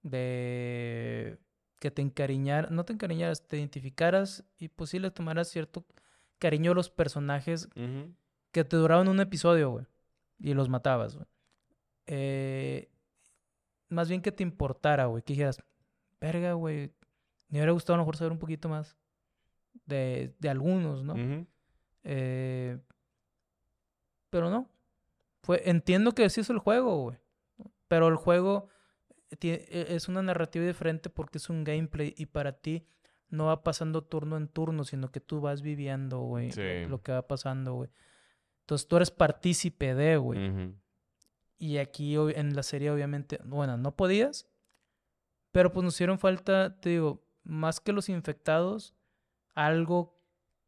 de 0.03 1.39
que 1.79 1.91
te 1.91 2.01
encariñar, 2.01 2.71
no 2.71 2.85
te 2.85 2.93
encariñaras, 2.93 3.47
te 3.47 3.57
identificaras 3.57 4.45
y 4.57 4.67
pues 4.69 4.91
sí 4.91 4.99
le 4.99 5.11
tomaras 5.11 5.49
cierto 5.49 5.85
cariño 6.41 6.71
a 6.71 6.75
los 6.75 6.89
personajes 6.89 7.69
que 8.51 8.63
te 8.63 8.75
duraban 8.75 9.07
un 9.07 9.19
episodio, 9.19 9.69
güey, 9.69 9.85
y 10.39 10.55
los 10.55 10.69
matabas, 10.69 11.15
güey. 11.15 11.27
Eh, 12.07 12.89
más 13.89 14.09
bien 14.09 14.23
que 14.23 14.31
te 14.31 14.41
importara, 14.41 15.05
güey, 15.05 15.21
que 15.21 15.33
dijeras, 15.33 15.63
verga, 16.19 16.53
güey, 16.53 16.91
me 17.49 17.59
hubiera 17.59 17.71
gustado 17.73 17.93
a 17.93 17.97
lo 17.97 18.03
mejor 18.03 18.17
saber 18.17 18.31
un 18.31 18.39
poquito 18.39 18.67
más 18.69 18.97
de, 19.85 20.33
de 20.39 20.49
algunos, 20.49 21.03
¿no? 21.03 21.45
eh, 22.03 22.79
pero 24.31 24.49
no. 24.49 24.67
Fue, 25.43 25.61
entiendo 25.69 26.13
que 26.13 26.25
así 26.25 26.41
es 26.41 26.49
el 26.49 26.57
juego, 26.57 27.03
güey. 27.03 27.17
Pero 27.87 28.07
el 28.07 28.15
juego 28.15 28.67
e, 29.41 29.85
es 29.89 30.07
una 30.07 30.23
narrativa 30.23 30.65
diferente 30.65 31.09
porque 31.11 31.37
es 31.37 31.49
un 31.49 31.63
gameplay 31.63 32.15
y 32.17 32.25
para 32.25 32.53
ti 32.53 32.87
no 33.31 33.45
va 33.45 33.63
pasando 33.63 34.03
turno 34.03 34.37
en 34.37 34.47
turno, 34.47 34.83
sino 34.83 35.09
que 35.11 35.19
tú 35.19 35.41
vas 35.41 35.61
viviendo, 35.61 36.19
güey, 36.19 36.51
lo 36.87 37.01
que 37.01 37.11
va 37.11 37.27
pasando, 37.27 37.73
güey. 37.73 37.89
Entonces 38.61 38.87
tú 38.87 38.97
eres 38.97 39.09
partícipe 39.09 39.95
de, 39.95 40.17
güey. 40.17 40.75
Y 41.57 41.77
aquí 41.77 42.15
en 42.15 42.55
la 42.55 42.63
serie 42.63 42.91
obviamente, 42.91 43.39
bueno, 43.43 43.77
no 43.77 43.95
podías, 43.95 44.47
pero 45.51 45.71
pues 45.71 45.83
nos 45.83 45.95
hicieron 45.95 46.19
falta, 46.19 46.79
te 46.79 46.89
digo, 46.89 47.23
más 47.43 47.79
que 47.79 47.93
los 47.93 48.09
infectados, 48.09 48.95
algo 49.53 50.19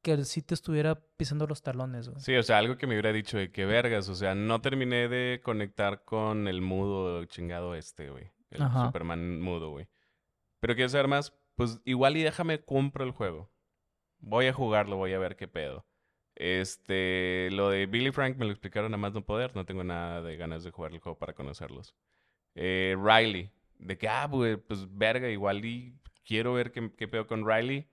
que 0.02 0.24
sí 0.26 0.42
te 0.42 0.54
estuviera 0.54 0.96
pisando 1.18 1.48
los 1.48 1.62
talones, 1.62 2.10
güey. 2.10 2.22
Sí, 2.22 2.36
o 2.36 2.44
sea, 2.44 2.58
algo 2.58 2.78
que 2.78 2.88
me 2.88 2.94
hubiera 2.94 3.14
dicho 3.14 3.38
de 3.38 3.52
que 3.52 3.66
vergas, 3.66 4.10
o 4.10 4.16
sea, 4.16 4.36
no 4.36 4.62
terminé 4.62 5.08
de 5.08 5.42
conectar 5.44 6.04
con 6.04 6.48
el 6.48 6.62
mudo 6.62 7.24
chingado 7.26 7.74
este, 7.76 8.10
güey. 8.10 8.32
El 8.52 8.62
Superman 8.72 9.42
mudo, 9.42 9.72
güey. 9.72 9.88
Pero 10.60 10.76
quiero 10.76 10.90
saber 10.90 11.08
más, 11.08 11.34
pues 11.56 11.80
igual 11.86 12.18
y 12.18 12.24
déjame 12.24 12.64
compro 12.64 13.04
el 13.04 13.12
juego. 13.12 13.52
Voy 14.20 14.48
a 14.48 14.54
jugarlo, 14.54 14.98
voy 14.98 15.14
a 15.14 15.20
ver 15.20 15.36
qué 15.36 15.48
pedo. 15.48 15.86
Este, 16.36 17.50
lo 17.52 17.70
de 17.70 17.86
Billy 17.86 18.12
Frank 18.12 18.38
me 18.38 18.46
lo 18.46 18.52
explicaron 18.52 18.94
a 18.94 18.98
más 18.98 19.14
no 19.14 19.26
poder. 19.26 19.56
No 19.56 19.66
tengo 19.66 19.84
nada 19.84 20.22
de 20.22 20.38
ganas 20.38 20.64
de 20.64 20.72
jugar 20.72 20.94
el 20.94 21.00
juego 21.00 21.18
para 21.18 21.34
conocerlos. 21.34 21.96
Eh, 22.56 22.96
Riley, 23.00 23.52
de 23.80 23.98
que, 23.98 24.08
ah, 24.08 24.28
pues, 24.30 24.88
verga, 24.98 25.30
igual 25.30 25.64
y 25.66 25.96
quiero 26.26 26.54
ver 26.54 26.72
qué, 26.72 26.92
qué 26.96 27.08
pedo 27.08 27.28
con 27.28 27.48
Riley. 27.48 27.88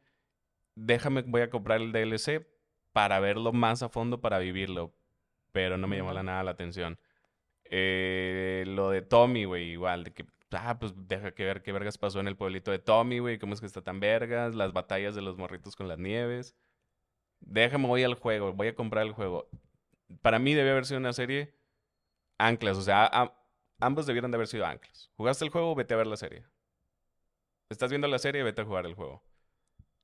Déjame, 0.74 1.22
voy 1.22 1.42
a 1.42 1.50
comprar 1.50 1.80
el 1.80 1.92
DLC 1.92 2.46
para 2.92 3.20
verlo 3.20 3.52
más 3.52 3.82
a 3.82 3.88
fondo, 3.88 4.20
para 4.20 4.38
vivirlo. 4.38 4.94
Pero 5.52 5.78
no 5.78 5.88
me 5.88 5.96
llamó 5.96 6.12
la 6.12 6.22
nada 6.22 6.44
la 6.44 6.52
atención. 6.52 6.98
Eh, 7.64 8.64
lo 8.66 8.90
de 8.90 9.02
Tommy, 9.02 9.44
güey, 9.44 9.70
igual, 9.70 10.04
de 10.04 10.12
que, 10.12 10.26
ah, 10.52 10.78
pues 10.78 10.92
deja 11.08 11.32
que 11.32 11.44
ver 11.44 11.62
qué 11.62 11.72
vergas 11.72 11.98
pasó 11.98 12.20
en 12.20 12.28
el 12.28 12.36
pueblito 12.36 12.70
de 12.70 12.78
Tommy, 12.78 13.18
güey, 13.18 13.38
cómo 13.38 13.54
es 13.54 13.60
que 13.60 13.66
está 13.66 13.82
tan 13.82 14.00
vergas, 14.00 14.54
las 14.54 14.72
batallas 14.72 15.14
de 15.14 15.22
los 15.22 15.36
morritos 15.36 15.76
con 15.76 15.88
las 15.88 15.98
nieves. 15.98 16.56
Déjame, 17.40 17.86
voy 17.86 18.02
al 18.04 18.14
juego, 18.14 18.52
voy 18.52 18.68
a 18.68 18.74
comprar 18.74 19.06
el 19.06 19.12
juego. 19.12 19.48
Para 20.22 20.38
mí 20.38 20.54
debe 20.54 20.70
haber 20.70 20.86
sido 20.86 21.00
una 21.00 21.12
serie 21.12 21.54
anclas, 22.38 22.76
o 22.78 22.82
sea, 22.82 23.10
ambos 23.80 24.06
debieron 24.06 24.30
de 24.30 24.36
haber 24.36 24.48
sido 24.48 24.66
anclas. 24.66 25.10
¿Jugaste 25.16 25.44
el 25.44 25.50
juego? 25.50 25.74
Vete 25.74 25.94
a 25.94 25.98
ver 25.98 26.06
la 26.06 26.16
serie. 26.16 26.44
¿Estás 27.68 27.90
viendo 27.90 28.08
la 28.08 28.18
serie? 28.18 28.42
Vete 28.42 28.62
a 28.62 28.64
jugar 28.64 28.86
el 28.86 28.94
juego. 28.94 29.22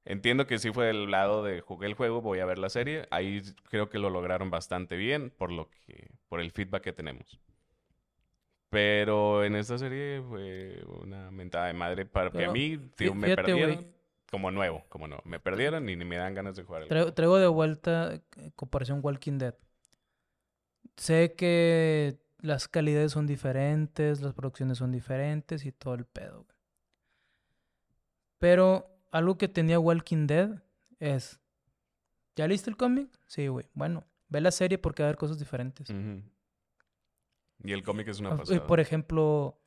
Entiendo 0.05 0.47
que 0.47 0.59
sí 0.59 0.71
fue 0.73 0.87
del 0.87 1.11
lado 1.11 1.43
de 1.43 1.61
jugué 1.61 1.89
el 1.89 1.95
juego, 1.95 2.23
voy 2.23 2.39
a 2.39 2.47
ver 2.47 2.59
la 2.59 2.71
serie. 2.71 3.09
Ahí 3.11 3.43
creo 3.65 3.91
que 3.91 3.99
lo 3.99 4.09
lograron 4.09 4.51
bastante 4.51 4.97
bien 4.97 5.31
por 5.31 5.51
lo 5.51 5.69
que 5.69 6.11
por 6.29 6.41
el 6.41 6.53
feedback 6.53 6.85
que 6.85 6.93
tenemos. 6.93 7.41
Pero 8.77 9.43
en 9.43 9.57
esta 9.57 9.79
serie 9.79 10.21
fue 10.21 10.85
una 11.03 11.31
mentada 11.31 11.69
de 11.69 11.73
madre 11.73 12.05
para 12.05 12.31
que 12.31 12.45
a 12.45 12.53
mí 12.53 12.77
tío, 12.95 13.15
me 13.15 13.35
perdieron 13.35 13.87
como 14.31 14.51
nuevo, 14.51 14.85
como 14.91 15.09
no, 15.09 15.23
me 15.25 15.41
perdieron 15.41 15.89
y 15.89 15.97
ni 15.97 16.05
me 16.05 16.19
dan 16.19 16.35
ganas 16.35 16.57
de 16.57 16.63
jugar. 16.63 16.83
El 16.83 17.15
traigo, 17.15 17.39
de 17.39 17.47
vuelta 17.47 18.13
eh, 18.13 18.21
comparación 18.55 19.01
Walking 19.03 19.39
Dead. 19.39 19.55
Sé 20.99 21.33
que 21.39 22.19
las 22.43 22.69
calidades 22.69 23.13
son 23.13 23.27
diferentes, 23.27 24.21
las 24.21 24.35
producciones 24.35 24.77
son 24.77 24.93
diferentes 24.93 25.65
y 25.65 25.73
todo 25.73 25.95
el 25.95 26.05
pedo. 26.05 26.45
Pero 28.39 28.91
algo 29.11 29.39
que 29.39 29.49
tenía 29.49 29.79
Walking 29.79 30.27
Dead 30.27 30.63
es, 30.99 31.41
¿ya 32.35 32.47
leíste 32.47 32.69
el 32.69 32.77
cómic? 32.77 33.09
Sí, 33.25 33.49
güey. 33.49 33.71
Bueno, 33.73 34.05
ve 34.29 34.43
la 34.43 34.51
serie 34.51 34.77
porque 34.77 35.03
va 35.03 35.07
a 35.07 35.09
haber 35.09 35.19
cosas 35.19 35.39
diferentes. 35.39 35.89
Y 37.63 37.73
el 37.73 37.83
cómic 37.83 38.09
es 38.09 38.21
una 38.21 38.31
ah, 38.33 38.37
pasada. 38.37 38.67
Por 38.67 38.81
ejemplo, 38.81 39.61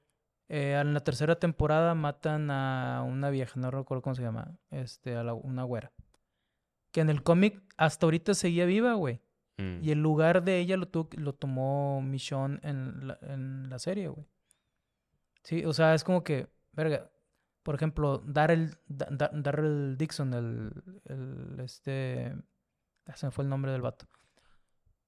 eh, 0.48 0.80
en 0.80 0.94
la 0.94 1.02
tercera 1.02 1.40
temporada 1.40 1.96
matan 1.96 2.50
a 2.52 3.04
una 3.08 3.30
vieja, 3.30 3.60
no 3.60 3.72
recuerdo 3.72 4.02
cómo 4.02 4.16
se 4.16 4.22
llama, 4.22 4.58
este, 4.72 5.16
a 5.16 5.34
una 5.34 5.64
güera. 5.64 5.92
Que 6.92 7.02
en 7.02 7.10
el 7.10 7.24
cómic 7.24 7.62
hasta 7.78 8.06
ahorita 8.06 8.34
seguía 8.34 8.66
viva, 8.66 8.94
güey. 8.94 9.22
Mm. 9.58 9.84
Y 9.84 9.92
el 9.92 10.02
lugar 10.02 10.44
de 10.44 10.58
ella 10.60 10.78
lo, 10.78 10.90
lo 11.12 11.34
tomó 11.34 12.02
Michonne 12.02 12.60
en 12.64 13.08
la, 13.08 13.20
en 13.22 13.70
la 13.70 13.78
serie, 13.80 14.08
güey. 14.08 14.26
Sí, 15.44 15.66
o 15.66 15.74
sea, 15.74 15.94
es 15.94 16.04
como 16.04 16.24
que, 16.24 16.48
verga, 16.74 17.12
por 17.64 17.76
ejemplo, 17.76 18.20
Darrell, 18.26 18.76
Darrell 18.88 19.98
Dixon, 19.98 20.34
el, 20.34 20.72
el, 21.06 21.60
este, 21.60 22.36
ah, 23.06 23.16
se 23.16 23.28
me 23.28 23.32
fue 23.32 23.44
el 23.44 23.50
nombre 23.50 23.72
del 23.72 23.82
vato. 23.82 24.08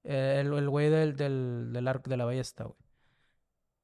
El, 0.03 0.53
el 0.53 0.69
güey 0.69 0.89
del, 0.89 1.15
del, 1.15 1.69
del 1.73 1.87
arco 1.87 2.09
de 2.09 2.17
la 2.17 2.25
ballesta, 2.25 2.63
güey. 2.65 2.77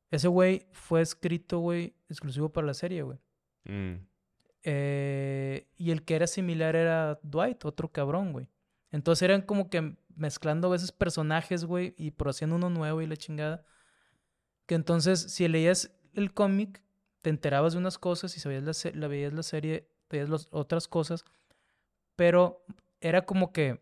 Ese 0.09 0.27
güey 0.27 0.67
fue 0.71 1.01
escrito, 1.01 1.59
güey, 1.59 1.93
exclusivo 2.09 2.49
para 2.49 2.67
la 2.67 2.73
serie, 2.73 3.03
güey. 3.03 3.19
Mm. 3.65 3.95
Eh, 4.63 5.67
y 5.77 5.91
el 5.91 6.03
que 6.03 6.15
era 6.15 6.27
similar 6.27 6.75
era 6.75 7.19
Dwight, 7.23 7.65
otro 7.65 7.91
cabrón, 7.91 8.31
güey. 8.31 8.47
Entonces 8.91 9.23
eran 9.23 9.41
como 9.41 9.69
que 9.69 9.95
mezclando 10.15 10.67
a 10.67 10.71
veces 10.71 10.91
personajes, 10.91 11.65
güey, 11.65 11.93
y 11.97 12.11
por 12.11 12.29
haciendo 12.29 12.55
uno 12.55 12.69
nuevo 12.69 13.01
y 13.01 13.07
la 13.07 13.17
chingada. 13.17 13.63
Que 14.65 14.75
entonces, 14.75 15.19
si 15.19 15.47
leías 15.47 15.91
el 16.13 16.33
cómic, 16.33 16.81
te 17.21 17.29
enterabas 17.29 17.73
de 17.73 17.79
unas 17.79 17.97
cosas 17.97 18.35
y 18.37 18.39
sabías 18.39 18.63
la, 18.63 18.91
la 18.93 19.07
veías 19.07 19.33
la 19.33 19.43
serie, 19.43 19.89
veías 20.09 20.29
las 20.29 20.47
otras 20.51 20.87
cosas. 20.87 21.25
Pero 22.15 22.65
era 23.01 23.25
como 23.25 23.51
que 23.51 23.81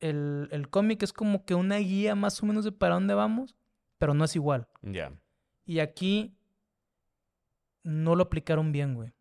el, 0.00 0.48
el 0.50 0.68
cómic 0.68 1.02
es 1.02 1.12
como 1.12 1.44
que 1.44 1.54
una 1.54 1.76
guía 1.76 2.14
más 2.14 2.42
o 2.42 2.46
menos 2.46 2.64
de 2.64 2.72
para 2.72 2.94
dónde 2.94 3.14
vamos, 3.14 3.54
pero 3.98 4.14
no 4.14 4.24
es 4.24 4.34
igual. 4.34 4.66
Ya. 4.82 5.12
Y 5.64 5.78
aquí 5.78 6.34
no 7.82 8.16
lo 8.16 8.24
aplicaron 8.24 8.72
bien, 8.72 8.94
güey. 8.94 9.12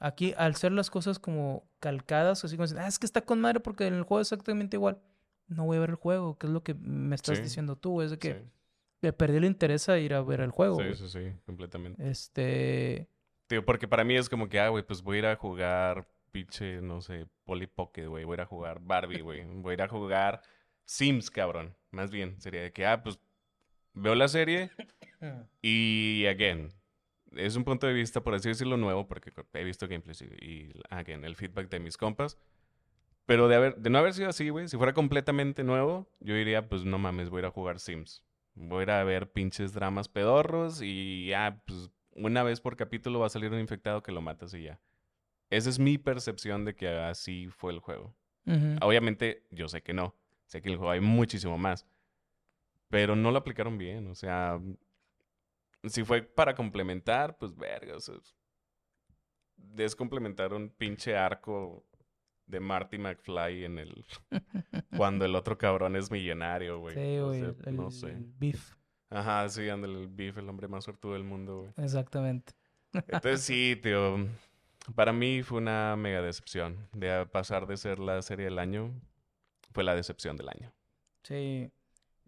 Aquí, 0.00 0.34
al 0.36 0.56
ser 0.56 0.72
las 0.72 0.90
cosas 0.90 1.18
como 1.18 1.68
calcadas, 1.78 2.44
así 2.44 2.56
como 2.56 2.68
ah, 2.78 2.88
es 2.88 2.98
que 2.98 3.06
está 3.06 3.20
con 3.20 3.40
madre 3.40 3.60
porque 3.60 3.86
en 3.86 3.94
el 3.94 4.02
juego 4.02 4.20
es 4.20 4.32
exactamente 4.32 4.76
igual. 4.76 4.98
No 5.46 5.66
voy 5.66 5.76
a 5.76 5.80
ver 5.80 5.90
el 5.90 5.96
juego, 5.96 6.38
que 6.38 6.46
es 6.46 6.52
lo 6.52 6.62
que 6.62 6.74
me 6.74 7.14
estás 7.14 7.42
diciendo 7.42 7.76
tú, 7.76 8.02
es 8.02 8.10
de 8.10 8.18
que 8.18 8.44
me 9.02 9.12
perdí 9.12 9.36
el 9.36 9.44
interés 9.44 9.88
a 9.88 9.98
ir 9.98 10.14
a 10.14 10.22
ver 10.22 10.40
el 10.40 10.50
juego. 10.50 10.78
Sí, 10.80 10.94
sí, 10.94 11.08
sí, 11.08 11.32
completamente. 11.44 12.08
Este. 12.08 13.08
Tío, 13.46 13.64
porque 13.64 13.86
para 13.86 14.04
mí 14.04 14.16
es 14.16 14.28
como 14.28 14.48
que, 14.48 14.58
ah, 14.58 14.70
güey, 14.70 14.84
pues 14.84 15.02
voy 15.02 15.16
a 15.16 15.18
ir 15.18 15.26
a 15.26 15.36
jugar 15.36 16.08
pinche, 16.34 16.80
no 16.82 17.00
sé, 17.00 17.28
Polly 17.44 17.68
Pocket, 17.68 18.08
güey. 18.08 18.24
Voy 18.24 18.36
a 18.40 18.44
jugar 18.44 18.80
Barbie, 18.80 19.20
güey. 19.20 19.44
Voy 19.44 19.76
a 19.78 19.86
jugar 19.86 20.42
Sims, 20.84 21.30
cabrón. 21.30 21.76
Más 21.92 22.10
bien, 22.10 22.40
sería 22.40 22.60
de 22.60 22.72
que, 22.72 22.84
ah, 22.84 23.04
pues 23.04 23.20
veo 23.92 24.16
la 24.16 24.26
serie 24.26 24.72
y, 25.62 26.26
again, 26.26 26.72
es 27.36 27.54
un 27.54 27.62
punto 27.62 27.86
de 27.86 27.92
vista, 27.92 28.20
por 28.20 28.34
así 28.34 28.48
decirlo, 28.48 28.76
nuevo, 28.76 29.06
porque 29.06 29.30
he 29.52 29.62
visto 29.62 29.86
gameplays 29.86 30.22
y, 30.22 30.72
again, 30.90 31.24
el 31.24 31.36
feedback 31.36 31.70
de 31.70 31.78
mis 31.78 31.96
compas. 31.96 32.36
Pero 33.26 33.46
de, 33.46 33.54
haber, 33.54 33.76
de 33.76 33.88
no 33.88 33.98
haber 33.98 34.12
sido 34.12 34.28
así, 34.28 34.48
güey, 34.48 34.66
si 34.66 34.76
fuera 34.76 34.92
completamente 34.92 35.62
nuevo, 35.62 36.08
yo 36.18 36.34
diría, 36.34 36.68
pues 36.68 36.84
no 36.84 36.98
mames, 36.98 37.30
voy 37.30 37.44
a 37.44 37.50
jugar 37.50 37.78
Sims. 37.78 38.24
Voy 38.54 38.80
a 38.80 38.82
ir 38.82 38.90
a 38.90 39.04
ver 39.04 39.30
pinches 39.30 39.72
dramas 39.72 40.08
pedorros 40.08 40.82
y 40.82 41.28
ya, 41.28 41.62
pues 41.64 41.92
una 42.16 42.42
vez 42.42 42.60
por 42.60 42.76
capítulo 42.76 43.20
va 43.20 43.26
a 43.26 43.30
salir 43.30 43.52
un 43.52 43.60
infectado 43.60 44.02
que 44.02 44.10
lo 44.10 44.20
matas 44.20 44.52
y 44.54 44.64
ya. 44.64 44.80
Esa 45.56 45.70
es 45.70 45.78
mi 45.78 45.98
percepción 45.98 46.64
de 46.64 46.74
que 46.74 46.88
así 46.88 47.48
fue 47.48 47.72
el 47.72 47.78
juego. 47.78 48.14
Obviamente, 48.82 49.46
yo 49.50 49.68
sé 49.68 49.82
que 49.82 49.94
no. 49.94 50.14
Sé 50.46 50.60
que 50.60 50.68
el 50.68 50.76
juego 50.76 50.90
hay 50.90 51.00
muchísimo 51.00 51.56
más. 51.56 51.86
Pero 52.88 53.16
no 53.16 53.30
lo 53.30 53.38
aplicaron 53.38 53.78
bien. 53.78 54.08
O 54.08 54.14
sea, 54.14 54.60
si 55.84 56.04
fue 56.04 56.22
para 56.22 56.54
complementar, 56.54 57.36
pues 57.38 57.54
verga. 57.56 57.96
O 57.96 58.00
sea, 58.00 58.16
es 59.76 59.96
complementar 59.96 60.52
un 60.52 60.68
pinche 60.70 61.16
arco 61.16 61.84
de 62.46 62.60
Marty 62.60 62.98
McFly 62.98 63.64
en 63.64 63.78
el. 63.78 64.04
cuando 64.96 65.24
el 65.24 65.34
otro 65.36 65.56
cabrón 65.56 65.96
es 65.96 66.10
millonario, 66.10 66.80
güey. 66.80 66.94
Sí, 66.94 67.18
güey. 67.20 67.72
no 67.72 67.90
sé. 67.90 68.16
beef. 68.38 68.74
Ajá, 69.08 69.48
sí, 69.48 69.68
ándale, 69.68 70.00
el 70.00 70.08
beef, 70.08 70.36
el 70.38 70.48
hombre 70.48 70.66
más 70.66 70.84
suertudo 70.84 71.12
del 71.12 71.24
mundo, 71.24 71.58
güey. 71.58 71.72
Exactamente. 71.76 72.52
Entonces 72.92 73.42
sí, 73.42 73.78
tío. 73.82 74.28
Para 74.94 75.12
mí 75.12 75.42
fue 75.42 75.58
una 75.58 75.96
mega 75.96 76.20
decepción. 76.20 76.88
De 76.92 77.26
pasar 77.26 77.66
de 77.66 77.76
ser 77.76 77.98
la 77.98 78.20
serie 78.22 78.46
del 78.46 78.58
año, 78.58 78.92
fue 79.72 79.84
la 79.84 79.94
decepción 79.94 80.36
del 80.36 80.48
año. 80.48 80.72
Sí. 81.22 81.70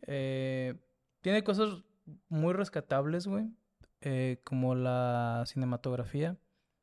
Eh, 0.07 0.75
tiene 1.21 1.45
cosas 1.45 1.83
muy 2.29 2.55
rescatables, 2.55 3.27
güey. 3.27 3.47
Eh, 4.01 4.41
como 4.45 4.75
la 4.75 5.45
cinematografía. 5.47 6.37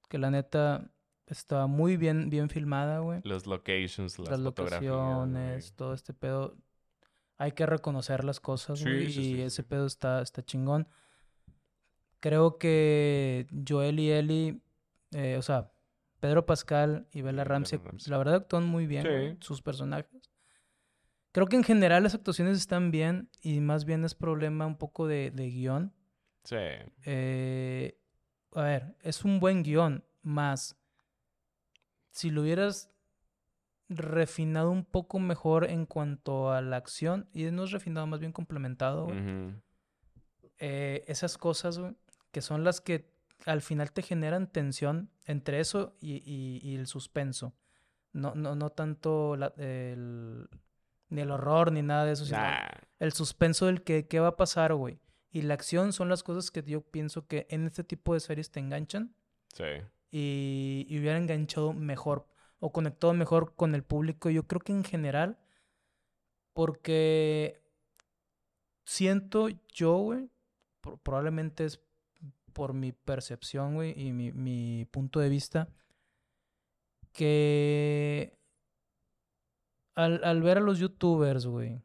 Que 0.09 0.17
la 0.19 0.29
neta 0.29 0.91
está 1.27 1.67
muy 1.67 1.97
bien, 1.97 2.29
bien 2.29 2.49
filmada, 2.49 2.99
güey. 2.99 3.21
Los 3.23 3.47
locations, 3.47 4.19
las, 4.19 4.29
las 4.29 4.39
locaciones, 4.39 5.73
todo 5.73 5.93
este 5.93 6.13
pedo. 6.13 6.55
Hay 7.37 7.53
que 7.53 7.65
reconocer 7.65 8.23
las 8.23 8.39
cosas, 8.39 8.83
güey. 8.83 9.11
y 9.11 9.41
ese 9.41 9.63
pedo 9.63 9.85
está, 9.85 10.21
está 10.21 10.43
chingón. 10.43 10.87
Creo 12.19 12.57
que 12.57 13.47
Joel 13.67 13.99
y 13.99 14.11
Eli, 14.11 14.61
eh, 15.13 15.37
o 15.37 15.41
sea, 15.41 15.71
Pedro 16.19 16.45
Pascal 16.45 17.07
y 17.11 17.21
Bella 17.21 17.43
Ramsey, 17.43 17.79
la 18.07 18.17
verdad 18.17 18.35
actúan 18.35 18.65
muy 18.65 18.87
bien 18.87 19.37
sus 19.41 19.61
personajes. 19.61 20.31
Creo 21.31 21.47
que 21.47 21.55
en 21.55 21.63
general 21.63 22.03
las 22.03 22.13
actuaciones 22.13 22.57
están 22.57 22.91
bien 22.91 23.29
y 23.41 23.59
más 23.59 23.85
bien 23.85 24.05
es 24.05 24.13
problema 24.13 24.67
un 24.67 24.77
poco 24.77 25.07
de, 25.07 25.31
guion. 25.31 25.93
Sí. 26.43 26.57
Eh, 27.05 27.99
a 28.53 28.61
ver, 28.61 28.95
es 29.01 29.25
un 29.25 29.39
buen 29.39 29.63
guion, 29.63 30.05
más 30.21 30.77
si 32.11 32.29
lo 32.29 32.43
hubieras 32.43 32.91
refinado 33.89 34.71
un 34.71 34.85
poco 34.85 35.19
mejor 35.19 35.69
en 35.69 35.85
cuanto 35.85 36.51
a 36.51 36.61
la 36.61 36.77
acción, 36.77 37.27
y 37.33 37.43
no 37.45 37.63
es 37.63 37.71
refinado, 37.71 38.07
más 38.07 38.19
bien 38.19 38.31
complementado, 38.31 39.07
eh, 40.59 41.03
esas 41.07 41.37
cosas, 41.37 41.81
que 42.31 42.41
son 42.41 42.63
las 42.63 42.81
que 42.81 43.12
al 43.45 43.61
final 43.61 43.91
te 43.91 44.01
generan 44.01 44.47
tensión 44.47 45.09
entre 45.25 45.59
eso 45.59 45.95
y, 45.99 46.75
el 46.75 46.87
suspenso. 46.87 47.53
No, 48.11 48.35
no, 48.35 48.55
no 48.55 48.69
tanto 48.69 49.35
el, 49.57 50.49
ni 51.09 51.21
el 51.21 51.31
horror, 51.31 51.71
ni 51.71 51.81
nada 51.81 52.05
de 52.05 52.13
eso, 52.13 52.25
sino 52.25 52.39
el 52.99 53.13
suspenso 53.13 53.65
del 53.65 53.83
que 53.83 54.07
qué 54.07 54.19
va 54.19 54.29
a 54.29 54.37
pasar, 54.37 54.73
güey. 54.73 54.99
Y 55.31 55.41
la 55.41 55.55
acción 55.55 55.93
son 55.93 56.09
las 56.09 56.21
cosas 56.21 56.51
que 56.51 56.61
yo 56.63 56.81
pienso 56.81 57.25
que 57.25 57.47
en 57.49 57.65
este 57.65 57.83
tipo 57.83 58.13
de 58.13 58.19
series 58.19 58.51
te 58.51 58.59
enganchan. 58.59 59.15
Sí. 59.53 59.63
Y, 60.11 60.85
y 60.87 60.99
hubiera 60.99 61.17
enganchado 61.17 61.73
mejor 61.73 62.27
o 62.59 62.71
conectado 62.71 63.13
mejor 63.13 63.55
con 63.55 63.73
el 63.73 63.83
público. 63.83 64.29
Yo 64.29 64.47
creo 64.47 64.61
que 64.61 64.71
en 64.71 64.83
general 64.83 65.39
Porque 66.53 67.63
siento 68.85 69.47
yo, 69.73 69.97
güey, 69.97 70.29
probablemente 71.03 71.65
es 71.65 71.81
por 72.53 72.73
mi 72.73 72.91
percepción, 72.91 73.75
güey, 73.75 73.93
y 73.99 74.11
mi, 74.13 74.31
mi 74.31 74.85
punto 74.91 75.19
de 75.19 75.29
vista, 75.29 75.69
que 77.11 78.37
al, 79.95 80.23
al 80.23 80.41
ver 80.41 80.57
a 80.57 80.61
los 80.61 80.79
youtubers, 80.79 81.45
güey, 81.45 81.81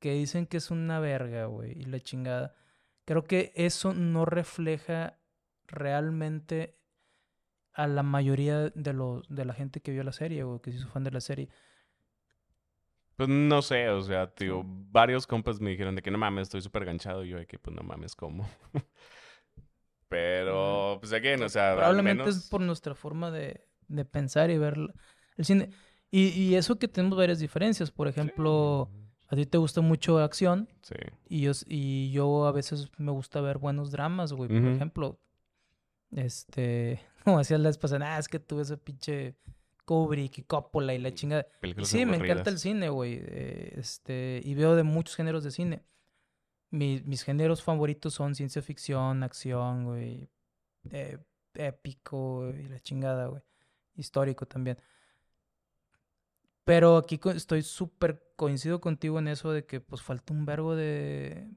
que 0.00 0.12
dicen 0.12 0.46
que 0.46 0.58
es 0.58 0.70
una 0.70 1.00
verga, 1.00 1.46
güey, 1.46 1.72
y 1.72 1.84
la 1.84 2.00
chingada, 2.00 2.54
creo 3.04 3.24
que 3.24 3.52
eso 3.54 3.94
no 3.94 4.24
refleja 4.24 5.18
realmente 5.66 6.78
a 7.72 7.86
la 7.86 8.02
mayoría 8.02 8.70
de, 8.70 8.92
los, 8.92 9.28
de 9.28 9.44
la 9.44 9.52
gente 9.52 9.80
que 9.80 9.92
vio 9.92 10.04
la 10.04 10.12
serie, 10.12 10.44
o 10.44 10.60
que 10.60 10.70
se 10.70 10.78
hizo 10.78 10.88
fan 10.88 11.04
de 11.04 11.10
la 11.10 11.20
serie. 11.20 11.48
Pues 13.16 13.28
no 13.28 13.62
sé, 13.62 13.88
o 13.90 14.02
sea, 14.02 14.32
tío, 14.32 14.62
varios 14.64 15.26
compas 15.26 15.60
me 15.60 15.70
dijeron 15.70 15.94
de 15.94 16.02
que 16.02 16.10
no 16.10 16.18
mames, 16.18 16.42
estoy 16.42 16.62
súper 16.62 16.84
ganchado. 16.84 17.24
Y 17.24 17.28
yo 17.28 17.38
de 17.38 17.46
que, 17.46 17.58
pues 17.58 17.74
no 17.76 17.82
mames, 17.82 18.16
¿cómo? 18.16 18.48
Pero, 20.14 20.98
pues 21.00 21.12
again, 21.12 21.42
o 21.42 21.48
sea. 21.48 21.74
Probablemente 21.74 22.30
es 22.30 22.48
por 22.48 22.60
nuestra 22.60 22.94
forma 22.94 23.32
de, 23.32 23.66
de 23.88 24.04
pensar 24.04 24.48
y 24.48 24.58
ver 24.58 24.78
el 25.36 25.44
cine. 25.44 25.70
Y, 26.12 26.28
y, 26.28 26.54
eso 26.54 26.78
que 26.78 26.86
tenemos 26.86 27.18
varias 27.18 27.40
diferencias. 27.40 27.90
Por 27.90 28.06
ejemplo, 28.06 28.88
a 29.26 29.34
ti 29.34 29.44
te 29.44 29.58
gusta 29.58 29.80
mucho 29.80 30.20
acción. 30.20 30.68
Sí. 30.82 30.94
Y 31.28 31.40
yo, 31.40 31.50
y 31.66 32.12
yo 32.12 32.46
a 32.46 32.52
veces 32.52 32.92
me 32.96 33.10
gusta 33.10 33.40
ver 33.40 33.58
buenos 33.58 33.90
dramas, 33.90 34.32
güey. 34.32 34.48
Por 34.48 34.68
ejemplo, 34.68 35.18
este. 36.12 37.00
Como 37.24 37.38
decías 37.38 37.58
la 37.58 37.70
vez 37.70 37.78
pasada, 37.78 38.14
ah, 38.14 38.18
es 38.20 38.28
que 38.28 38.38
tuve 38.38 38.62
ese 38.62 38.76
pinche 38.76 39.34
Kubrick 39.84 40.38
y 40.38 40.42
Coppola 40.42 40.94
y 40.94 40.98
la 40.98 41.12
chingada. 41.12 41.44
sí, 41.82 42.06
me 42.06 42.18
encanta 42.18 42.50
el 42.50 42.60
cine, 42.60 42.88
güey. 42.88 43.18
Eh, 43.20 43.74
este, 43.78 44.40
y 44.44 44.54
veo 44.54 44.76
de 44.76 44.84
muchos 44.84 45.16
géneros 45.16 45.42
de 45.42 45.50
cine. 45.50 45.82
Mis 46.74 47.22
géneros 47.22 47.62
favoritos 47.62 48.14
son 48.14 48.34
ciencia 48.34 48.62
ficción, 48.62 49.22
acción, 49.22 49.84
güey. 49.84 50.28
Eh, 50.90 51.18
épico 51.54 52.50
y 52.50 52.64
la 52.68 52.80
chingada, 52.80 53.26
güey. 53.26 53.42
Histórico 53.96 54.46
también. 54.46 54.78
Pero 56.64 56.96
aquí 56.96 57.20
estoy 57.34 57.62
súper 57.62 58.22
coincido 58.36 58.80
contigo 58.80 59.18
en 59.18 59.28
eso 59.28 59.52
de 59.52 59.64
que 59.64 59.80
pues 59.80 60.02
falta 60.02 60.32
un 60.32 60.46
verbo 60.46 60.74
de... 60.74 61.48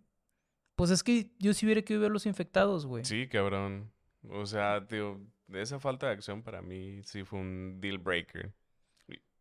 Pues 0.76 0.92
es 0.92 1.02
que 1.02 1.32
yo 1.40 1.54
sí 1.54 1.66
hubiera 1.66 1.82
que 1.82 1.98
ver 1.98 2.12
los 2.12 2.26
infectados, 2.26 2.86
güey. 2.86 3.04
Sí, 3.06 3.28
cabrón. 3.28 3.92
O 4.30 4.46
sea, 4.46 4.86
tío, 4.86 5.20
esa 5.54 5.80
falta 5.80 6.08
de 6.08 6.14
acción 6.14 6.44
para 6.44 6.62
mí 6.62 7.02
sí 7.04 7.24
fue 7.24 7.40
un 7.40 7.80
deal 7.82 7.98
breaker. 7.98 8.54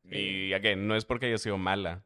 Y, 0.04 0.52
again, 0.52 0.86
no 0.86 0.94
es 0.94 1.04
porque 1.04 1.26
haya 1.26 1.38
sido 1.38 1.58
mala. 1.58 2.05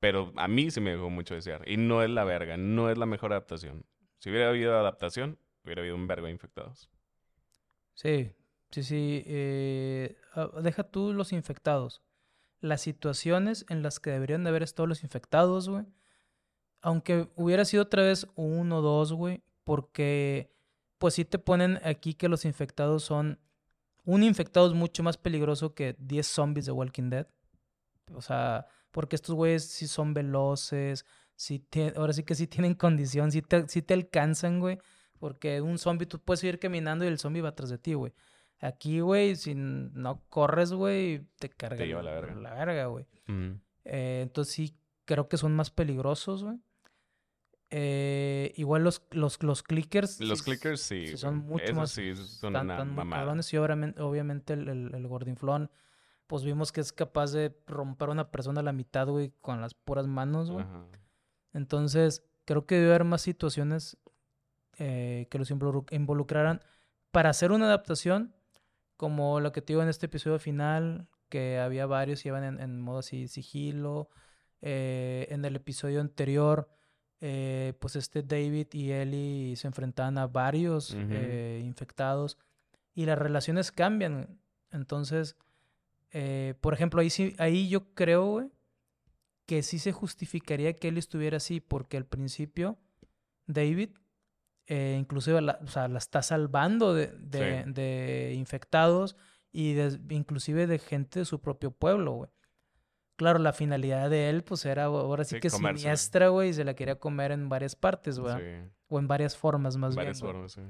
Pero 0.00 0.32
a 0.36 0.48
mí 0.48 0.70
sí 0.70 0.80
me 0.80 0.92
dejó 0.92 1.10
mucho 1.10 1.34
desear. 1.34 1.68
Y 1.68 1.76
no 1.76 2.02
es 2.02 2.10
la 2.10 2.24
verga, 2.24 2.56
no 2.56 2.90
es 2.90 2.96
la 2.96 3.06
mejor 3.06 3.32
adaptación. 3.32 3.84
Si 4.18 4.30
hubiera 4.30 4.48
habido 4.48 4.76
adaptación, 4.76 5.38
hubiera 5.62 5.82
habido 5.82 5.94
un 5.94 6.06
vergo 6.06 6.26
de 6.26 6.32
infectados. 6.32 6.90
Sí, 7.94 8.32
sí, 8.70 8.82
sí. 8.82 9.22
Eh, 9.26 10.16
ah, 10.34 10.50
deja 10.62 10.84
tú 10.84 11.12
los 11.12 11.32
infectados. 11.32 12.02
Las 12.60 12.80
situaciones 12.80 13.66
en 13.68 13.82
las 13.82 14.00
que 14.00 14.10
deberían 14.10 14.42
de 14.42 14.50
haber 14.50 14.62
estado 14.62 14.86
los 14.86 15.02
infectados, 15.02 15.68
güey. 15.68 15.84
Aunque 16.80 17.28
hubiera 17.36 17.66
sido 17.66 17.82
otra 17.82 18.02
vez 18.02 18.26
uno 18.36 18.78
o 18.78 18.82
dos, 18.82 19.12
güey. 19.12 19.42
Porque 19.64 20.50
pues 20.98 21.14
sí 21.14 21.26
te 21.26 21.38
ponen 21.38 21.78
aquí 21.84 22.14
que 22.14 22.28
los 22.28 22.44
infectados 22.46 23.04
son... 23.04 23.38
Un 24.04 24.22
infectado 24.22 24.66
es 24.66 24.72
mucho 24.72 25.02
más 25.02 25.18
peligroso 25.18 25.74
que 25.74 25.94
10 25.98 26.26
zombies 26.26 26.66
de 26.66 26.72
Walking 26.72 27.10
Dead. 27.10 27.26
O 28.14 28.22
sea, 28.22 28.66
porque 28.90 29.16
estos 29.16 29.34
güeyes 29.34 29.68
sí 29.68 29.86
son 29.86 30.14
veloces, 30.14 31.04
sí 31.36 31.66
ahora 31.96 32.12
sí 32.12 32.24
que 32.24 32.34
sí 32.34 32.46
tienen 32.46 32.74
condición, 32.74 33.32
sí 33.32 33.42
te, 33.42 33.62
te 33.64 33.94
alcanzan, 33.94 34.60
güey. 34.60 34.78
Porque 35.18 35.60
un 35.60 35.78
zombie, 35.78 36.06
tú 36.06 36.18
puedes 36.18 36.42
ir 36.44 36.58
caminando 36.58 37.04
y 37.04 37.08
el 37.08 37.18
zombie 37.18 37.42
va 37.42 37.50
atrás 37.50 37.68
de 37.68 37.78
ti, 37.78 37.92
güey. 37.92 38.12
Aquí, 38.58 39.00
güey, 39.00 39.36
si 39.36 39.54
no 39.54 40.22
corres, 40.28 40.72
güey, 40.72 41.26
te 41.38 41.50
carga. 41.50 41.76
Te 41.76 41.86
lleva 41.86 42.02
la 42.02 42.12
verga. 42.12 42.34
La 42.34 42.54
verga, 42.54 42.86
güey. 42.86 43.06
Eh, 43.84 44.20
entonces 44.22 44.54
sí, 44.54 44.76
creo 45.04 45.28
que 45.28 45.36
son 45.36 45.54
más 45.54 45.70
peligrosos, 45.70 46.44
güey. 46.44 46.58
Eh, 47.70 48.52
igual 48.56 48.82
los, 48.82 49.02
los, 49.10 49.42
los 49.42 49.62
clickers. 49.62 50.20
Los 50.20 50.42
clickers 50.42 50.80
sí. 50.80 51.16
son 51.16 51.38
mucho 51.38 51.72
más. 51.74 51.92
Sí, 51.92 52.14
son 52.16 52.56
una 52.56 52.84
mamada. 52.84 53.34
y 53.50 53.56
obviamente, 53.56 54.02
obviamente 54.02 54.52
el, 54.54 54.68
el, 54.68 54.94
el, 54.94 55.06
gordinflón, 55.06 55.70
pues 56.30 56.44
vimos 56.44 56.70
que 56.70 56.80
es 56.80 56.92
capaz 56.92 57.32
de 57.32 57.52
romper 57.66 58.08
a 58.08 58.12
una 58.12 58.30
persona 58.30 58.60
a 58.60 58.62
la 58.62 58.72
mitad, 58.72 59.08
güey, 59.08 59.32
con 59.40 59.60
las 59.60 59.74
puras 59.74 60.06
manos, 60.06 60.50
güey. 60.50 60.64
Entonces, 61.52 62.24
creo 62.44 62.64
que 62.64 62.76
debe 62.76 62.90
haber 62.90 63.04
más 63.04 63.20
situaciones 63.20 63.98
eh, 64.78 65.26
que 65.30 65.38
los 65.38 65.50
involucraran 65.50 66.62
para 67.10 67.30
hacer 67.30 67.50
una 67.50 67.66
adaptación, 67.66 68.32
como 68.96 69.40
lo 69.40 69.50
que 69.50 69.60
te 69.60 69.72
digo 69.72 69.82
en 69.82 69.88
este 69.88 70.06
episodio 70.06 70.38
final, 70.38 71.08
que 71.28 71.58
había 71.58 71.86
varios 71.86 72.24
y 72.24 72.28
iban 72.28 72.44
en, 72.44 72.60
en 72.60 72.80
modo 72.80 73.00
así 73.00 73.26
sigilo. 73.26 74.08
Eh, 74.62 75.26
en 75.30 75.44
el 75.44 75.56
episodio 75.56 76.00
anterior 76.00 76.68
eh, 77.22 77.74
pues 77.80 77.96
este 77.96 78.22
David 78.22 78.68
y 78.72 78.92
Ellie 78.92 79.54
se 79.56 79.66
enfrentan 79.66 80.16
a 80.16 80.26
varios 80.26 80.96
eh, 80.96 81.60
infectados 81.62 82.38
y 82.94 83.04
las 83.04 83.18
relaciones 83.18 83.72
cambian. 83.72 84.40
Entonces, 84.70 85.36
eh, 86.12 86.54
por 86.60 86.74
ejemplo, 86.74 87.00
ahí, 87.00 87.10
sí, 87.10 87.34
ahí 87.38 87.68
yo 87.68 87.94
creo 87.94 88.50
que 89.46 89.62
sí 89.62 89.78
se 89.78 89.92
justificaría 89.92 90.74
que 90.74 90.88
Ellie 90.88 91.00
estuviera 91.00 91.38
así, 91.38 91.60
porque 91.60 91.96
al 91.96 92.06
principio 92.06 92.78
David 93.46 93.90
inclusive 94.70 95.40
la, 95.40 95.58
o 95.62 95.66
sea, 95.66 95.88
la 95.88 95.98
está 95.98 96.22
salvando 96.22 96.94
de, 96.94 97.08
de, 97.08 98.34
infectados 98.36 99.16
y 99.52 99.76
inclusive 100.10 100.66
de 100.66 100.78
gente 100.78 101.20
de 101.20 101.24
su 101.24 101.40
propio 101.40 101.72
pueblo, 101.72 102.12
güey. 102.12 102.30
Claro, 103.16 103.38
la 103.38 103.52
finalidad 103.52 104.08
de 104.08 104.30
él, 104.30 104.44
pues 104.44 104.64
era 104.64 104.84
ahora 104.84 105.24
sí, 105.24 105.40
que 105.40 105.50
siniestra, 105.50 106.28
güey, 106.28 106.50
y 106.50 106.54
se 106.54 106.64
la 106.64 106.74
quería 106.74 106.98
comer 106.98 107.32
en 107.32 107.48
varias 107.48 107.76
partes, 107.76 108.18
güey. 108.18 108.34
O 108.88 108.98
en 108.98 109.08
varias 109.08 109.36
formas, 109.36 109.76
más 109.76 109.94
bien. 109.94 110.06
Varias 110.06 110.20
formas, 110.20 110.52
sí. 110.52 110.62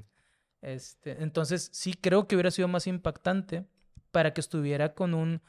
Este, 0.61 1.23
entonces, 1.23 1.69
sí 1.71 1.93
creo 1.93 2.27
que 2.27 2.35
hubiera 2.35 2.51
sido 2.51 2.67
más 2.67 2.87
impactante 2.87 3.65
para 4.11 4.33
que 4.33 4.41
estuviera 4.41 4.93
con 4.93 5.13
un 5.13 5.41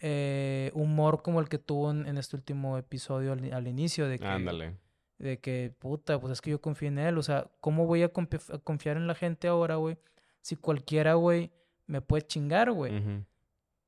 eh, 0.00 0.70
humor 0.74 1.22
como 1.22 1.40
el 1.40 1.48
que 1.48 1.58
tuvo 1.58 1.90
en, 1.90 2.18
este 2.18 2.36
último 2.36 2.78
episodio 2.78 3.32
al, 3.32 3.68
inicio, 3.68 4.08
de 4.08 4.18
que. 4.18 4.26
Ándale. 4.26 4.76
De 5.18 5.38
que, 5.38 5.74
puta, 5.78 6.18
pues 6.18 6.32
es 6.32 6.40
que 6.40 6.50
yo 6.50 6.60
confío 6.60 6.88
en 6.88 6.98
él. 6.98 7.18
O 7.18 7.22
sea, 7.22 7.50
¿cómo 7.60 7.86
voy 7.86 8.02
a, 8.02 8.10
confiar 8.10 8.96
en 8.96 9.06
la 9.06 9.14
gente 9.14 9.48
ahora, 9.48 9.76
güey? 9.76 9.98
Si 10.40 10.56
cualquiera, 10.56 11.14
güey, 11.14 11.52
me 11.86 12.00
puede 12.00 12.26
chingar, 12.26 12.72
güey 12.72 13.24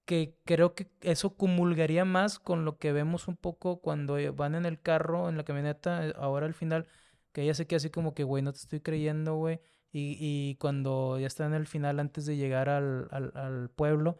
que 0.04 0.36
creo 0.44 0.74
que 0.74 0.88
eso 1.00 1.36
comulgaría 1.36 2.04
más 2.04 2.38
con 2.38 2.64
lo 2.64 2.78
que 2.78 2.92
vemos 2.92 3.28
un 3.28 3.36
poco 3.36 3.80
cuando 3.80 4.18
eh, 4.18 4.30
van 4.30 4.54
en 4.54 4.66
el 4.66 4.80
carro, 4.80 5.28
en 5.28 5.36
la 5.36 5.44
camioneta, 5.44 6.06
eh, 6.06 6.12
ahora 6.16 6.46
al 6.46 6.54
final, 6.54 6.86
que 7.32 7.42
ella 7.42 7.54
se 7.54 7.66
queda 7.66 7.78
así 7.78 7.90
como 7.90 8.14
que, 8.14 8.24
güey, 8.24 8.42
no 8.42 8.52
te 8.52 8.58
estoy 8.58 8.80
creyendo, 8.80 9.36
güey. 9.36 9.60
Y, 9.92 10.16
y 10.18 10.56
cuando 10.56 11.18
ya 11.18 11.26
está 11.26 11.44
en 11.46 11.54
el 11.54 11.66
final, 11.66 12.00
antes 12.00 12.24
de 12.24 12.36
llegar 12.36 12.68
al, 12.68 13.08
al, 13.10 13.32
al 13.34 13.68
pueblo, 13.68 14.18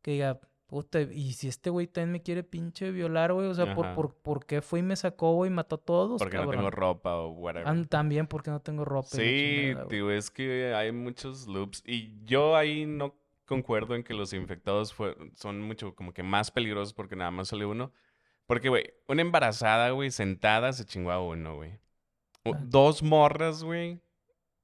que 0.00 0.12
diga, 0.12 0.40
puta, 0.70 1.00
y 1.00 1.32
si 1.32 1.48
este 1.48 1.68
güey 1.68 1.88
también 1.88 2.12
me 2.12 2.22
quiere 2.22 2.44
pinche 2.44 2.92
violar, 2.92 3.32
güey, 3.32 3.48
o 3.48 3.54
sea, 3.54 3.74
por, 3.74 3.92
por, 3.94 4.14
por, 4.14 4.46
qué 4.46 4.62
fue 4.62 4.78
y 4.78 4.82
me 4.82 4.94
sacó, 4.94 5.34
güey, 5.34 5.50
y 5.50 5.54
mató 5.54 5.76
a 5.76 5.84
todos? 5.84 6.18
Porque 6.20 6.36
no 6.36 6.48
tengo 6.48 6.70
ropa 6.70 7.16
o 7.16 7.30
whatever. 7.32 7.86
también 7.88 8.28
porque 8.28 8.50
no 8.50 8.60
tengo 8.60 8.84
ropa. 8.84 9.08
Sí, 9.08 9.74
tío, 9.88 10.10
es 10.12 10.30
que 10.30 10.72
hay 10.72 10.92
muchos 10.92 11.48
loops. 11.48 11.82
Y 11.84 12.24
yo 12.24 12.56
ahí 12.56 12.86
no 12.86 13.16
concuerdo 13.46 13.96
en 13.96 14.04
que 14.04 14.14
los 14.14 14.32
infectados 14.32 14.94
son 15.34 15.60
mucho 15.60 15.96
como 15.96 16.14
que 16.14 16.22
más 16.22 16.52
peligrosos 16.52 16.94
porque 16.94 17.16
nada 17.16 17.32
más 17.32 17.48
sale 17.48 17.66
uno. 17.66 17.92
Porque, 18.46 18.68
güey, 18.68 18.94
una 19.08 19.22
embarazada, 19.22 19.90
güey, 19.90 20.12
sentada 20.12 20.72
se 20.72 20.84
chingó 20.84 21.10
a 21.10 21.20
uno, 21.20 21.56
güey. 21.56 21.80
Ah. 22.44 22.52
Dos 22.62 23.02
morras, 23.02 23.64
güey, 23.64 24.00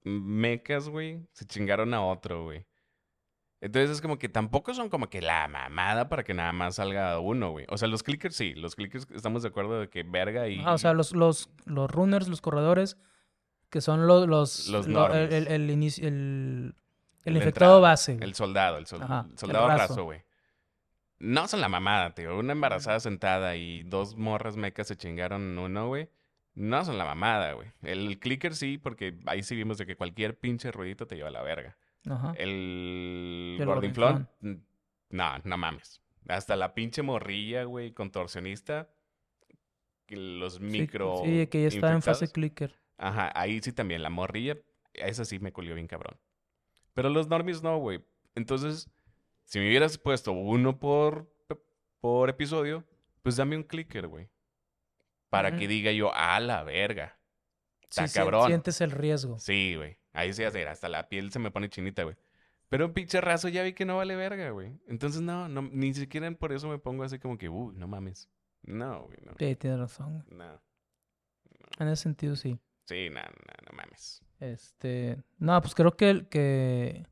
mecas, 0.07 0.89
güey, 0.89 1.27
se 1.33 1.45
chingaron 1.47 1.95
a 1.95 2.05
otro, 2.05 2.45
güey. 2.45 2.67
Entonces 3.61 3.91
es 3.91 4.01
como 4.01 4.19
que 4.19 4.29
tampoco 4.29 4.75
son 4.75 4.91
como 4.91 5.09
que 5.09 5.23
la 5.23 5.49
mamada 5.49 6.09
para 6.09 6.25
que 6.25 6.35
nada 6.35 6.53
más 6.53 6.77
salga 6.77 7.19
uno, 7.19 7.51
güey. 7.51 7.67
O 7.69 7.79
sea, 7.79 7.89
los 7.89 8.03
clickers 8.03 8.37
sí, 8.37 8.55
los 8.55 8.77
clickers 8.77 9.07
estamos 9.15 9.43
de 9.43 9.49
acuerdo 9.49 9.81
de 9.81 9.89
que 9.89 10.03
verga 10.03 10.49
y... 10.49 10.61
Ah, 10.65 10.75
o 10.75 10.79
sea, 10.79 10.93
los, 10.93 11.13
los, 11.13 11.51
los 11.65 11.91
runners, 11.91 12.29
los 12.29 12.41
corredores, 12.41 12.99
que 13.71 13.81
son 13.81 14.07
los... 14.07 14.29
Los, 14.29 14.69
los 14.69 14.87
el, 14.87 15.33
el, 15.33 15.49
el, 15.49 15.71
inicio, 15.71 16.07
el 16.07 16.75
el 17.27 17.37
infectado 17.37 17.81
base. 17.81 18.17
El 18.21 18.35
soldado, 18.35 18.79
el, 18.79 18.87
soldado 18.87 19.69
raso, 19.69 20.05
güey. 20.05 20.23
No 21.19 21.49
son 21.49 21.61
la 21.61 21.69
mamada, 21.69 22.15
tío. 22.15 22.39
Una 22.39 22.53
embarazada 22.53 23.01
sentada 23.01 23.57
y 23.57 23.83
dos 23.83 24.17
morras 24.17 24.57
mecas 24.57 24.87
se 24.87 24.97
chingaron 24.97 25.59
uno, 25.59 25.89
güey. 25.89 26.09
No 26.57 26.83
son 26.87 26.97
la 26.97 27.05
mamada, 27.05 27.53
güey. 27.53 27.71
El 27.83 28.19
clicker 28.19 28.55
sí, 28.55 28.79
porque 28.79 29.19
ahí 29.27 29.43
sí 29.43 29.55
vimos 29.55 29.77
de 29.77 29.85
que 29.85 29.95
cualquier 29.95 30.39
pinche 30.39 30.73
ruidito 30.73 31.07
te 31.07 31.15
lleva 31.15 31.29
a 31.29 31.33
la 31.33 31.43
verga. 31.43 31.77
Ajá. 32.09 32.33
El, 32.39 33.59
el 33.61 33.67
gordinflón, 33.67 34.29
no, 35.11 35.39
no 35.45 35.57
mames. 35.59 36.03
Hasta 36.27 36.57
la 36.57 36.73
pinche 36.73 37.03
morrilla, 37.03 37.65
güey, 37.65 37.93
contorsionista, 37.93 38.89
los 40.09 40.59
micro. 40.61 41.21
Sí, 41.25 41.47
que 41.47 41.63
ya 41.63 41.69
estaba 41.69 41.93
en 41.93 42.03
fase 42.03 42.33
clicker. 42.33 42.75
Ajá, 42.97 43.31
ahí 43.39 43.61
sí 43.61 43.73
también, 43.73 44.03
la 44.03 44.11
morrilla, 44.11 44.57
esa 44.95 45.27
sí 45.27 45.39
me 45.39 45.53
colió 45.53 45.75
bien 45.75 45.87
cabrón. 45.87 46.19
Pero 46.95 47.11
los 47.11 47.29
normies 47.29 47.63
no, 47.63 47.77
güey. 47.77 48.03
Entonces, 48.35 48.91
si 49.45 49.59
me 49.59 49.69
hubieras 49.69 49.99
puesto 49.99 50.33
uno 50.33 50.79
por, 50.79 51.31
por 52.01 52.31
episodio, 52.31 52.83
pues 53.23 53.37
dame 53.37 53.57
un 53.57 53.63
clicker, 53.63 54.07
güey. 54.07 54.31
Para 55.37 55.57
que 55.57 55.69
diga 55.69 55.93
yo, 55.93 56.15
a 56.15 56.41
la 56.41 56.63
verga. 56.63 57.19
Está 57.89 58.09
cabrón. 58.09 58.49
Sientes 58.49 58.81
el 58.81 58.91
riesgo. 58.91 59.39
Sí, 59.39 59.75
güey. 59.77 59.99
Ahí 60.13 60.33
sí, 60.33 60.43
hasta 60.43 60.89
la 60.89 61.09
piel 61.09 61.31
se 61.31 61.39
me 61.39 61.51
pone 61.51 61.69
chinita, 61.69 62.03
güey. 62.03 62.17
Pero 62.69 62.87
un 62.87 62.93
pinche 62.93 63.21
raso 63.21 63.49
ya 63.49 63.63
vi 63.63 63.75
que 63.75 63.85
no 63.85 63.97
vale 63.97 64.17
verga, 64.17 64.51
güey. 64.51 64.73
Entonces, 64.89 65.21
no, 65.21 65.49
no, 65.49 65.63
ni 65.63 65.95
siquiera 65.95 66.31
por 66.33 66.53
eso 66.53 66.69
me 66.69 66.79
pongo 66.79 67.05
así 67.05 67.19
como 67.19 67.39
que, 67.39 67.49
uy, 67.49 67.75
no 67.77 67.87
mames. 67.87 68.29
No, 68.63 69.05
güey, 69.05 69.19
no. 69.25 69.33
Sí, 69.39 69.55
tienes 69.55 69.79
razón. 69.79 70.25
No. 70.31 70.61
En 71.79 71.89
ese 71.89 72.03
sentido, 72.03 72.35
sí. 72.35 72.59
Sí, 72.87 73.09
no, 73.11 73.21
no, 73.21 73.71
no 73.71 73.77
mames. 73.77 74.23
Este, 74.41 75.23
no, 75.39 75.61
pues 75.61 75.75
creo 75.75 75.97
que, 75.97 76.27
que, 76.29 77.07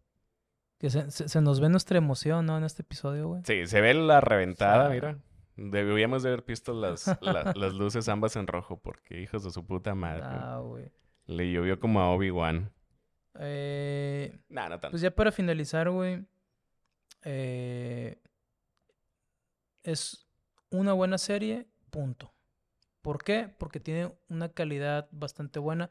que 0.79 0.91
se, 0.91 1.11
se, 1.11 1.41
nos 1.41 1.61
ve 1.61 1.69
nuestra 1.69 1.99
emoción, 1.99 2.47
¿no? 2.47 2.59
En 2.59 2.65
este 2.65 2.83
episodio, 2.83 3.29
güey. 3.29 3.43
Sí, 3.45 3.67
se 3.67 3.81
ve 3.81 3.95
la 3.95 4.21
reventada, 4.21 4.89
mira. 4.89 5.19
Debíamos 5.57 6.23
de 6.23 6.31
haber 6.31 6.45
visto 6.45 6.73
las, 6.73 7.07
las 7.21 7.75
luces 7.75 8.09
ambas 8.09 8.37
en 8.37 8.47
rojo 8.47 8.81
porque 8.81 9.21
hijos 9.21 9.45
de 9.45 9.51
su 9.51 9.65
puta 9.67 9.95
madre. 9.95 10.25
Ah, 10.25 10.61
güey. 10.63 10.91
Le 11.27 11.51
llovió 11.51 11.79
como 11.79 12.01
a 12.01 12.11
Obi-Wan. 12.11 12.73
Eh, 13.39 14.39
nah, 14.49 14.69
no 14.69 14.81
tanto. 14.81 14.91
Pues 14.91 15.03
ya 15.03 15.15
para 15.15 15.33
finalizar, 15.33 15.91
güey. 15.91 16.27
Eh, 17.25 18.21
es 19.83 20.29
una 20.71 20.93
buena 20.93 21.19
serie, 21.19 21.69
punto. 21.91 22.35
¿Por 23.03 23.23
qué? 23.23 23.55
Porque 23.59 23.81
tiene 23.81 24.13
una 24.29 24.51
calidad 24.51 25.09
bastante 25.13 25.59
buena 25.59 25.91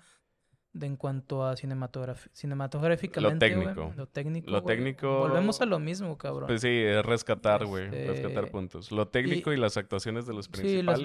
de 0.73 0.87
en 0.87 0.97
cuanto 0.97 1.45
a 1.45 1.55
cinematográficamente. 1.55 3.21
Lo 3.21 3.37
técnico. 3.37 3.93
lo 3.95 4.07
técnico. 4.07 4.51
Lo 4.51 4.63
técnico. 4.63 5.19
Volvemos 5.19 5.61
a 5.61 5.65
lo 5.65 5.79
mismo, 5.79 6.17
cabrón. 6.17 6.47
Pues 6.47 6.61
sí, 6.61 6.69
es 6.69 7.05
rescatar, 7.05 7.65
güey. 7.65 7.85
Este, 7.85 8.07
rescatar 8.07 8.49
puntos. 8.49 8.91
Lo 8.91 9.07
técnico 9.07 9.53
y, 9.53 9.57
las 9.57 9.77
actuaciones 9.77 10.25
de 10.25 10.33
los 10.33 10.49
principales. 10.49 10.79
Sí, 10.79 10.85
las, 10.85 10.99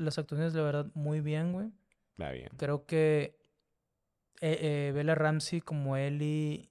las, 0.00 0.18
actuaciones, 0.18 0.52
de 0.52 0.62
verdad, 0.62 0.86
muy 0.94 1.20
bien, 1.20 1.52
güey. 1.52 1.70
Va 2.20 2.32
bien. 2.32 2.50
Creo 2.58 2.84
que 2.84 3.38
eh, 4.40 4.58
eh, 4.60 4.92
Bella 4.94 5.14
Ramsey 5.14 5.62
como 5.62 5.96
Ellie 5.96 6.70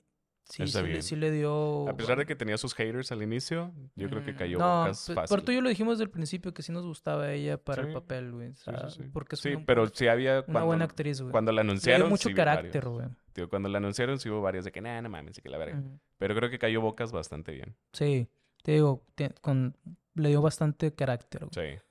Sí, 0.50 0.66
sí, 1.02 1.16
le, 1.18 1.30
dio... 1.30 1.90
A 1.90 1.98
pesar 1.98 2.18
de 2.18 2.26
que 2.26 2.34
tenía 2.34 2.58
sus 2.58 2.74
haters 2.74 3.12
al 3.12 3.22
inicio, 3.22 3.74
yo 3.96 4.10
creo 4.10 4.24
que 4.24 4.32
mm, 4.32 4.38
cayó 4.38 4.58
no, 4.58 4.80
bocas 4.80 5.12
fácil. 5.14 5.28
Por 5.28 5.42
tú 5.42 5.52
yo 5.52 5.60
lo 5.60 5.68
dijimos 5.68 5.96
desde 5.98 6.06
el 6.06 6.10
principio 6.10 6.54
que 6.54 6.64
sí 6.64 6.72
nos 6.72 6.86
gustaba 6.86 7.34
ella 7.34 7.58
para 7.58 7.82
el 7.82 7.94
papel, 7.94 8.32
güey. 8.32 8.54
sí, 8.54 8.72
sí, 8.90 9.04
porque 9.12 9.36
sí 9.36 9.58
pero 9.66 9.88
sí 9.88 10.08
había... 10.08 10.44
Cuando, 10.44 10.60
una 10.60 10.66
buena 10.66 10.86
actriz, 10.86 11.20
güey. 11.20 11.32
Cuando 11.32 11.52
la 11.52 11.62
anunciaron... 11.62 12.00
Tiene 12.00 12.10
mucho 12.10 12.30
carácter, 12.34 12.88
güey. 12.88 13.10
cuando 13.50 13.68
la 13.68 13.80
anunciaron 13.80 14.20
sí 14.20 14.30
hubo 14.30 14.42
varias 14.42 14.64
de 14.64 14.72
que, 14.72 14.80
nah, 14.80 15.02
no 15.02 15.10
mames, 15.10 15.38
que 15.42 15.50
la 15.50 15.58
verga. 15.58 15.84
Pero 16.18 16.34
creo 16.34 16.50
que 16.50 16.60
cayó 16.60 16.80
bocas 16.80 17.12
bastante 17.12 17.52
bien. 17.52 17.76
Sí, 17.92 18.30
te 18.64 18.72
digo, 18.72 19.04
con... 19.42 19.76
le 20.16 20.30
dio 20.30 20.42
bastante 20.42 20.94
carácter, 20.94 21.46
güey. 21.46 21.76
Sí. 21.76 21.82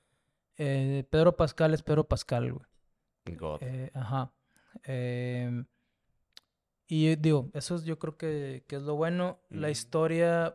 Eh, 0.57 1.03
Pedro 1.11 1.35
Pascal 1.35 1.75
es 1.75 1.83
Pedro 1.83 2.05
Pascal, 2.05 2.53
güey. 2.53 3.37
God. 3.37 3.59
Eh, 3.61 3.91
ajá. 3.93 4.31
Eh... 4.83 5.63
Y 6.87 7.15
digo, 7.17 7.49
eso 7.53 7.75
es, 7.75 7.83
yo 7.83 7.99
creo 7.99 8.17
que, 8.17 8.63
que 8.67 8.77
es 8.77 8.83
lo 8.83 8.95
bueno. 8.95 9.39
La 9.49 9.69
historia 9.69 10.53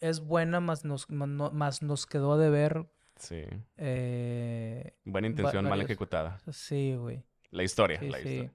es 0.00 0.20
buena, 0.20 0.60
más 0.60 0.84
nos, 0.84 1.08
más 1.08 1.82
nos 1.82 2.06
quedó 2.06 2.36
de 2.38 2.50
ver. 2.50 2.86
Sí. 3.16 3.44
Eh, 3.76 4.94
Buena 5.04 5.28
intención, 5.28 5.68
mal 5.68 5.80
ejecutada. 5.80 6.38
Sí, 6.50 6.94
güey. 6.94 7.22
La 7.50 7.62
historia, 7.62 8.00
la 8.02 8.18
historia. 8.18 8.52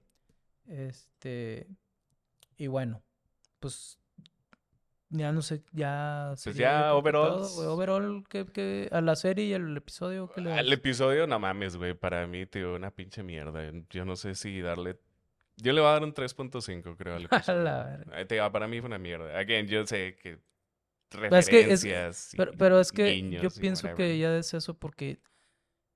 Este. 0.68 1.68
Y 2.58 2.68
bueno, 2.68 3.04
pues. 3.60 4.00
Ya 5.10 5.32
no 5.32 5.42
sé, 5.44 5.64
ya. 5.72 6.34
Pues 6.44 6.56
ya, 6.56 6.96
overall. 6.96 7.44
overall, 7.44 8.24
que, 8.28 8.90
a 8.92 9.02
la 9.02 9.16
serie 9.16 9.46
y 9.46 9.54
al 9.54 9.78
episodio, 9.78 10.30
¿qué 10.30 10.42
le 10.42 10.52
Al 10.52 10.74
episodio, 10.74 11.28
no 11.28 11.40
mames, 11.40 11.78
güey. 11.78 11.94
Para 11.94 12.26
mí, 12.28 12.46
tío, 12.48 12.76
una 12.76 12.92
pinche 12.92 13.22
mierda. 13.24 13.72
Yo 13.92 14.04
no 14.04 14.16
sé 14.16 14.34
si 14.34 14.62
darle 14.62 15.00
yo 15.58 15.74
le 15.74 15.82
voy 15.82 15.90
a 15.90 15.94
dar 15.94 16.04
un 16.04 16.14
3.5, 16.14 16.96
creo. 16.98 17.16
Al 17.16 17.28
para 18.52 18.68
mí 18.68 18.80
fue 18.80 18.88
una 18.88 18.98
mierda. 18.98 19.38
Again, 19.38 19.68
yo 19.68 19.86
sé 19.86 20.18
que 20.18 20.40
referencias. 21.12 22.36
Pero 22.58 22.80
es 22.80 22.92
que, 22.92 23.30
yo 23.30 23.50
pienso 23.50 23.94
que 23.96 24.18
ya 24.18 24.38
es 24.38 24.54
eso 24.54 24.78
porque 24.78 25.22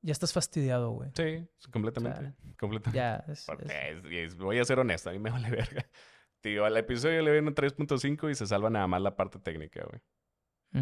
ya 0.02 0.12
estás 0.12 0.34
fastidiado, 0.34 0.92
güey. 0.92 1.10
Sí, 1.16 1.46
completamente. 1.72 2.34
completamente. 2.58 2.98
Ya, 2.98 3.26
voy 4.38 4.60
a 4.60 4.66
ser 4.66 4.80
honesto, 4.80 5.10
a 5.10 5.14
mí 5.14 5.20
me 5.20 5.30
vale 5.32 5.50
verga. 5.50 5.86
Tío, 6.42 6.64
al 6.64 6.78
episodio 6.78 7.22
le 7.22 7.32
doy 7.32 7.40
un 7.40 7.54
3.5 7.54 8.32
y 8.32 8.36
se 8.36 8.48
salva 8.48 8.70
nada 8.70 8.88
más 8.88 9.02
la 9.02 9.16
parte 9.16 9.40
técnica, 9.40 9.86
güey. 9.86 10.02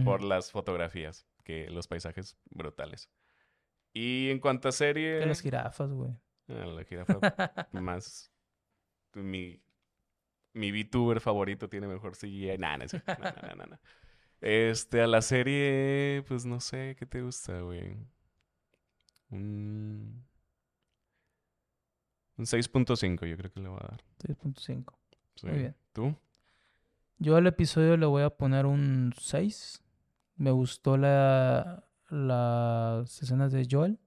Por 0.03 0.21
las 0.21 0.51
fotografías, 0.51 1.25
que 1.45 1.69
los 1.69 1.87
paisajes 1.87 2.37
brutales. 2.49 3.09
Y 3.93 4.29
en 4.29 4.39
cuanto 4.39 4.67
a 4.67 4.73
serie... 4.73 5.19
Que 5.19 5.25
las 5.25 5.39
jirafas, 5.39 5.89
güey. 5.89 6.11
Ah, 6.49 6.65
la 6.65 6.83
jirafa 6.83 7.17
más 7.71 8.29
mi, 9.13 9.61
mi 10.53 10.71
VTuber 10.71 11.19
favorito 11.19 11.69
tiene 11.69 11.87
mejor 11.87 12.15
CGI. 12.15 12.57
Nah, 12.57 12.77
no, 12.77 12.85
no, 12.85 13.55
no, 13.55 13.65
no, 13.65 13.79
Este, 14.41 15.01
a 15.01 15.07
la 15.07 15.21
serie, 15.21 16.23
pues 16.27 16.45
no 16.45 16.59
sé, 16.59 16.95
¿qué 16.97 17.05
te 17.05 17.21
gusta, 17.21 17.61
güey? 17.61 17.97
Un... 19.29 20.25
Un 22.37 22.45
6.5 22.45 23.25
yo 23.25 23.35
creo 23.35 23.51
que 23.51 23.59
le 23.59 23.69
voy 23.69 23.79
a 23.81 23.87
dar. 23.87 24.03
6.5. 24.19 24.93
Muy 25.43 25.57
bien. 25.57 25.75
¿Tú? 25.91 26.15
Yo 27.17 27.35
al 27.35 27.47
episodio 27.47 27.97
le 27.97 28.05
voy 28.05 28.21
a 28.21 28.29
poner 28.29 28.67
un 28.67 29.11
6. 29.17 29.83
Me 30.35 30.51
gustó 30.51 30.97
la, 30.97 31.87
las 32.09 33.21
escenas 33.23 33.51
de 33.51 33.67
Joel. 33.69 33.99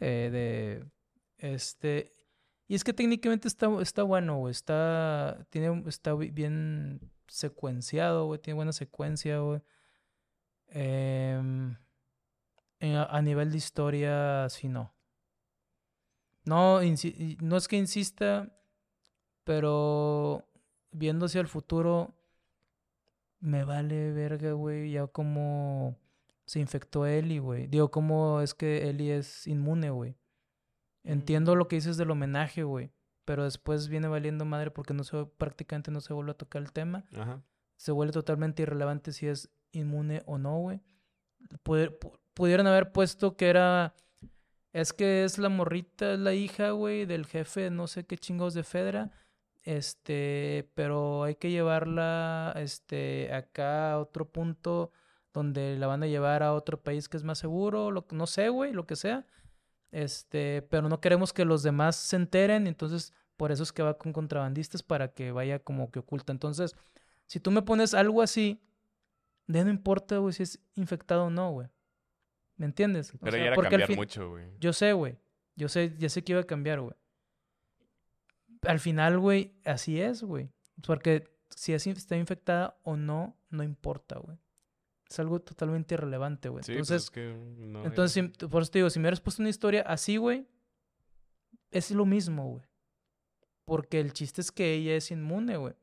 Eh, 0.00 0.30
de 0.32 0.86
este 1.38 2.10
y 2.66 2.74
es 2.74 2.84
que 2.84 2.94
técnicamente 2.94 3.48
está, 3.48 3.68
está 3.80 4.02
bueno, 4.02 4.38
güey. 4.38 4.52
Está, 4.52 5.46
tiene, 5.50 5.84
está 5.86 6.14
bien 6.14 7.00
secuenciado, 7.28 8.26
güey. 8.26 8.40
Tiene 8.40 8.56
buena 8.56 8.72
secuencia, 8.72 9.38
güey. 9.40 9.60
Em, 10.68 11.76
a, 12.80 13.22
nivel 13.22 13.50
de 13.50 13.58
historia, 13.58 14.48
sí, 14.48 14.68
no. 14.68 14.94
No, 16.44 16.80
no 17.40 17.56
es 17.56 17.68
que 17.68 17.76
insista, 17.76 18.50
pero 19.44 20.44
viendo 20.90 21.26
hacia 21.26 21.40
el 21.40 21.48
futuro, 21.48 22.14
me 23.40 23.64
vale 23.64 24.12
verga, 24.12 24.52
güey. 24.52 24.92
Ya 24.92 25.06
como 25.06 25.98
se 26.46 26.60
infectó 26.60 27.06
Eli, 27.06 27.38
güey. 27.38 27.66
Digo, 27.66 27.90
cómo 27.90 28.40
es 28.40 28.54
que 28.54 28.88
Eli 28.88 29.10
es 29.10 29.46
inmune, 29.46 29.90
güey. 29.90 30.16
Entiendo 31.04 31.54
lo 31.54 31.68
que 31.68 31.76
dices 31.76 31.96
del 31.96 32.10
homenaje, 32.10 32.62
güey. 32.62 32.90
Pero 33.24 33.44
después 33.44 33.88
viene 33.88 34.08
valiendo 34.08 34.44
madre 34.44 34.70
porque 34.70 34.94
no 34.94 35.04
se, 35.04 35.24
prácticamente 35.38 35.90
no 35.90 36.00
se 36.00 36.12
vuelve 36.12 36.32
a 36.32 36.36
tocar 36.36 36.62
el 36.62 36.72
tema. 36.72 37.04
Ajá. 37.16 37.42
Se 37.76 37.92
vuelve 37.92 38.12
totalmente 38.12 38.62
irrelevante 38.62 39.12
si 39.12 39.26
es 39.26 39.50
inmune 39.72 40.22
o 40.26 40.38
no, 40.38 40.58
güey. 40.58 40.80
pudieron 42.34 42.66
haber 42.66 42.92
puesto 42.92 43.36
que 43.36 43.48
era. 43.48 43.94
Es 44.72 44.92
que 44.92 45.24
es 45.24 45.38
la 45.38 45.48
morrita, 45.48 46.14
es 46.14 46.18
la 46.18 46.34
hija, 46.34 46.70
güey, 46.70 47.06
del 47.06 47.26
jefe, 47.26 47.70
no 47.70 47.86
sé 47.86 48.04
qué 48.06 48.18
chingos 48.18 48.54
de 48.54 48.64
Fedra. 48.64 49.12
Este, 49.62 50.68
pero 50.74 51.22
hay 51.22 51.36
que 51.36 51.50
llevarla, 51.50 52.52
este, 52.56 53.32
acá 53.32 53.92
a 53.92 53.98
otro 53.98 54.28
punto 54.28 54.90
donde 55.32 55.76
la 55.78 55.86
van 55.86 56.02
a 56.02 56.06
llevar 56.06 56.42
a 56.42 56.52
otro 56.52 56.82
país 56.82 57.08
que 57.08 57.16
es 57.16 57.24
más 57.24 57.38
seguro, 57.38 57.90
lo, 57.90 58.06
no 58.10 58.26
sé, 58.26 58.48
güey, 58.48 58.72
lo 58.72 58.86
que 58.86 58.96
sea. 58.96 59.26
Este, 59.94 60.60
pero 60.62 60.88
no 60.88 61.00
queremos 61.00 61.32
que 61.32 61.44
los 61.44 61.62
demás 61.62 61.94
se 61.94 62.16
enteren, 62.16 62.66
entonces 62.66 63.12
por 63.36 63.52
eso 63.52 63.62
es 63.62 63.72
que 63.72 63.84
va 63.84 63.96
con 63.96 64.12
contrabandistas 64.12 64.82
para 64.82 65.14
que 65.14 65.30
vaya 65.30 65.60
como 65.60 65.92
que 65.92 66.00
oculta. 66.00 66.32
Entonces, 66.32 66.74
si 67.26 67.38
tú 67.38 67.52
me 67.52 67.62
pones 67.62 67.94
algo 67.94 68.20
así, 68.20 68.60
de 69.46 69.64
no 69.64 69.70
importa, 69.70 70.18
güey, 70.18 70.32
si 70.32 70.42
es 70.42 70.60
infectado 70.74 71.26
o 71.26 71.30
no, 71.30 71.52
güey. 71.52 71.68
¿Me 72.56 72.66
entiendes? 72.66 73.12
pero 73.22 73.36
ya 73.36 73.44
era 73.44 73.56
cambiar 73.56 73.94
mucho, 73.94 74.30
güey. 74.30 74.46
Yo 74.58 74.72
sé, 74.72 74.92
güey. 74.94 75.16
Yo 75.54 75.68
sé, 75.68 75.94
ya 75.96 76.08
sé 76.08 76.24
que 76.24 76.32
iba 76.32 76.40
a 76.40 76.44
cambiar, 76.44 76.80
güey. 76.80 76.94
Al 78.62 78.80
final, 78.80 79.20
güey, 79.20 79.54
así 79.64 80.00
es, 80.00 80.24
güey. 80.24 80.50
Porque 80.84 81.30
si 81.50 81.72
así 81.72 81.90
está 81.90 82.16
infectada 82.16 82.80
o 82.82 82.96
no, 82.96 83.36
no 83.48 83.62
importa, 83.62 84.18
güey 84.18 84.38
es 85.08 85.18
algo 85.18 85.40
totalmente 85.40 85.94
irrelevante, 85.94 86.48
güey. 86.48 86.64
Sí, 86.64 86.72
pues 86.72 86.90
entonces, 86.90 87.10
que 87.10 87.34
no 87.58 87.84
entonces 87.84 88.30
por 88.50 88.62
eso 88.62 88.70
te 88.70 88.78
digo, 88.78 88.90
si 88.90 88.98
me 88.98 89.04
hubieras 89.04 89.20
puesto 89.20 89.42
una 89.42 89.50
historia 89.50 89.82
así, 89.82 90.16
güey, 90.16 90.46
es 91.70 91.90
lo 91.90 92.06
mismo, 92.06 92.48
güey. 92.50 92.64
Porque 93.64 94.00
el 94.00 94.12
chiste 94.12 94.40
es 94.40 94.52
que 94.52 94.74
ella 94.74 94.94
es 94.96 95.10
inmune, 95.10 95.56
güey. 95.56 95.74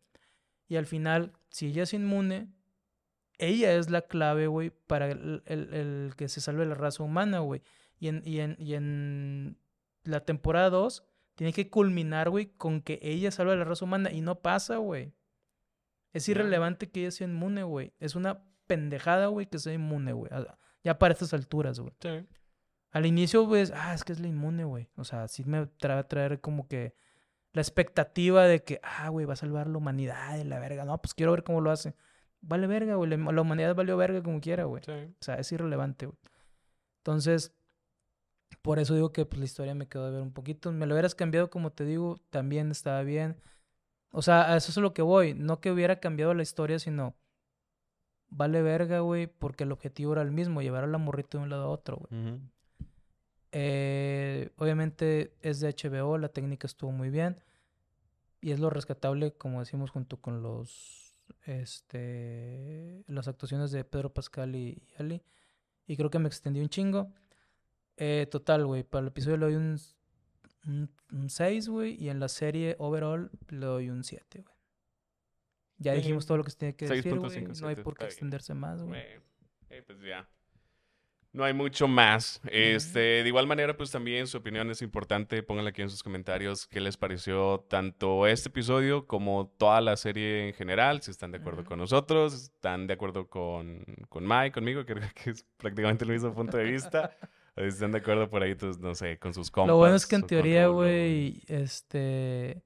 Y 0.68 0.78
al 0.78 0.86
final, 0.86 1.34
si 1.50 1.68
ella 1.68 1.84
es 1.84 1.94
inmune, 1.94 2.50
ella 3.38 3.74
es 3.74 3.90
la 3.90 4.04
clave, 4.04 4.48
güey, 4.48 4.72
para 4.88 5.10
el, 5.10 5.44
el, 5.46 6.14
que 6.16 6.30
se 6.30 6.42
salve 6.42 6.66
la 6.66 6.76
raza 6.76 7.04
humana, 7.04 7.40
güey. 7.40 7.62
Y 8.00 8.08
en, 8.08 8.22
y 8.26 8.40
en, 8.40 8.56
y 8.60 8.76
en 8.76 9.58
la 10.04 10.24
temporada 10.24 10.70
2 10.70 11.04
tiene 11.36 11.54
que 11.54 11.70
culminar, 11.70 12.30
güey, 12.30 12.48
con 12.58 12.82
que 12.82 13.00
ella 13.02 13.32
salva 13.32 13.54
a 13.54 13.56
la 13.56 13.66
raza 13.66 13.86
humana. 13.86 14.12
Y 14.12 14.22
no 14.22 14.42
pasa, 14.42 14.78
güey. 14.78 15.12
Es 16.14 16.30
irrelevante 16.30 16.90
que 16.90 17.02
ella 17.02 17.12
sea 17.12 17.28
inmune, 17.28 17.64
güey. 17.64 17.94
Es 18.00 18.16
una 18.16 18.44
pendejada, 18.72 19.28
güey, 19.28 19.48
que 19.48 19.60
sea 19.60 19.74
inmune, 19.74 20.14
güey. 20.14 20.32
Ya 20.82 20.98
para 20.98 21.14
estas 21.14 21.34
alturas, 21.34 21.78
güey. 21.78 21.92
Sí. 22.00 22.26
Al 22.92 23.06
inicio, 23.06 23.46
pues, 23.46 23.74
ah, 23.76 23.94
es 23.94 24.06
que 24.06 24.14
es 24.14 24.22
la 24.22 24.30
inmune, 24.30 24.64
güey. 24.64 24.88
O 24.96 25.04
sea, 25.04 25.28
sí 25.28 25.44
me 25.44 25.66
trae 25.66 26.00
a 26.00 26.08
traer 26.08 26.40
como 26.40 26.70
que 26.70 26.96
la 27.52 27.62
expectativa 27.62 28.46
de 28.46 28.64
que, 28.64 28.80
ah, 28.82 29.10
güey, 29.10 29.26
va 29.26 29.34
a 29.34 29.36
salvar 29.36 29.68
la 29.68 29.78
humanidad 29.78 30.38
de 30.38 30.46
la 30.46 30.58
verga. 30.60 30.86
No, 30.86 31.02
pues 31.02 31.14
quiero 31.14 31.34
ver 31.34 31.44
cómo 31.44 31.60
lo 31.60 31.70
hace. 31.70 31.96
Vale 32.40 32.66
verga, 32.66 32.96
güey. 32.96 33.10
La, 33.10 33.42
humanidad 33.42 33.76
valió 33.76 33.98
verga 33.98 34.24
como 34.24 34.40
quiera, 34.40 34.64
güey. 34.64 34.82
Sí. 34.86 34.94
O 34.94 35.24
sea, 35.24 35.36
es 35.36 35.52
irrelevante, 35.52 36.06
güey. 36.06 36.18
Entonces, 37.00 37.54
por 38.62 38.80
eso 38.80 38.96
digo 38.96 39.12
que 39.12 39.26
pues, 39.26 39.38
la 39.38 39.46
historia 39.46 39.76
me 39.76 39.90
quedó 39.90 40.06
de 40.06 40.12
ver 40.14 40.22
un 40.22 40.32
poquito. 40.32 40.72
Me 40.72 40.86
lo 40.86 40.94
hubieras 40.96 41.14
cambiado, 41.14 41.50
como 41.50 41.74
te 41.74 41.84
digo, 41.84 42.22
también 42.30 42.72
estaba 42.72 43.04
bien. 43.04 43.36
O 44.12 44.22
sea, 44.22 44.54
a 44.54 44.56
eso 44.56 44.72
es 44.72 44.78
a 44.78 44.82
lo 44.82 44.94
que 44.94 45.02
voy. 45.02 45.34
No 45.34 45.60
que 45.60 45.72
hubiera 45.72 46.00
cambiado 46.00 46.34
la 46.34 46.44
historia, 46.44 46.80
sino 46.80 47.18
vale 48.32 48.62
verga, 48.64 49.02
güey, 49.02 49.28
porque 49.28 49.66
el 49.66 49.72
objetivo 49.72 50.14
era 50.14 50.24
el 50.24 50.32
mismo, 50.32 50.62
llevar 50.62 50.84
a 50.84 50.88
la 50.88 50.98
morrita 50.98 51.38
de 51.38 51.44
un 51.44 51.50
lado 51.52 51.66
a 51.66 51.70
otro, 51.70 51.98
güey. 51.98 52.40
Eh, 53.52 54.50
obviamente 54.58 55.36
es 55.42 55.60
de 55.60 55.70
HBO, 55.70 56.18
la 56.18 56.30
técnica 56.30 56.66
estuvo 56.66 56.92
muy 56.92 57.10
bien. 57.10 57.36
Y 58.40 58.52
es 58.52 58.60
lo 58.60 58.70
rescatable, 58.72 59.34
como 59.34 59.60
decimos, 59.60 59.92
junto 59.92 60.18
con 60.18 60.42
los 60.42 61.00
este 61.46 63.04
las 63.08 63.28
actuaciones 63.28 63.72
de 63.72 63.84
Pedro 63.84 64.14
Pascal 64.14 64.56
y, 64.56 64.82
Ali. 64.98 65.22
Y 65.86 65.98
creo 65.98 66.10
que 66.10 66.20
me 66.20 66.28
extendí 66.28 66.60
un 66.60 66.70
chingo. 66.70 67.14
Eh, 67.98 68.28
total, 68.32 68.66
güey. 68.66 68.84
Para 68.84 69.04
el 69.04 69.08
episodio 69.10 69.38
le 69.38 69.46
doy 69.46 69.56
un, 69.56 69.80
un, 71.12 71.30
6, 71.30 71.70
güey. 71.70 72.02
Y 72.02 72.10
en 72.10 72.20
la 72.20 72.30
serie 72.30 72.76
overall 72.80 73.30
le 73.50 73.66
doy 73.66 73.90
un 73.90 74.04
7, 74.04 74.42
güey. 74.42 74.51
Ya 75.82 75.94
dijimos 75.94 76.28
todo 76.28 76.38
lo 76.38 76.44
que 76.44 76.52
se 76.52 76.58
tiene 76.58 76.76
que 76.76 76.88
decir, 76.88 77.16
güey. 77.18 77.44
No 77.60 77.68
hay 77.68 77.76
por 77.76 77.98
qué 77.98 78.06
extenderse 78.06 78.54
más, 78.54 78.84
güey. 78.84 79.02
pues 79.68 80.00
ya. 80.02 80.30
No 81.34 81.46
hay 81.46 81.54
mucho 81.54 81.88
más. 81.88 82.42
Este, 82.52 83.00
de 83.00 83.28
igual 83.28 83.48
manera, 83.48 83.76
pues 83.76 83.90
también 83.90 84.28
su 84.28 84.38
opinión 84.38 84.70
es 84.70 84.82
importante. 84.82 85.42
Pónganla 85.42 85.70
aquí 85.70 85.82
en 85.82 85.90
sus 85.90 86.04
comentarios 86.04 86.68
qué 86.68 86.82
les 86.82 86.98
pareció 86.98 87.66
tanto 87.70 88.28
este 88.28 88.50
episodio 88.50 89.08
como 89.08 89.48
toda 89.58 89.80
la 89.80 89.96
serie 89.96 90.50
en 90.50 90.54
general. 90.54 91.02
Si 91.02 91.10
están 91.10 91.32
de 91.32 91.38
acuerdo 91.38 91.64
con 91.64 91.80
nosotros, 91.80 92.34
están 92.34 92.86
de 92.86 92.94
acuerdo 92.94 93.28
con, 93.28 93.84
con 94.10 94.28
Mike, 94.28 94.52
conmigo, 94.52 94.86
que 94.86 94.94
que 95.16 95.30
es 95.32 95.46
prácticamente 95.58 96.04
el 96.04 96.12
mismo 96.12 96.34
punto 96.34 96.58
de 96.58 96.66
vista. 96.66 97.18
si 97.58 97.64
están 97.64 97.94
de 97.94 98.00
acuerdo 98.00 98.30
por 98.30 98.44
ahí, 98.44 98.54
pues, 98.54 98.78
no 98.78 98.94
sé, 98.94 99.18
con 99.18 99.34
sus 99.34 99.50
compas. 99.50 99.70
Lo 99.70 99.78
bueno 99.78 99.96
es 99.96 100.06
que 100.06 100.18
en 100.18 100.28
teoría, 100.28 100.68
güey, 100.68 101.42
este 101.48 102.62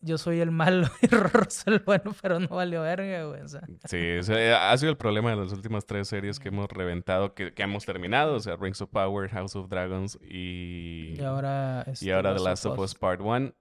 yo 0.00 0.18
soy 0.18 0.40
el 0.40 0.50
malo 0.50 0.88
y 1.02 1.06
Rosa 1.08 1.70
el 1.70 1.80
bueno, 1.80 2.14
pero 2.22 2.38
no 2.38 2.48
valió 2.48 2.82
verga, 2.82 3.24
güey. 3.24 3.40
Sí, 3.84 4.32
ha 4.54 4.76
sido 4.76 4.90
el 4.90 4.96
problema 4.96 5.30
de 5.30 5.36
las 5.36 5.52
últimas 5.52 5.86
tres 5.86 6.08
series 6.08 6.38
que 6.38 6.48
hemos 6.48 6.68
reventado, 6.68 7.34
que, 7.34 7.52
que 7.52 7.62
hemos 7.62 7.84
terminado. 7.84 8.34
O 8.34 8.40
sea, 8.40 8.56
Rings 8.56 8.80
of 8.80 8.90
Power, 8.90 9.28
House 9.30 9.56
of 9.56 9.68
Dragons 9.68 10.18
y... 10.22 11.14
Y 11.18 11.22
ahora... 11.22 11.84
y 11.86 11.90
este, 11.90 12.12
ahora 12.12 12.34
The 12.34 12.42
Last 12.42 12.66
of 12.66 12.78
Us 12.78 12.94
Part 12.94 13.20
1. 13.20 13.52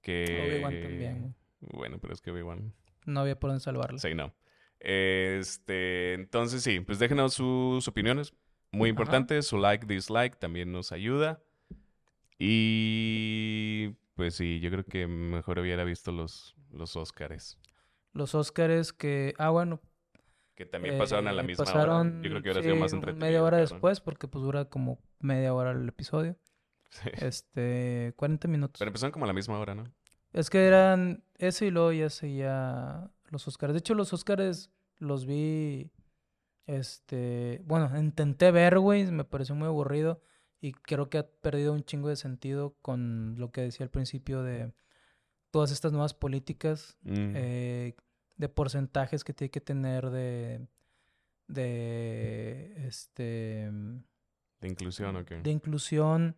Que... 0.00 0.62
Obi-Wan 0.64 0.80
también. 0.82 1.34
Bueno, 1.60 1.98
pero 2.00 2.12
es 2.12 2.20
que 2.20 2.30
Obi-Wan... 2.30 2.72
No 3.06 3.20
había 3.20 3.38
por 3.38 3.50
dónde 3.50 3.62
salvarlo. 3.62 3.98
Sí, 3.98 4.14
no. 4.14 4.34
Este, 4.80 6.14
entonces 6.14 6.62
sí, 6.62 6.80
pues 6.80 6.98
déjenos 6.98 7.34
sus 7.34 7.88
opiniones. 7.88 8.34
Muy 8.70 8.90
importante, 8.90 9.40
su 9.42 9.56
like, 9.56 9.86
dislike 9.86 10.36
también 10.38 10.72
nos 10.72 10.92
ayuda. 10.92 11.40
Y 12.38 13.94
pues 14.14 14.34
sí, 14.34 14.60
yo 14.60 14.70
creo 14.70 14.84
que 14.84 15.06
mejor 15.06 15.58
hubiera 15.58 15.84
visto 15.84 16.12
los, 16.12 16.54
los 16.70 16.96
Óscares. 16.96 17.58
Los 18.12 18.34
Óscares 18.34 18.92
que, 18.92 19.34
ah, 19.38 19.50
bueno. 19.50 19.80
Que 20.54 20.66
también 20.66 20.96
pasaron 20.98 21.26
a 21.26 21.32
la 21.32 21.42
eh, 21.42 21.46
misma 21.46 21.64
hora. 21.64 22.04
Yo 22.22 22.30
creo 22.30 22.42
que 22.42 22.50
hubiera 22.50 22.62
sido 22.62 22.76
más 22.76 22.92
entretenido. 22.92 23.26
Media 23.26 23.42
hora 23.42 23.58
después, 23.58 24.00
porque 24.00 24.28
pues 24.28 24.42
dura 24.42 24.66
como 24.66 25.00
media 25.18 25.52
hora 25.52 25.72
el 25.72 25.88
episodio. 25.88 26.36
Sí. 26.90 27.10
Este, 27.14 28.12
40 28.16 28.46
minutos. 28.46 28.78
Pero 28.78 28.88
empezaron 28.88 29.10
como 29.10 29.24
a 29.24 29.28
la 29.28 29.34
misma 29.34 29.58
hora, 29.58 29.74
¿no? 29.74 29.84
Es 30.32 30.50
que 30.50 30.66
eran 30.66 31.24
ese 31.38 31.66
y 31.66 31.70
luego 31.70 31.92
ya 31.92 32.08
seguía 32.08 33.10
los 33.30 33.48
Óscares. 33.48 33.74
De 33.74 33.78
hecho, 33.78 33.94
los 33.94 34.12
Óscares 34.12 34.70
los 34.98 35.26
vi, 35.26 35.90
este, 36.66 37.62
bueno, 37.64 37.90
intenté 37.98 38.52
ver, 38.52 38.78
güey, 38.78 39.10
me 39.10 39.24
pareció 39.24 39.56
muy 39.56 39.66
aburrido. 39.66 40.22
Y 40.64 40.72
creo 40.72 41.10
que 41.10 41.18
ha 41.18 41.26
perdido 41.26 41.74
un 41.74 41.84
chingo 41.84 42.08
de 42.08 42.16
sentido 42.16 42.74
con 42.80 43.34
lo 43.36 43.52
que 43.52 43.60
decía 43.60 43.84
al 43.84 43.90
principio 43.90 44.42
de 44.42 44.72
todas 45.50 45.70
estas 45.70 45.92
nuevas 45.92 46.14
políticas 46.14 46.96
mm. 47.02 47.32
eh, 47.34 47.96
de 48.36 48.48
porcentajes 48.48 49.24
que 49.24 49.34
tiene 49.34 49.50
que 49.50 49.60
tener 49.60 50.08
de 50.08 50.66
de 51.48 52.86
este 52.86 53.70
de 54.60 54.68
inclusión 54.68 55.16
¿o 55.16 55.24
qué? 55.26 55.34
de 55.42 55.50
inclusión 55.50 56.34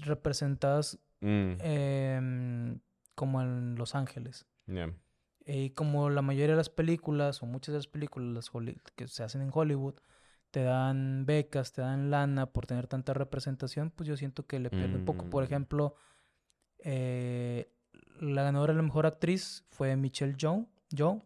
representadas 0.00 0.98
mm. 1.20 2.72
como 3.14 3.40
en 3.40 3.76
Los 3.76 3.94
Ángeles 3.94 4.48
y 5.46 5.70
como 5.70 6.10
la 6.10 6.22
mayoría 6.22 6.54
de 6.54 6.56
las 6.56 6.70
películas 6.70 7.40
o 7.40 7.46
muchas 7.46 7.72
de 7.72 7.78
las 7.78 7.86
películas 7.86 8.50
que 8.96 9.06
se 9.06 9.22
hacen 9.22 9.42
en 9.42 9.52
Hollywood 9.54 9.94
te 10.54 10.62
dan 10.62 11.26
becas, 11.26 11.72
te 11.72 11.82
dan 11.82 12.12
lana 12.12 12.46
por 12.46 12.64
tener 12.64 12.86
tanta 12.86 13.12
representación, 13.12 13.90
pues 13.90 14.08
yo 14.08 14.16
siento 14.16 14.46
que 14.46 14.60
le 14.60 14.70
pierde 14.70 14.94
un 14.94 15.04
poco. 15.04 15.28
Por 15.28 15.42
mm. 15.42 15.46
ejemplo, 15.46 15.96
eh, 16.78 17.72
la 18.20 18.44
ganadora 18.44 18.72
de 18.72 18.76
la 18.76 18.84
mejor 18.84 19.04
actriz 19.04 19.64
fue 19.70 19.96
Michelle 19.96 20.36
Yeoh. 20.36 21.22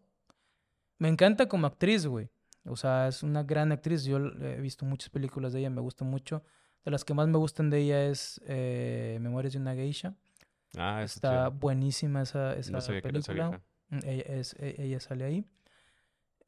Me 0.97 1.09
encanta 1.09 1.47
como 1.47 1.66
actriz, 1.66 2.07
güey. 2.07 2.31
O 2.64 2.74
sea, 2.74 3.07
es 3.07 3.22
una 3.22 3.43
gran 3.43 3.70
actriz. 3.70 4.05
Yo 4.05 4.16
he 4.16 4.62
visto 4.62 4.87
muchas 4.87 5.11
películas 5.11 5.53
de 5.53 5.59
ella, 5.59 5.68
me 5.68 5.83
gusta 5.83 6.07
mucho. 6.07 6.43
De 6.83 6.91
las 6.91 7.05
que 7.05 7.12
más 7.12 7.29
me 7.29 7.37
gustan 7.37 7.68
de 7.68 7.81
ella 7.81 8.07
es 8.07 8.41
eh, 8.47 9.18
Memorias 9.20 9.53
de 9.53 9.59
una 9.59 9.74
geisha. 9.74 10.14
Ah, 10.74 11.03
está 11.03 11.49
buenísima 11.49 12.22
esa, 12.22 12.55
esa 12.55 12.79
película. 13.03 13.61
Mm, 13.91 13.99
ella, 14.05 14.24
es, 14.26 14.57
e, 14.59 14.74
ella 14.79 15.01
sale 15.01 15.24
ahí. 15.26 15.45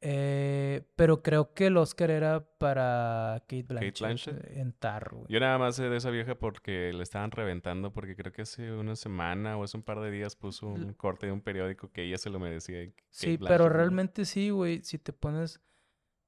Eh, 0.03 0.81
pero 0.95 1.21
creo 1.21 1.53
que 1.53 1.67
el 1.67 1.77
Oscar 1.77 2.09
era 2.09 2.43
para 2.57 3.37
Kate 3.41 3.67
Blanchett, 3.69 4.57
en 4.57 4.73
Tar, 4.73 5.11
Yo 5.29 5.39
nada 5.39 5.59
más 5.59 5.75
sé 5.75 5.89
de 5.89 5.97
esa 5.97 6.09
vieja 6.09 6.33
porque 6.33 6.91
le 6.91 7.03
estaban 7.03 7.29
reventando 7.29 7.93
porque 7.93 8.15
creo 8.15 8.31
que 8.31 8.41
hace 8.41 8.71
una 8.71 8.95
semana 8.95 9.57
o 9.57 9.63
hace 9.63 9.77
un 9.77 9.83
par 9.83 9.99
de 9.99 10.09
días 10.09 10.35
puso 10.35 10.69
un 10.69 10.93
corte 10.93 11.27
de 11.27 11.31
un 11.31 11.41
periódico 11.41 11.91
que 11.91 12.03
ella 12.03 12.17
se 12.17 12.31
lo 12.31 12.39
merecía. 12.39 12.91
sí, 13.11 13.37
pero 13.37 13.69
realmente 13.69 14.25
sí, 14.25 14.49
güey. 14.49 14.83
Si 14.83 14.97
te 14.97 15.13
pones 15.13 15.61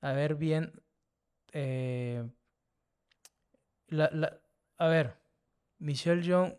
a 0.01 0.13
ver 0.13 0.35
bien... 0.35 0.79
Eh, 1.51 2.23
la, 3.87 4.09
la, 4.11 4.39
a 4.77 4.87
ver, 4.87 5.17
Michelle 5.79 6.21
Young 6.21 6.53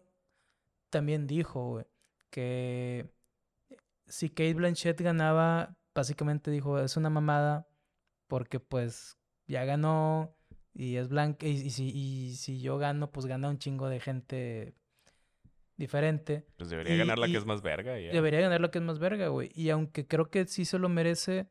también 0.90 1.26
dijo, 1.26 1.70
güey, 1.70 1.86
que 2.30 3.08
si 4.06 4.30
Kate 4.30 4.54
Blanchett 4.54 5.00
ganaba 5.00 5.76
básicamente 5.94 6.50
dijo, 6.50 6.78
es 6.78 6.96
una 6.96 7.10
mamada 7.10 7.68
porque 8.26 8.60
pues 8.60 9.18
ya 9.46 9.64
ganó 9.64 10.34
y 10.72 10.96
es 10.96 11.08
blanca 11.08 11.46
y, 11.46 11.70
si, 11.70 11.90
y 11.90 12.34
si 12.34 12.60
yo 12.60 12.78
gano, 12.78 13.12
pues 13.12 13.26
gana 13.26 13.48
un 13.48 13.58
chingo 13.58 13.88
de 13.88 14.00
gente 14.00 14.74
diferente. 15.76 16.46
Pues 16.56 16.70
debería 16.70 16.96
ganar 16.96 17.18
la 17.18 17.26
que 17.26 17.36
es 17.36 17.46
más 17.46 17.62
verga. 17.62 17.94
Debería 17.94 18.40
ganar 18.40 18.60
la 18.60 18.70
que 18.70 18.78
es 18.78 18.84
más 18.84 18.98
verga, 18.98 19.28
güey. 19.28 19.50
Y 19.54 19.70
aunque 19.70 20.06
creo 20.06 20.30
que 20.30 20.46
sí 20.46 20.64
se 20.64 20.78
lo 20.78 20.88
merece, 20.88 21.48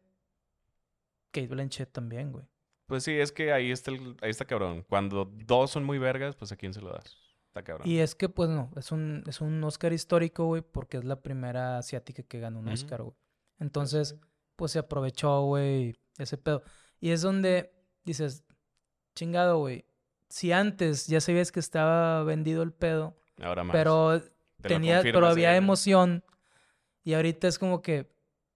Kate 1.32 1.48
Blanchett 1.48 1.92
también, 1.92 2.32
güey. 2.32 2.46
Pues 2.86 3.04
sí, 3.04 3.12
es 3.14 3.32
que 3.32 3.54
ahí 3.54 3.72
está, 3.72 3.92
el, 3.92 4.18
ahí 4.22 4.30
está 4.30 4.46
cabrón. 4.46 4.84
Cuando 4.88 5.26
dos 5.26 5.72
son 5.72 5.84
muy 5.84 6.00
vergas, 6.00 6.36
pues 6.36 6.52
a 6.52 6.58
quién 6.58 6.74
se 6.74 6.82
lo 6.82 6.92
das. 6.92 7.18
Está 7.48 7.64
cabrón. 7.64 7.88
Y 7.88 8.00
es 8.00 8.14
que, 8.14 8.30
pues 8.30 8.50
no, 8.50 8.72
es 8.76 8.92
un, 8.92 9.24
es 9.28 9.42
un 9.42 9.64
Oscar 9.64 9.94
histórico, 9.94 10.46
güey, 10.46 10.62
porque 10.62 10.98
es 10.98 11.06
la 11.06 11.22
primera 11.22 11.78
asiática 11.78 12.24
que 12.24 12.40
gana 12.40 12.60
un 12.60 12.68
Oscar, 12.68 13.04
güey. 13.04 13.16
Entonces, 13.60 14.20
pues 14.56 14.72
se 14.72 14.80
aprovechó, 14.80 15.42
güey, 15.44 15.96
ese 16.18 16.38
pedo. 16.38 16.64
Y 17.00 17.12
es 17.12 17.22
donde 17.22 17.72
dices, 18.04 18.44
chingado, 19.16 19.58
güey, 19.60 19.86
si 20.30 20.52
antes 20.52 21.08
ya 21.08 21.22
sabías 21.22 21.52
que 21.52 21.60
estaba 21.60 22.24
vendido 22.24 22.64
el 22.64 22.74
pedo, 22.74 23.16
Ahora 23.42 23.64
más. 23.64 23.74
pero 23.74 24.22
tenía, 24.62 25.02
pero 25.02 25.28
había 25.28 25.56
emoción, 25.56 26.24
y 27.04 27.14
ahorita 27.14 27.48
es 27.48 27.60
como 27.60 27.82
que 27.82 28.12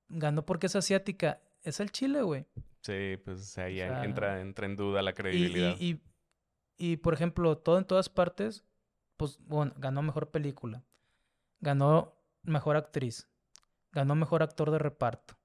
ganó 0.09 0.45
porque 0.45 0.67
es 0.67 0.75
asiática, 0.75 1.41
es 1.61 1.79
el 1.79 1.91
Chile, 1.91 2.21
güey. 2.21 2.45
Sí, 2.81 3.17
pues 3.23 3.57
ahí 3.57 3.81
entra, 3.81 4.41
entra 4.41 4.65
en 4.65 4.75
duda 4.75 5.01
la 5.01 5.13
credibilidad. 5.13 5.75
Y, 5.79 6.01
y, 6.77 6.91
y, 6.91 6.97
por 6.97 7.13
ejemplo, 7.13 7.57
todo 7.57 7.77
en 7.77 7.85
todas 7.85 8.07
partes, 8.07 8.63
pues 9.17 9.39
bueno, 9.45 9.73
ganó 9.77 10.01
mejor 10.01 10.29
película, 10.31 10.83
ganó 11.59 12.15
mejor 12.43 12.77
actriz, 12.77 13.27
ganó 13.91 14.15
mejor 14.15 14.43
actor 14.43 14.71
de 14.71 14.79
reparto, 14.79 15.36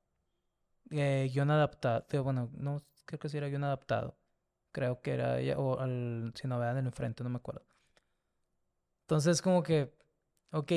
eh, 0.93 1.31
guion 1.33 1.51
adaptado. 1.51 2.05
Bueno, 2.23 2.51
no 2.55 2.83
creo 3.05 3.19
que 3.19 3.29
sí 3.29 3.39
era 3.39 3.49
guion 3.49 3.65
adaptado. 3.65 4.17
Creo 4.73 5.03
que 5.03 5.13
era 5.13 5.39
ella, 5.39 5.59
o 5.59 5.79
al, 5.79 6.33
si 6.35 6.49
no 6.49 6.59
vean 6.59 6.79
el 6.79 6.87
enfrente, 6.87 7.23
no 7.23 7.31
me 7.31 7.37
acuerdo. 7.37 7.65
Entonces, 9.03 9.43
como 9.43 9.63
que, 9.63 9.93
ok, 10.53 10.73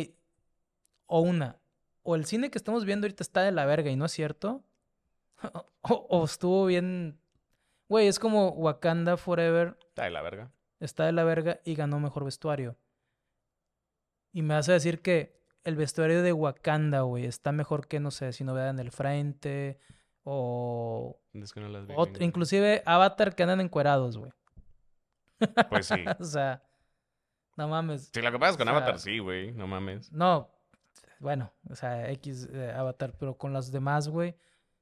o 1.07 1.21
una, 1.21 1.59
o 2.03 2.15
el 2.15 2.25
cine 2.25 2.51
que 2.51 2.57
estamos 2.57 2.85
viendo 2.85 3.05
ahorita 3.05 3.23
está 3.23 3.41
de 3.41 3.51
la 3.51 3.65
verga 3.65 3.89
y 3.89 3.95
no 3.95 4.05
es 4.05 4.11
cierto, 4.11 4.63
o, 5.81 6.25
estuvo 6.25 6.65
bien. 6.65 7.19
Güey, 7.87 8.07
es 8.07 8.19
como 8.19 8.49
Wakanda 8.49 9.17
Forever. 9.17 9.77
Está 9.87 10.03
de 10.03 10.09
la 10.09 10.21
verga. 10.21 10.51
Está 10.79 11.05
de 11.05 11.11
la 11.11 11.23
verga 11.23 11.61
y 11.63 11.75
ganó 11.75 11.99
mejor 11.99 12.25
vestuario. 12.25 12.77
Y 14.33 14.41
me 14.41 14.55
hace 14.55 14.73
decir 14.73 15.01
que 15.01 15.39
el 15.63 15.75
vestuario 15.75 16.21
de 16.21 16.33
Wakanda, 16.33 17.01
güey, 17.01 17.25
está 17.25 17.51
mejor 17.51 17.87
que, 17.87 17.99
no 17.99 18.11
sé, 18.11 18.33
si 18.33 18.43
no 18.43 18.53
vean 18.53 18.79
el 18.79 18.91
frente 18.91 19.79
o... 20.25 21.17
Es 21.33 21.53
que 21.53 21.61
no 21.61 21.69
las 21.69 21.87
inclusive 22.19 22.81
Avatar 22.85 23.35
que 23.35 23.43
andan 23.43 23.61
encuerados, 23.61 24.17
güey. 24.17 24.31
Pues 25.69 25.87
sí. 25.87 26.03
o 26.19 26.23
sea, 26.23 26.63
no 27.55 27.67
mames. 27.67 28.09
Sí, 28.13 28.21
que 28.21 28.31
pasa 28.39 28.51
es 28.51 28.57
con 28.57 28.67
Avatar 28.67 28.99
sí, 28.99 29.19
güey, 29.19 29.51
no 29.53 29.67
mames. 29.67 30.11
No, 30.11 30.49
bueno, 31.19 31.53
o 31.69 31.75
sea, 31.75 32.09
X 32.11 32.49
eh, 32.51 32.73
Avatar, 32.75 33.13
pero 33.17 33.37
con 33.37 33.53
las 33.53 33.71
demás, 33.71 34.07
güey, 34.07 34.35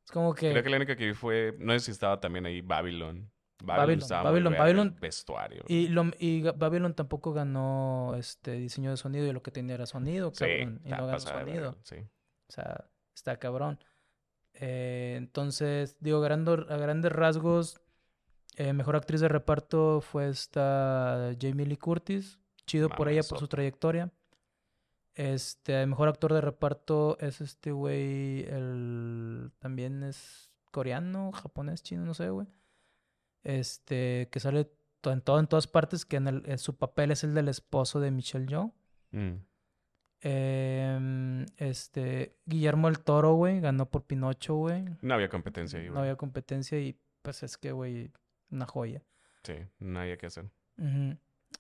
es 0.03 0.11
como 0.11 0.33
que... 0.33 0.51
Creo 0.51 0.63
que 0.63 0.69
la 0.69 0.77
única 0.77 0.95
que 0.95 1.07
vi 1.07 1.13
fue, 1.13 1.55
no 1.59 1.73
sé 1.73 1.79
si 1.79 1.91
estaba 1.91 2.19
también 2.19 2.45
ahí 2.45 2.61
Babylon. 2.61 3.29
Babylon, 3.63 4.07
Babylon, 4.09 4.53
Babylon, 4.57 4.97
vestuario. 4.99 5.63
Y, 5.67 5.87
lo, 5.87 6.11
y 6.19 6.41
Babylon 6.41 6.93
tampoco 6.93 7.31
ganó 7.31 8.13
este 8.17 8.51
diseño 8.53 8.91
de 8.91 8.97
sonido 8.97 9.25
y 9.25 9.31
lo 9.31 9.41
que 9.41 9.51
tenía 9.51 9.75
era 9.75 9.85
sonido, 9.85 10.31
cabrón, 10.33 10.81
y 10.83 10.89
no 10.89 11.05
ganó 11.07 11.19
sonido. 11.19 11.77
sí. 11.83 11.97
O 12.49 12.51
sea, 12.51 12.85
está 13.15 13.37
cabrón. 13.37 13.79
Eh, 14.53 15.15
entonces, 15.17 15.97
digo, 15.99 16.23
a 16.23 16.27
grandes 16.27 17.11
rasgos, 17.11 17.81
eh, 18.55 18.73
mejor 18.73 18.95
actriz 18.95 19.21
de 19.21 19.27
reparto 19.27 20.01
fue 20.01 20.29
esta 20.29 21.33
Jamie 21.39 21.65
Lee 21.65 21.77
Curtis. 21.77 22.39
Chido 22.65 22.89
por 22.89 23.09
ella, 23.09 23.23
por 23.23 23.39
su 23.39 23.47
trayectoria. 23.47 24.11
Este, 25.15 25.85
mejor 25.85 26.07
actor 26.07 26.33
de 26.33 26.41
reparto 26.41 27.17
es 27.19 27.41
este 27.41 27.71
güey, 27.71 28.45
el 28.45 29.51
también 29.59 30.01
es 30.01 30.51
coreano, 30.71 31.31
japonés, 31.31 31.83
chino, 31.83 32.03
no 32.03 32.13
sé, 32.13 32.29
güey. 32.29 32.47
Este, 33.43 34.29
que 34.31 34.39
sale 34.39 34.71
en 35.03 35.21
todo 35.21 35.39
en 35.39 35.47
todas 35.47 35.67
partes, 35.67 36.05
que 36.05 36.15
en, 36.15 36.27
el, 36.27 36.59
su 36.59 36.77
papel 36.77 37.11
es 37.11 37.23
el 37.23 37.33
del 37.33 37.49
esposo 37.49 37.99
de 37.99 38.11
Michelle 38.11 38.47
Yeoh. 38.47 38.73
Mm. 39.11 39.33
Em, 40.25 41.45
este, 41.57 42.37
Guillermo 42.45 42.87
el 42.87 42.99
Toro, 42.99 43.33
güey, 43.33 43.59
ganó 43.59 43.89
por 43.89 44.03
Pinocho, 44.03 44.55
güey. 44.55 44.85
No 45.01 45.13
había 45.13 45.27
competencia 45.27 45.79
ahí, 45.79 45.87
güey. 45.87 45.95
No 45.95 45.99
había 45.99 46.15
competencia 46.15 46.79
y 46.79 46.97
pues 47.21 47.43
es 47.43 47.57
que, 47.57 47.73
güey, 47.73 48.09
una 48.49 48.65
joya. 48.65 49.03
Sí, 49.43 49.55
no 49.79 49.99
había 49.99 50.17
que 50.17 50.27
hacer. 50.27 50.45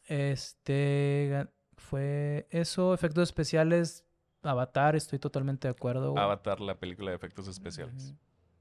Este, 0.05 1.47
fue 1.75 2.47
eso, 2.51 2.93
efectos 2.93 3.23
especiales, 3.23 4.05
Avatar, 4.43 4.95
estoy 4.95 5.19
totalmente 5.19 5.67
de 5.67 5.73
acuerdo. 5.73 6.17
Avatar, 6.17 6.61
la 6.61 6.79
película 6.79 7.11
de 7.11 7.17
efectos 7.17 7.49
especiales. 7.49 8.13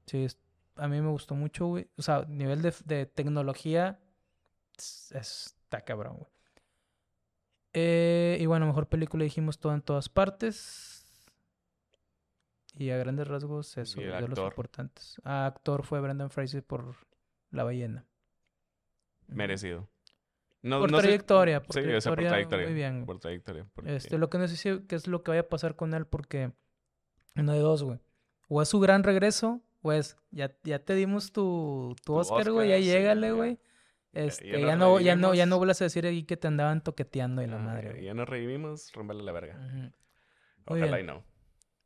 Sí, 0.05 0.27
a 0.75 0.87
mí 0.89 0.99
me 0.99 1.09
gustó 1.09 1.35
mucho, 1.35 1.67
güey. 1.67 1.87
O 1.97 2.01
sea, 2.01 2.25
nivel 2.27 2.61
de, 2.61 3.05
tecnología 3.05 3.99
está 4.77 5.81
cabrón, 5.81 6.17
güey. 6.17 6.32
Eh, 7.73 8.37
y 8.39 8.45
bueno, 8.45 8.67
mejor 8.67 8.87
película 8.87 9.23
dijimos 9.23 9.59
todo 9.59 9.73
en 9.73 9.81
todas 9.81 10.09
partes. 10.09 11.05
Y 12.75 12.89
a 12.89 12.97
grandes 12.97 13.27
rasgos, 13.27 13.77
eso, 13.77 14.01
de 14.01 14.27
los 14.27 14.39
importantes. 14.39 15.21
A 15.23 15.45
actor 15.45 15.83
fue 15.83 16.01
Brendan 16.01 16.31
Fraser 16.31 16.63
por 16.63 16.95
La 17.51 17.63
ballena. 17.63 18.05
Merecido 19.27 19.87
por, 20.63 20.91
trayectoria, 20.91 21.61
por, 21.61 21.73
sí, 21.73 21.81
trayectoria, 21.81 22.15
por 22.15 22.27
trayectoria. 22.27 22.65
Muy 22.65 22.73
bien. 22.73 23.05
Por 23.05 23.19
trayectoria. 23.19 23.67
Este, 23.85 24.17
lo 24.17 24.29
que 24.29 24.37
no 24.37 24.47
sé 24.47 24.55
si 24.55 24.79
qué 24.87 24.95
es 24.95 25.07
lo 25.07 25.23
que 25.23 25.31
vaya 25.31 25.41
a 25.41 25.49
pasar 25.49 25.75
con 25.75 25.93
él 25.93 26.05
porque 26.05 26.53
uno 27.35 27.53
de 27.53 27.59
dos, 27.59 27.83
güey. 27.83 27.99
O 28.47 28.61
es 28.61 28.69
su 28.69 28.79
gran 28.79 29.03
regreso, 29.03 29.61
o 29.81 29.91
es 29.91 30.17
ya, 30.31 30.55
ya 30.63 30.79
te 30.79 30.95
dimos 30.95 31.31
tu, 31.31 31.95
tu, 32.05 32.15
Oscar, 32.15 32.51
güey, 32.51 32.69
ya 32.69 32.79
llégale, 32.79 33.31
güey. 33.31 33.59
Este, 34.13 34.61
ya, 34.61 34.75
no, 34.75 34.99
ya, 34.99 35.15
no, 35.15 35.33
ya 35.33 35.45
no 35.45 35.57
vuelvas 35.57 35.81
a 35.81 35.85
decir 35.85 36.05
ahí 36.05 36.23
que 36.23 36.37
te 36.37 36.47
andaban 36.47 36.83
toqueteando 36.83 37.41
y 37.41 37.47
la 37.47 37.57
madre. 37.57 38.03
Ya 38.03 38.13
nos 38.13 38.29
revivimos, 38.29 38.91
rompele 38.93 39.23
la 39.23 39.31
verga. 39.31 39.91
Ojalá 40.65 40.99
y 40.99 41.03
no. 41.03 41.23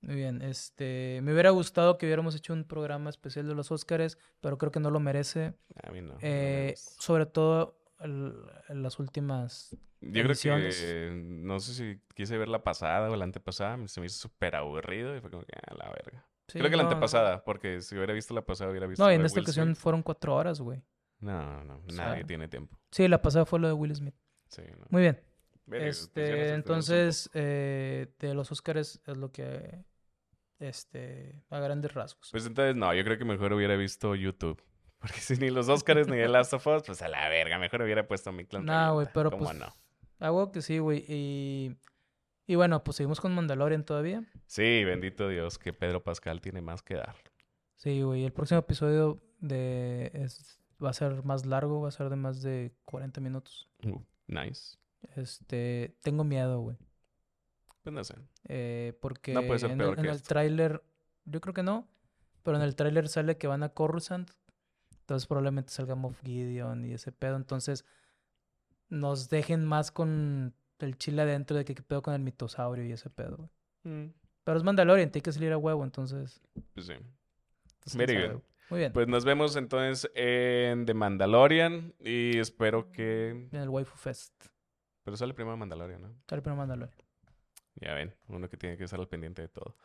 Muy 0.02 0.16
bien, 0.16 0.42
este, 0.42 1.20
me 1.24 1.34
hubiera 1.34 1.50
gustado 1.50 1.98
que 1.98 2.06
hubiéramos 2.06 2.36
hecho 2.36 2.54
un 2.54 2.66
programa 2.66 3.10
especial 3.10 3.48
de 3.48 3.56
los 3.56 3.72
Oscars, 3.72 4.18
pero 4.42 4.58
creo 4.58 4.72
que 4.72 4.80
no 4.80 4.92
lo 4.92 5.00
merece. 5.00 5.56
A 5.82 5.92
mí 5.92 6.02
no. 6.02 6.18
Eh, 6.22 6.76
sobre 6.78 7.26
todo 7.26 7.80
en 8.00 8.84
las 8.84 9.00
últimas. 9.00 9.76
Yo 10.02 10.24
creo 10.24 10.36
que 10.36 11.12
no 11.24 11.60
sé 11.60 11.74
si 11.74 12.02
quise 12.14 12.38
ver 12.38 12.48
la 12.48 12.64
pasada 12.64 13.10
o 13.10 13.16
la 13.16 13.24
antepasada, 13.24 13.88
se 13.88 14.00
me 14.00 14.06
hizo 14.06 14.20
súper 14.20 14.56
aburrido 14.56 15.16
y 15.16 15.22
fue 15.22 15.32
como 15.32 15.44
ah, 15.44 15.74
la 15.76 15.90
verga. 15.90 16.26
creo 16.46 16.70
que 16.70 16.76
la 16.76 16.84
antepasada, 16.84 17.44
porque 17.44 17.82
si 17.82 17.96
hubiera 17.96 18.14
visto 18.14 18.34
la 18.36 18.46
pasada 18.46 18.70
hubiera 18.70 18.86
visto. 18.86 19.04
No, 19.04 19.12
y 19.12 19.16
en 19.16 19.26
esta 19.26 19.42
ocasión 19.42 19.76
fueron 19.76 20.04
cuatro 20.04 20.36
horas, 20.36 20.62
güey. 20.62 20.84
No, 21.20 21.64
no, 21.64 21.82
nadie 21.94 22.24
tiene 22.24 22.48
tiempo. 22.48 22.80
Sí, 22.92 23.08
la 23.08 23.22
pasada 23.22 23.46
fue 23.46 23.60
lo 23.60 23.68
de 23.68 23.74
Will 23.74 23.96
Smith. 23.96 24.16
Sí, 24.50 24.62
no. 24.78 24.86
Muy 24.90 25.02
bien. 25.02 25.20
Este, 25.72 26.54
entonces, 26.54 27.30
eh, 27.34 28.08
de 28.20 28.34
los 28.34 28.52
Oscars 28.52 29.02
es 29.06 29.18
lo 29.18 29.32
que. 29.32 29.84
Este, 30.60 31.44
a 31.50 31.60
grandes 31.60 31.94
rasgos. 31.94 32.30
Pues 32.32 32.46
entonces, 32.48 32.76
no, 32.76 32.94
yo 32.94 33.04
creo 33.04 33.18
que 33.18 33.26
mejor 33.26 33.54
hubiera 33.54 33.76
visto 33.76 34.16
YouTube. 34.16 34.62
Porque 35.00 35.20
si 35.20 35.36
ni 35.36 35.50
los 35.50 35.70
Oscars 35.70 36.08
ni 36.08 36.18
el 36.18 36.32
Last 36.32 36.54
of 36.54 36.66
Us, 36.66 36.84
pues 36.84 37.02
a 37.02 37.08
la 37.08 37.30
verga, 37.30 37.60
mejor 37.60 37.84
hubiera 37.84 38.08
puesto 38.08 38.32
mi 38.32 38.46
clan. 38.46 38.66
No, 38.66 38.96
güey, 38.96 39.08
pero 39.14 39.30
¿Cómo 39.30 39.46
pues. 39.46 39.58
no? 39.58 39.72
Hago 40.20 40.52
que 40.52 40.62
sí, 40.62 40.80
güey. 40.80 41.06
Y. 41.08 41.76
Y 42.50 42.56
bueno, 42.56 42.82
pues 42.84 42.96
seguimos 42.98 43.20
con 43.20 43.36
Mandalorian 43.36 43.84
todavía. 43.84 44.24
Sí, 44.46 44.84
bendito 44.86 45.28
Dios, 45.28 45.60
que 45.60 45.74
Pedro 45.74 46.02
Pascal 46.02 46.40
tiene 46.40 46.62
más 46.62 46.82
que 46.82 46.96
dar. 46.96 47.16
Sí, 47.76 48.02
güey. 48.02 48.24
El 48.24 48.32
próximo 48.32 48.62
episodio 48.62 49.22
de 49.40 50.10
es, 50.14 50.58
va 50.84 50.90
a 50.90 50.94
ser 50.94 51.24
más 51.24 51.46
largo, 51.46 51.82
va 51.82 51.90
a 51.90 51.92
ser 51.92 52.10
de 52.10 52.16
más 52.16 52.42
de 52.42 52.74
40 52.86 53.22
minutos. 53.22 53.70
Uh, 53.84 54.02
nice. 54.28 54.78
Este, 55.16 55.96
tengo 56.02 56.24
miedo, 56.24 56.60
güey. 56.62 56.78
Pues 57.84 57.94
no 57.94 58.04
sé. 58.04 58.16
Eh, 58.48 58.98
porque 59.02 59.34
no 59.34 59.44
puede 59.44 59.60
ser 59.60 59.72
en, 59.72 59.82
el, 59.82 60.00
en 60.00 60.06
el 60.06 60.22
tráiler, 60.22 60.84
yo 61.26 61.42
creo 61.42 61.54
que 61.54 61.64
no, 61.64 61.88
pero 62.44 62.58
en 62.58 62.64
el 62.64 62.76
tráiler 62.76 63.08
sale 63.08 63.38
que 63.38 63.48
van 63.48 63.64
a 63.64 63.70
Coruscant, 63.70 64.30
entonces 65.02 65.28
probablemente 65.28 65.72
salga 65.72 65.96
Moff 65.96 66.22
Gideon 66.24 66.86
y 66.86 66.94
ese 66.94 67.12
pedo. 67.12 67.36
Entonces 67.36 67.86
nos 68.90 69.30
dejen 69.30 69.66
más 69.66 69.92
con 69.92 70.54
el 70.80 70.98
chile 70.98 71.24
adentro 71.24 71.58
de 71.58 71.66
que 71.66 71.76
qué 71.76 71.82
pedo 71.82 72.02
con 72.02 72.14
el 72.14 72.22
mitosaurio 72.22 72.86
y 72.86 72.92
ese 72.92 73.10
pedo, 73.10 73.50
mm. 73.84 74.08
Pero 74.48 74.60
es 74.60 74.64
Mandalorian, 74.64 75.12
tiene 75.12 75.24
que 75.24 75.34
salir 75.34 75.52
a 75.52 75.58
huevo, 75.58 75.84
entonces. 75.84 76.42
Pues 76.74 76.86
sí. 76.86 76.94
Muy 78.70 78.80
bien. 78.80 78.94
Pues 78.94 79.08
nos 79.08 79.24
vemos 79.24 79.56
entonces 79.56 80.12
en 80.16 80.86
The 80.86 80.94
Mandalorian 80.94 81.94
y 82.00 82.38
espero 82.38 82.92
que... 82.92 83.30
En 83.52 83.60
el 83.60 83.70
Waifu 83.70 83.96
Fest. 83.98 84.34
Pero 85.04 85.16
sale 85.16 85.34
primero 85.34 85.56
Mandalorian, 85.56 86.02
¿no? 86.02 86.16
Sale 86.28 86.42
primero 86.42 86.58
Mandalorian. 86.58 86.98
Ya 87.76 87.94
ven, 87.94 88.14
uno 88.28 88.50
que 88.50 88.58
tiene 88.58 88.76
que 88.76 88.84
estar 88.84 89.00
al 89.00 89.08
pendiente 89.08 89.42
de 89.42 89.48
todo. 89.48 89.78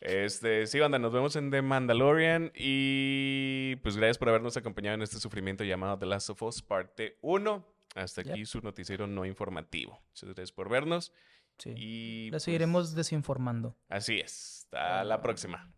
Este, 0.00 0.66
sí, 0.66 0.80
banda, 0.80 0.98
nos 0.98 1.12
vemos 1.12 1.36
en 1.36 1.50
The 1.50 1.62
Mandalorian 1.62 2.50
y 2.54 3.76
pues 3.76 3.96
gracias 3.96 4.18
por 4.18 4.28
habernos 4.28 4.56
acompañado 4.56 4.94
en 4.94 5.02
este 5.02 5.18
sufrimiento 5.18 5.62
llamado 5.62 5.98
The 5.98 6.06
Last 6.06 6.30
of 6.30 6.42
Us 6.42 6.62
parte 6.62 7.18
1. 7.20 7.64
Hasta 7.94 8.22
aquí 8.22 8.44
su 8.44 8.60
noticiero 8.60 9.06
no 9.06 9.24
informativo. 9.24 10.00
Muchas 10.08 10.30
gracias 10.30 10.52
por 10.52 10.68
vernos. 10.68 11.12
Sí. 11.58 11.72
Y 11.76 12.30
la 12.30 12.40
seguiremos 12.40 12.86
pues, 12.86 12.94
desinformando. 12.96 13.76
Así 13.88 14.18
es. 14.18 14.64
Hasta 14.64 15.04
la 15.04 15.22
próxima. 15.22 15.72